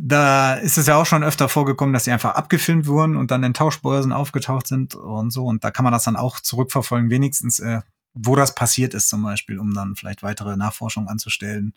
da 0.00 0.54
ist 0.54 0.78
es 0.78 0.86
ja 0.86 0.96
auch 0.96 1.06
schon 1.06 1.22
öfter 1.22 1.48
vorgekommen, 1.48 1.92
dass 1.92 2.04
sie 2.04 2.10
einfach 2.10 2.34
abgefilmt 2.34 2.86
wurden 2.86 3.16
und 3.16 3.30
dann 3.30 3.42
in 3.42 3.54
Tauschbörsen 3.54 4.12
aufgetaucht 4.12 4.66
sind 4.66 4.94
und 4.94 5.30
so. 5.30 5.44
Und 5.44 5.62
da 5.62 5.70
kann 5.70 5.84
man 5.84 5.92
das 5.92 6.04
dann 6.04 6.16
auch 6.16 6.40
zurückverfolgen, 6.40 7.10
wenigstens, 7.10 7.60
äh, 7.60 7.82
wo 8.12 8.36
das 8.36 8.54
passiert 8.54 8.94
ist 8.94 9.08
zum 9.08 9.22
Beispiel, 9.22 9.58
um 9.58 9.74
dann 9.74 9.94
vielleicht 9.96 10.22
weitere 10.22 10.56
Nachforschungen 10.56 11.08
anzustellen 11.08 11.74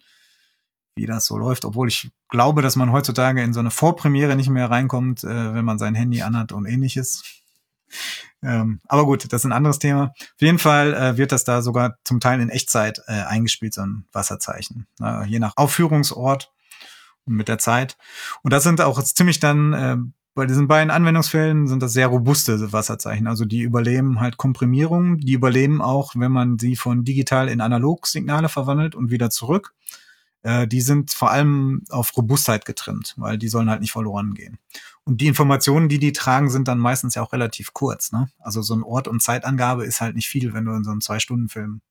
wie 0.97 1.05
das 1.05 1.25
so 1.25 1.37
läuft, 1.37 1.63
obwohl 1.63 1.87
ich 1.87 2.09
glaube, 2.29 2.61
dass 2.61 2.75
man 2.75 2.91
heutzutage 2.91 3.41
in 3.41 3.53
so 3.53 3.59
eine 3.59 3.71
Vorpremiere 3.71 4.35
nicht 4.35 4.49
mehr 4.49 4.69
reinkommt, 4.69 5.23
äh, 5.23 5.53
wenn 5.53 5.65
man 5.65 5.77
sein 5.77 5.95
Handy 5.95 6.21
anhat 6.21 6.51
und 6.51 6.65
ähnliches. 6.65 7.23
Ähm, 8.43 8.81
aber 8.87 9.05
gut, 9.05 9.31
das 9.31 9.41
ist 9.41 9.45
ein 9.45 9.53
anderes 9.53 9.79
Thema. 9.79 10.13
Auf 10.19 10.41
jeden 10.41 10.59
Fall 10.59 10.93
äh, 10.93 11.17
wird 11.17 11.31
das 11.31 11.43
da 11.43 11.61
sogar 11.61 11.97
zum 12.03 12.19
Teil 12.19 12.41
in 12.41 12.49
Echtzeit 12.49 13.01
äh, 13.07 13.23
eingespielt, 13.23 13.73
so 13.73 13.81
ein 13.81 14.05
Wasserzeichen. 14.11 14.87
Äh, 15.01 15.25
je 15.25 15.39
nach 15.39 15.53
Aufführungsort 15.55 16.51
und 17.25 17.35
mit 17.35 17.47
der 17.47 17.57
Zeit. 17.57 17.97
Und 18.43 18.53
das 18.53 18.63
sind 18.63 18.81
auch 18.81 19.01
ziemlich 19.01 19.39
dann, 19.39 19.73
äh, 19.73 19.97
bei 20.35 20.45
diesen 20.45 20.67
beiden 20.67 20.91
Anwendungsfällen 20.91 21.67
sind 21.67 21.81
das 21.81 21.93
sehr 21.93 22.07
robuste 22.07 22.71
Wasserzeichen. 22.71 23.25
Also 23.25 23.43
die 23.43 23.61
überleben 23.61 24.19
halt 24.19 24.37
Komprimierung, 24.37 25.17
die 25.17 25.33
überleben 25.33 25.81
auch, 25.81 26.13
wenn 26.15 26.31
man 26.31 26.59
sie 26.59 26.75
von 26.75 27.03
digital 27.03 27.49
in 27.49 27.59
Analogsignale 27.59 28.47
verwandelt 28.47 28.93
und 28.93 29.09
wieder 29.09 29.31
zurück 29.31 29.73
äh, 30.47 30.65
die 30.65 30.79
sind 30.79 31.11
vor 31.11 31.29
allem 31.29 31.83
auf 31.89 32.15
Robustheit 32.15 32.63
getrimmt, 32.63 33.15
weil 33.17 33.37
die 33.37 33.49
sollen 33.49 33.69
halt 33.69 33.81
nicht 33.81 33.91
verloren 33.91 34.33
gehen. 34.33 34.57
Und 35.03 35.19
die 35.19 35.27
Informationen, 35.27 35.89
die 35.89 35.99
die 35.99 36.13
tragen, 36.13 36.49
sind 36.49 36.69
dann 36.69 36.79
meistens 36.79 37.15
ja 37.15 37.21
auch 37.21 37.33
relativ 37.33 37.73
kurz. 37.73 38.13
Ne? 38.13 38.29
Also 38.39 38.61
so 38.61 38.73
ein 38.73 38.83
Ort- 38.83 39.09
und 39.09 39.21
Zeitangabe 39.21 39.85
ist 39.85 39.99
halt 39.99 40.15
nicht 40.15 40.29
viel, 40.29 40.53
wenn 40.53 40.63
du 40.63 40.71
in 40.71 40.85
so 40.85 40.91
einem 40.91 41.01
Zwei-Stunden-Film 41.01 41.81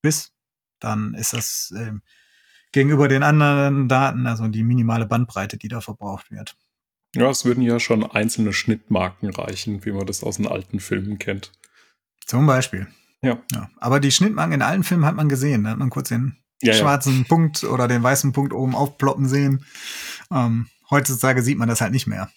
bist. 0.00 0.32
Dann 0.80 1.12
ist 1.12 1.34
das 1.34 1.74
äh, 1.76 1.92
gegenüber 2.72 3.08
den 3.08 3.22
anderen 3.22 3.86
Daten, 3.86 4.26
also 4.26 4.48
die 4.48 4.62
minimale 4.64 5.04
Bandbreite, 5.04 5.58
die 5.58 5.68
da 5.68 5.82
verbraucht 5.82 6.30
wird. 6.30 6.56
Ja, 7.14 7.28
es 7.28 7.44
würden 7.44 7.62
ja 7.62 7.78
schon 7.78 8.02
einzelne 8.02 8.54
Schnittmarken 8.54 9.28
reichen, 9.28 9.84
wie 9.84 9.92
man 9.92 10.06
das 10.06 10.22
aus 10.22 10.38
den 10.38 10.48
alten 10.48 10.80
Filmen 10.80 11.18
kennt. 11.18 11.52
Zum 12.24 12.46
Beispiel. 12.46 12.86
Ja. 13.20 13.42
ja. 13.52 13.68
Aber 13.76 14.00
die 14.00 14.10
Schnittmarken 14.10 14.54
in 14.54 14.62
allen 14.62 14.84
Filmen 14.84 15.04
hat 15.04 15.16
man 15.16 15.28
gesehen. 15.28 15.64
Da 15.64 15.70
hat 15.70 15.78
man 15.78 15.90
kurz 15.90 16.08
den 16.08 16.38
ja, 16.62 16.74
schwarzen 16.74 17.18
ja. 17.18 17.24
Punkt 17.28 17.64
oder 17.64 17.88
den 17.88 18.02
weißen 18.02 18.32
Punkt 18.32 18.52
oben 18.52 18.74
aufploppen 18.74 19.28
sehen. 19.28 19.64
Ähm, 20.30 20.68
heutzutage 20.90 21.42
sieht 21.42 21.58
man 21.58 21.68
das 21.68 21.80
halt 21.80 21.92
nicht 21.92 22.06
mehr. 22.06 22.30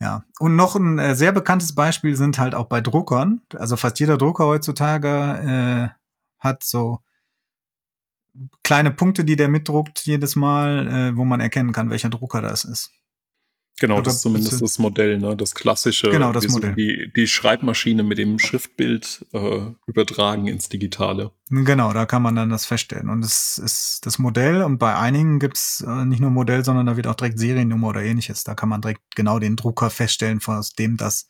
Ja, 0.00 0.24
und 0.38 0.54
noch 0.54 0.76
ein 0.76 0.98
äh, 0.98 1.14
sehr 1.16 1.32
bekanntes 1.32 1.74
Beispiel 1.74 2.14
sind 2.14 2.38
halt 2.38 2.54
auch 2.54 2.66
bei 2.66 2.80
Druckern. 2.80 3.40
Also 3.56 3.76
fast 3.76 3.98
jeder 3.98 4.16
Drucker 4.16 4.46
heutzutage 4.46 5.08
äh, 5.88 5.88
hat 6.38 6.62
so 6.62 7.00
kleine 8.62 8.92
Punkte, 8.92 9.24
die 9.24 9.34
der 9.34 9.48
mitdruckt 9.48 10.00
jedes 10.06 10.36
Mal, 10.36 10.86
äh, 10.86 11.16
wo 11.16 11.24
man 11.24 11.40
erkennen 11.40 11.72
kann, 11.72 11.90
welcher 11.90 12.10
Drucker 12.10 12.40
das 12.40 12.64
ist. 12.64 12.92
Genau, 13.80 14.00
das 14.00 14.16
ist 14.16 14.20
zumindest 14.22 14.60
das 14.60 14.78
Modell, 14.78 15.18
ne? 15.18 15.36
das 15.36 15.54
klassische, 15.54 16.10
genau, 16.10 16.32
das 16.32 16.48
Modell. 16.48 16.74
Die, 16.74 17.12
die 17.14 17.26
Schreibmaschine 17.28 18.02
mit 18.02 18.18
dem 18.18 18.38
Schriftbild 18.38 19.24
äh, 19.32 19.70
übertragen 19.86 20.48
ins 20.48 20.68
Digitale. 20.68 21.30
Genau, 21.50 21.92
da 21.92 22.04
kann 22.04 22.22
man 22.22 22.34
dann 22.34 22.50
das 22.50 22.66
feststellen. 22.66 23.08
Und 23.08 23.24
es 23.24 23.58
ist 23.58 24.04
das 24.04 24.18
Modell 24.18 24.62
und 24.62 24.78
bei 24.78 24.96
einigen 24.96 25.38
gibt's 25.38 25.80
äh, 25.80 26.04
nicht 26.04 26.20
nur 26.20 26.30
Modell, 26.30 26.64
sondern 26.64 26.86
da 26.86 26.96
wird 26.96 27.06
auch 27.06 27.14
direkt 27.14 27.38
Seriennummer 27.38 27.88
oder 27.88 28.02
ähnliches. 28.02 28.42
Da 28.42 28.54
kann 28.54 28.68
man 28.68 28.80
direkt 28.80 29.14
genau 29.14 29.38
den 29.38 29.56
Drucker 29.56 29.90
feststellen, 29.90 30.40
aus 30.44 30.72
dem 30.72 30.96
das, 30.96 31.28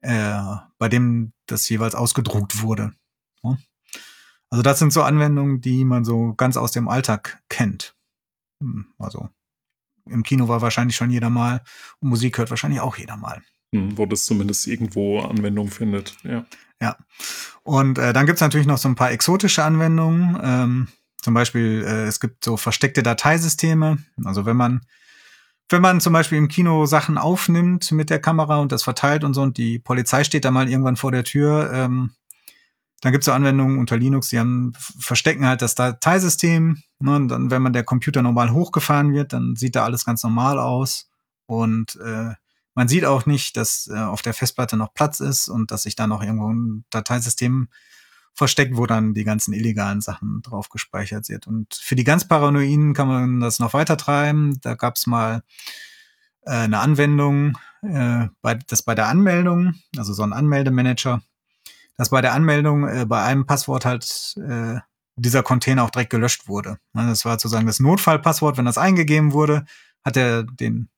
äh, 0.00 0.40
bei 0.78 0.88
dem 0.88 1.32
das 1.46 1.68
jeweils 1.68 1.94
ausgedruckt 1.94 2.62
wurde. 2.62 2.92
Ne? 3.42 3.58
Also 4.48 4.62
das 4.62 4.78
sind 4.78 4.92
so 4.92 5.02
Anwendungen, 5.02 5.60
die 5.60 5.84
man 5.84 6.04
so 6.04 6.32
ganz 6.34 6.56
aus 6.56 6.72
dem 6.72 6.88
Alltag 6.88 7.42
kennt. 7.48 7.94
Hm, 8.62 8.86
also 8.98 9.28
im 10.08 10.22
Kino 10.22 10.48
war 10.48 10.62
wahrscheinlich 10.62 10.96
schon 10.96 11.10
jeder 11.10 11.30
mal 11.30 11.62
und 12.00 12.08
Musik 12.08 12.38
hört 12.38 12.50
wahrscheinlich 12.50 12.80
auch 12.80 12.96
jeder 12.96 13.16
mal. 13.16 13.42
Hm, 13.74 13.98
wo 13.98 14.06
das 14.06 14.24
zumindest 14.24 14.66
irgendwo 14.66 15.20
Anwendung 15.20 15.70
findet, 15.70 16.16
ja. 16.22 16.44
Ja. 16.80 16.96
Und 17.62 17.98
äh, 17.98 18.12
dann 18.12 18.26
gibt's 18.26 18.40
natürlich 18.40 18.66
noch 18.66 18.78
so 18.78 18.88
ein 18.88 18.94
paar 18.94 19.10
exotische 19.10 19.64
Anwendungen. 19.64 20.38
Ähm, 20.42 20.88
zum 21.22 21.34
Beispiel, 21.34 21.84
äh, 21.86 22.04
es 22.04 22.20
gibt 22.20 22.44
so 22.44 22.56
versteckte 22.56 23.02
Dateisysteme. 23.02 23.98
Also 24.24 24.46
wenn 24.46 24.56
man, 24.56 24.82
wenn 25.68 25.82
man 25.82 26.00
zum 26.00 26.12
Beispiel 26.12 26.38
im 26.38 26.48
Kino 26.48 26.86
Sachen 26.86 27.18
aufnimmt 27.18 27.90
mit 27.92 28.10
der 28.10 28.20
Kamera 28.20 28.58
und 28.58 28.72
das 28.72 28.82
verteilt 28.82 29.24
und 29.24 29.34
so 29.34 29.42
und 29.42 29.56
die 29.58 29.78
Polizei 29.78 30.22
steht 30.22 30.44
da 30.44 30.50
mal 30.50 30.68
irgendwann 30.68 30.96
vor 30.96 31.12
der 31.12 31.24
Tür, 31.24 31.70
ähm, 31.72 32.10
dann 33.00 33.12
gibt's 33.12 33.26
so 33.26 33.32
Anwendungen 33.32 33.78
unter 33.78 33.96
Linux, 33.96 34.28
die 34.28 34.38
haben, 34.38 34.72
verstecken 34.98 35.46
halt 35.46 35.62
das 35.62 35.74
Dateisystem. 35.74 36.82
Ne, 36.98 37.16
und 37.16 37.28
dann, 37.28 37.50
wenn 37.50 37.62
man 37.62 37.72
der 37.72 37.84
Computer 37.84 38.22
normal 38.22 38.52
hochgefahren 38.52 39.12
wird, 39.12 39.32
dann 39.32 39.54
sieht 39.54 39.76
da 39.76 39.84
alles 39.84 40.04
ganz 40.04 40.22
normal 40.22 40.58
aus. 40.58 41.10
Und 41.46 41.96
äh, 41.96 42.32
man 42.74 42.88
sieht 42.88 43.04
auch 43.04 43.26
nicht, 43.26 43.56
dass 43.56 43.88
äh, 43.88 43.98
auf 43.98 44.22
der 44.22 44.34
Festplatte 44.34 44.76
noch 44.76 44.94
Platz 44.94 45.20
ist 45.20 45.48
und 45.48 45.70
dass 45.70 45.82
sich 45.84 45.96
da 45.96 46.06
noch 46.06 46.22
irgendwo 46.22 46.52
ein 46.52 46.84
Dateisystem 46.90 47.68
versteckt, 48.34 48.76
wo 48.76 48.86
dann 48.86 49.14
die 49.14 49.24
ganzen 49.24 49.54
illegalen 49.54 50.00
Sachen 50.00 50.42
drauf 50.42 50.68
gespeichert 50.68 51.24
sind. 51.24 51.46
Und 51.46 51.74
für 51.74 51.96
die 51.96 52.04
ganz 52.04 52.28
Paranoiden 52.28 52.92
kann 52.92 53.08
man 53.08 53.40
das 53.40 53.58
noch 53.58 53.72
weiter 53.72 53.96
treiben. 53.96 54.58
Da 54.60 54.74
gab 54.74 54.96
es 54.96 55.06
mal 55.06 55.42
äh, 56.42 56.50
eine 56.50 56.80
Anwendung, 56.80 57.58
äh, 57.82 58.28
bei, 58.42 58.54
das 58.54 58.82
bei 58.82 58.94
der 58.94 59.08
Anmeldung, 59.08 59.74
also 59.96 60.12
so 60.12 60.22
ein 60.22 60.34
Anmeldemanager, 60.34 61.22
dass 61.96 62.10
bei 62.10 62.20
der 62.20 62.34
Anmeldung 62.34 62.86
äh, 62.86 63.06
bei 63.06 63.22
einem 63.22 63.46
Passwort 63.46 63.84
halt 63.84 64.34
äh, 64.36 64.78
dieser 65.16 65.42
Container 65.42 65.84
auch 65.84 65.90
direkt 65.90 66.10
gelöscht 66.10 66.46
wurde. 66.46 66.78
Das 66.92 67.24
war 67.24 67.32
sozusagen 67.32 67.66
das 67.66 67.80
Notfallpasswort. 67.80 68.58
Wenn 68.58 68.66
das 68.66 68.78
eingegeben 68.78 69.32
wurde, 69.32 69.64
hat 70.04 70.16
er 70.16 70.42
den 70.42 70.90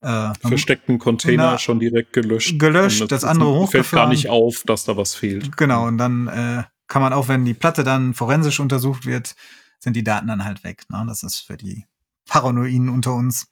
äh, 0.00 0.34
versteckten 0.40 0.98
Container 0.98 1.52
na, 1.52 1.58
schon 1.58 1.78
direkt 1.78 2.12
gelöscht. 2.12 2.58
Gelöscht, 2.58 3.00
das, 3.00 3.08
das 3.08 3.24
andere 3.24 3.50
hochgefahren. 3.50 3.84
Fällt 3.84 4.02
gar 4.02 4.08
nicht 4.08 4.28
auf, 4.28 4.64
dass 4.66 4.84
da 4.84 4.96
was 4.96 5.14
fehlt. 5.14 5.56
Genau, 5.56 5.86
und 5.86 5.98
dann 5.98 6.26
äh, 6.28 6.64
kann 6.88 7.00
man 7.00 7.12
auch, 7.12 7.28
wenn 7.28 7.44
die 7.44 7.54
Platte 7.54 7.84
dann 7.84 8.12
forensisch 8.12 8.60
untersucht 8.60 9.06
wird, 9.06 9.34
sind 9.78 9.94
die 9.94 10.04
Daten 10.04 10.26
dann 10.26 10.44
halt 10.44 10.64
weg. 10.64 10.82
Ne? 10.90 11.04
Das 11.06 11.22
ist 11.22 11.40
für 11.40 11.56
die 11.56 11.86
Paranoiden 12.26 12.88
unter 12.88 13.14
uns 13.14 13.48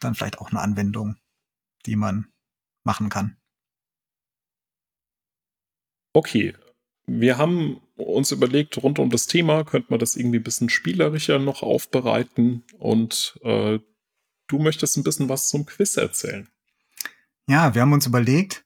dann 0.00 0.14
vielleicht 0.14 0.38
auch 0.38 0.50
eine 0.50 0.60
Anwendung, 0.60 1.16
die 1.86 1.96
man 1.96 2.26
machen 2.84 3.08
kann. 3.08 3.36
Okay, 6.16 6.54
wir 7.06 7.36
haben 7.36 7.82
uns 7.96 8.32
überlegt, 8.32 8.82
rund 8.82 8.98
um 8.98 9.10
das 9.10 9.26
Thema 9.26 9.64
könnte 9.64 9.88
man 9.90 10.00
das 10.00 10.16
irgendwie 10.16 10.38
ein 10.38 10.44
bisschen 10.44 10.70
spielerischer 10.70 11.38
noch 11.38 11.62
aufbereiten 11.62 12.64
und 12.78 13.38
äh, 13.42 13.80
du 14.46 14.58
möchtest 14.58 14.96
ein 14.96 15.02
bisschen 15.02 15.28
was 15.28 15.50
zum 15.50 15.66
Quiz 15.66 15.98
erzählen. 15.98 16.48
Ja, 17.46 17.74
wir 17.74 17.82
haben 17.82 17.92
uns 17.92 18.06
überlegt, 18.06 18.64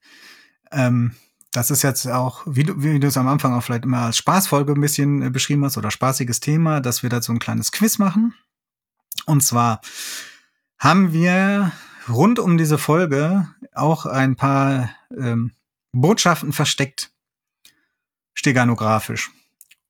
ähm, 0.71 1.17
das 1.51 1.73
ist 1.73 1.83
jetzt 1.83 2.07
auch, 2.07 2.45
wie 2.47 2.63
du, 2.63 2.85
wie 2.85 3.01
du 3.01 3.09
es 3.09 3.17
am 3.17 3.27
Anfang 3.27 3.53
auch 3.55 3.65
vielleicht 3.65 3.85
immer 3.85 4.03
als 4.03 4.19
Spaßfolge 4.19 4.75
ein 4.75 4.81
bisschen 4.81 5.21
äh, 5.21 5.31
beschrieben 5.31 5.65
hast 5.65 5.77
oder 5.77 5.91
spaßiges 5.91 6.39
Thema, 6.39 6.81
dass 6.81 7.03
wir 7.03 7.11
dazu 7.11 7.33
ein 7.33 7.41
kleines 7.41 7.73
Quiz 7.73 7.99
machen. 7.99 8.33
Und 9.27 9.43
zwar 9.43 9.81
haben 10.79 11.13
wir 11.13 11.73
rund 12.09 12.39
um 12.39 12.57
diese 12.57 12.79
Folge 12.79 13.49
auch 13.75 14.07
ein 14.07 14.37
paar 14.37 14.95
ähm, 15.19 15.51
Botschaften 15.91 16.53
versteckt, 16.53 17.11
steganografisch. 18.35 19.31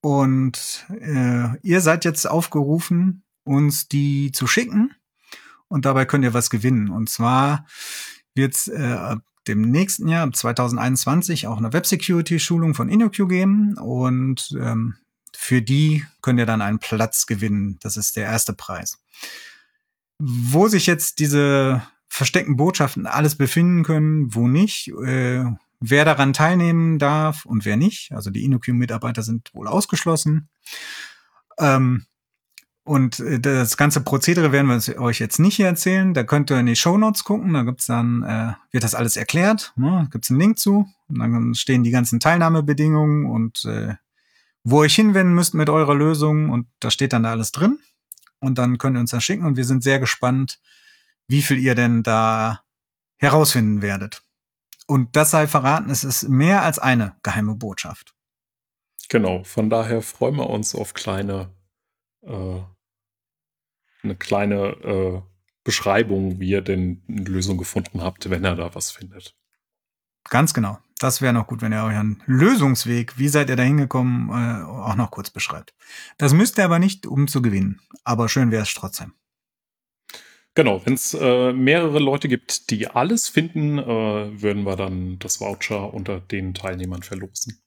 Und 0.01 0.87
äh, 1.01 1.59
ihr 1.63 1.81
seid 1.81 2.05
jetzt 2.05 2.27
aufgerufen, 2.27 3.23
uns 3.45 3.89
die 3.89 4.33
zu 4.33 4.47
schicken 4.47 4.95
und 5.69 5.85
dabei 5.85 6.05
könnt 6.05 6.25
ihr 6.25 6.35
was 6.35 6.51
gewinnen. 6.51 6.91
Und 6.91 7.11
zwar 7.11 7.67
wird 8.35 8.55
es 8.55 8.69
äh, 8.69 8.93
ab 8.93 9.23
dem 9.47 9.63
nächsten 9.63 10.09
Jahr, 10.09 10.31
2021, 10.31 11.47
auch 11.47 11.59
eine 11.59 11.73
Web-Security-Schulung 11.73 12.75
von 12.75 12.89
InnoQ 12.89 13.29
geben 13.29 13.77
und 13.79 14.57
ähm, 14.61 14.97
für 15.37 15.63
die 15.63 16.05
könnt 16.23 16.39
ihr 16.39 16.47
dann 16.47 16.63
einen 16.63 16.79
Platz 16.79 17.27
gewinnen. 17.27 17.79
Das 17.83 17.97
ist 17.97 18.17
der 18.17 18.25
erste 18.25 18.53
Preis. 18.53 18.99
Wo 20.19 20.69
sich 20.69 20.87
jetzt 20.87 21.19
diese 21.19 21.83
versteckten 22.09 22.57
Botschaften 22.57 23.07
alles 23.07 23.37
befinden 23.37 23.85
können, 23.85 24.35
wo 24.35 24.49
nicht, 24.49 24.89
äh, 24.89 25.45
wer 25.81 26.05
daran 26.05 26.33
teilnehmen 26.33 26.99
darf 26.99 27.47
und 27.47 27.65
wer 27.65 27.77
nicht. 27.77 28.13
Also 28.13 28.31
die 28.31 28.45
InnoQ-Mitarbeiter 28.45 29.23
sind 29.23 29.51
wohl 29.55 29.67
ausgeschlossen. 29.67 30.49
Ähm, 31.59 32.07
und 32.85 33.21
äh, 33.21 33.41
das 33.41 33.77
ganze 33.77 34.01
Prozedere 34.01 34.53
werden 34.53 34.69
wir 34.69 35.01
euch 35.01 35.19
jetzt 35.21 35.39
nicht 35.39 35.57
hier 35.57 35.67
erzählen. 35.67 36.15
Da 36.15 36.23
könnt 36.25 36.51
ihr 36.51 36.59
in 36.59 36.67
die 36.67 36.77
Show 36.77 36.99
Notes 36.99 37.25
gucken. 37.25 37.53
Da 37.53 37.63
gibt's 37.63 37.87
dann, 37.87 38.23
äh, 38.23 38.53
wird 38.73 38.85
das 38.85 38.95
alles 38.95 39.17
erklärt. 39.17 39.73
Ne? 39.77 40.09
Gibt's 40.11 40.31
einen 40.31 40.41
Link 40.41 40.59
zu. 40.59 40.87
Und 41.09 41.19
dann 41.19 41.55
stehen 41.55 41.83
die 41.83 41.91
ganzen 41.91 42.21
Teilnahmebedingungen 42.21 43.27
und 43.27 43.65
äh, 43.65 43.95
wo 44.63 44.83
ihr 44.83 44.87
euch 44.87 44.95
hinwenden 44.95 45.35
müsst 45.35 45.55
mit 45.55 45.71
eurer 45.71 45.95
Lösung. 45.95 46.51
Und 46.51 46.67
da 46.81 46.91
steht 46.91 47.13
dann 47.13 47.23
da 47.23 47.31
alles 47.31 47.53
drin. 47.53 47.79
Und 48.41 48.59
dann 48.59 48.79
könnt 48.79 48.97
ihr 48.97 49.01
uns 49.01 49.11
das 49.11 49.25
schicken. 49.25 49.45
Und 49.45 49.57
wir 49.57 49.65
sind 49.65 49.83
sehr 49.83 49.99
gespannt, 49.99 50.61
wie 51.29 51.43
viel 51.43 51.59
ihr 51.59 51.75
denn 51.75 52.03
da 52.03 52.63
herausfinden 53.19 53.83
werdet. 53.83 54.23
Und 54.91 55.15
das 55.15 55.31
sei 55.31 55.47
verraten, 55.47 55.89
es 55.89 56.03
ist 56.03 56.29
mehr 56.29 56.63
als 56.63 56.81
eine 56.81 57.15
geheime 57.23 57.55
Botschaft. 57.55 58.13
Genau, 59.09 59.45
von 59.45 59.71
daher 59.71 60.03
freuen 60.03 60.35
wir 60.35 60.51
uns 60.51 60.75
auf 60.75 60.95
kleine 60.95 61.55
äh, 62.23 62.61
eine 64.03 64.17
kleine 64.17 64.57
äh, 64.83 65.23
Beschreibung, 65.63 66.41
wie 66.41 66.51
ihr 66.51 66.63
denn 66.63 67.05
eine 67.09 67.23
Lösung 67.23 67.57
gefunden 67.57 68.03
habt, 68.03 68.31
wenn 68.31 68.45
er 68.45 68.57
da 68.57 68.75
was 68.75 68.91
findet. 68.91 69.37
Ganz 70.29 70.55
genau. 70.55 70.81
Das 70.99 71.23
wäre 71.23 71.33
noch 71.33 71.47
gut, 71.47 71.63
wenn 71.63 71.73
ihr 71.73 71.85
euren 71.85 72.21
Lösungsweg, 72.27 73.17
wie 73.17 73.29
seid 73.29 73.49
ihr 73.49 73.55
da 73.55 73.63
hingekommen, 73.63 74.29
äh, 74.31 74.65
auch 74.65 74.97
noch 74.97 75.13
kurz 75.13 75.31
beschreibt. 75.31 75.73
Das 76.19 76.35
müsst 76.35 76.59
ihr 76.59 76.65
aber 76.65 76.81
nicht, 76.81 77.07
um 77.07 77.29
zu 77.29 77.43
gewinnen. 77.43 77.81
Aber 78.03 78.29
schön 78.29 78.51
wäre 78.51 78.65
es 78.65 78.75
trotzdem. 78.75 79.13
Genau, 80.61 80.85
wenn 80.85 80.93
es 80.93 81.15
äh, 81.15 81.55
mehrere 81.55 81.99
Leute 82.01 82.29
gibt, 82.29 82.69
die 82.69 82.87
alles 82.87 83.31
finden, 83.31 83.79
äh, 83.79 84.43
würden 84.43 84.65
wir 84.65 84.77
dann 84.77 85.19
das 85.19 85.41
Voucher 85.41 85.95
unter 85.95 86.21
den 86.21 86.53
Teilnehmern 86.53 87.03
verlosen. 87.03 87.63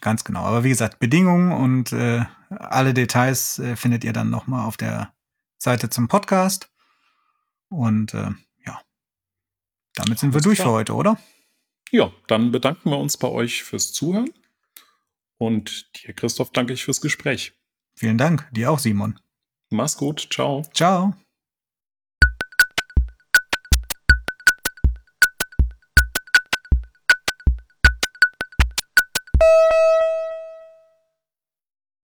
Ganz 0.00 0.24
genau. 0.24 0.40
Aber 0.40 0.64
wie 0.64 0.70
gesagt, 0.70 0.98
Bedingungen 0.98 1.52
und 1.52 1.92
äh, 1.92 2.24
alle 2.48 2.92
Details 2.92 3.60
äh, 3.60 3.76
findet 3.76 4.02
ihr 4.02 4.12
dann 4.12 4.30
nochmal 4.30 4.66
auf 4.66 4.76
der 4.76 5.14
Seite 5.58 5.90
zum 5.90 6.08
Podcast. 6.08 6.72
Und 7.68 8.14
äh, 8.14 8.32
ja, 8.66 8.80
damit 9.94 10.18
sind 10.18 10.30
Alles 10.30 10.42
wir 10.42 10.48
durch 10.48 10.58
klar. 10.58 10.70
für 10.70 10.74
heute, 10.74 10.94
oder? 10.94 11.16
Ja, 11.92 12.10
dann 12.26 12.50
bedanken 12.50 12.90
wir 12.90 12.98
uns 12.98 13.16
bei 13.16 13.28
euch 13.28 13.62
fürs 13.62 13.92
Zuhören. 13.92 14.30
Und 15.38 15.88
dir, 16.02 16.12
Christoph, 16.14 16.50
danke 16.50 16.72
ich 16.72 16.84
fürs 16.84 17.00
Gespräch. 17.00 17.52
Vielen 17.94 18.18
Dank. 18.18 18.48
Dir 18.50 18.72
auch, 18.72 18.80
Simon. 18.80 19.20
Mach's 19.70 19.96
gut. 19.96 20.26
Ciao. 20.32 20.64
Ciao. 20.74 21.14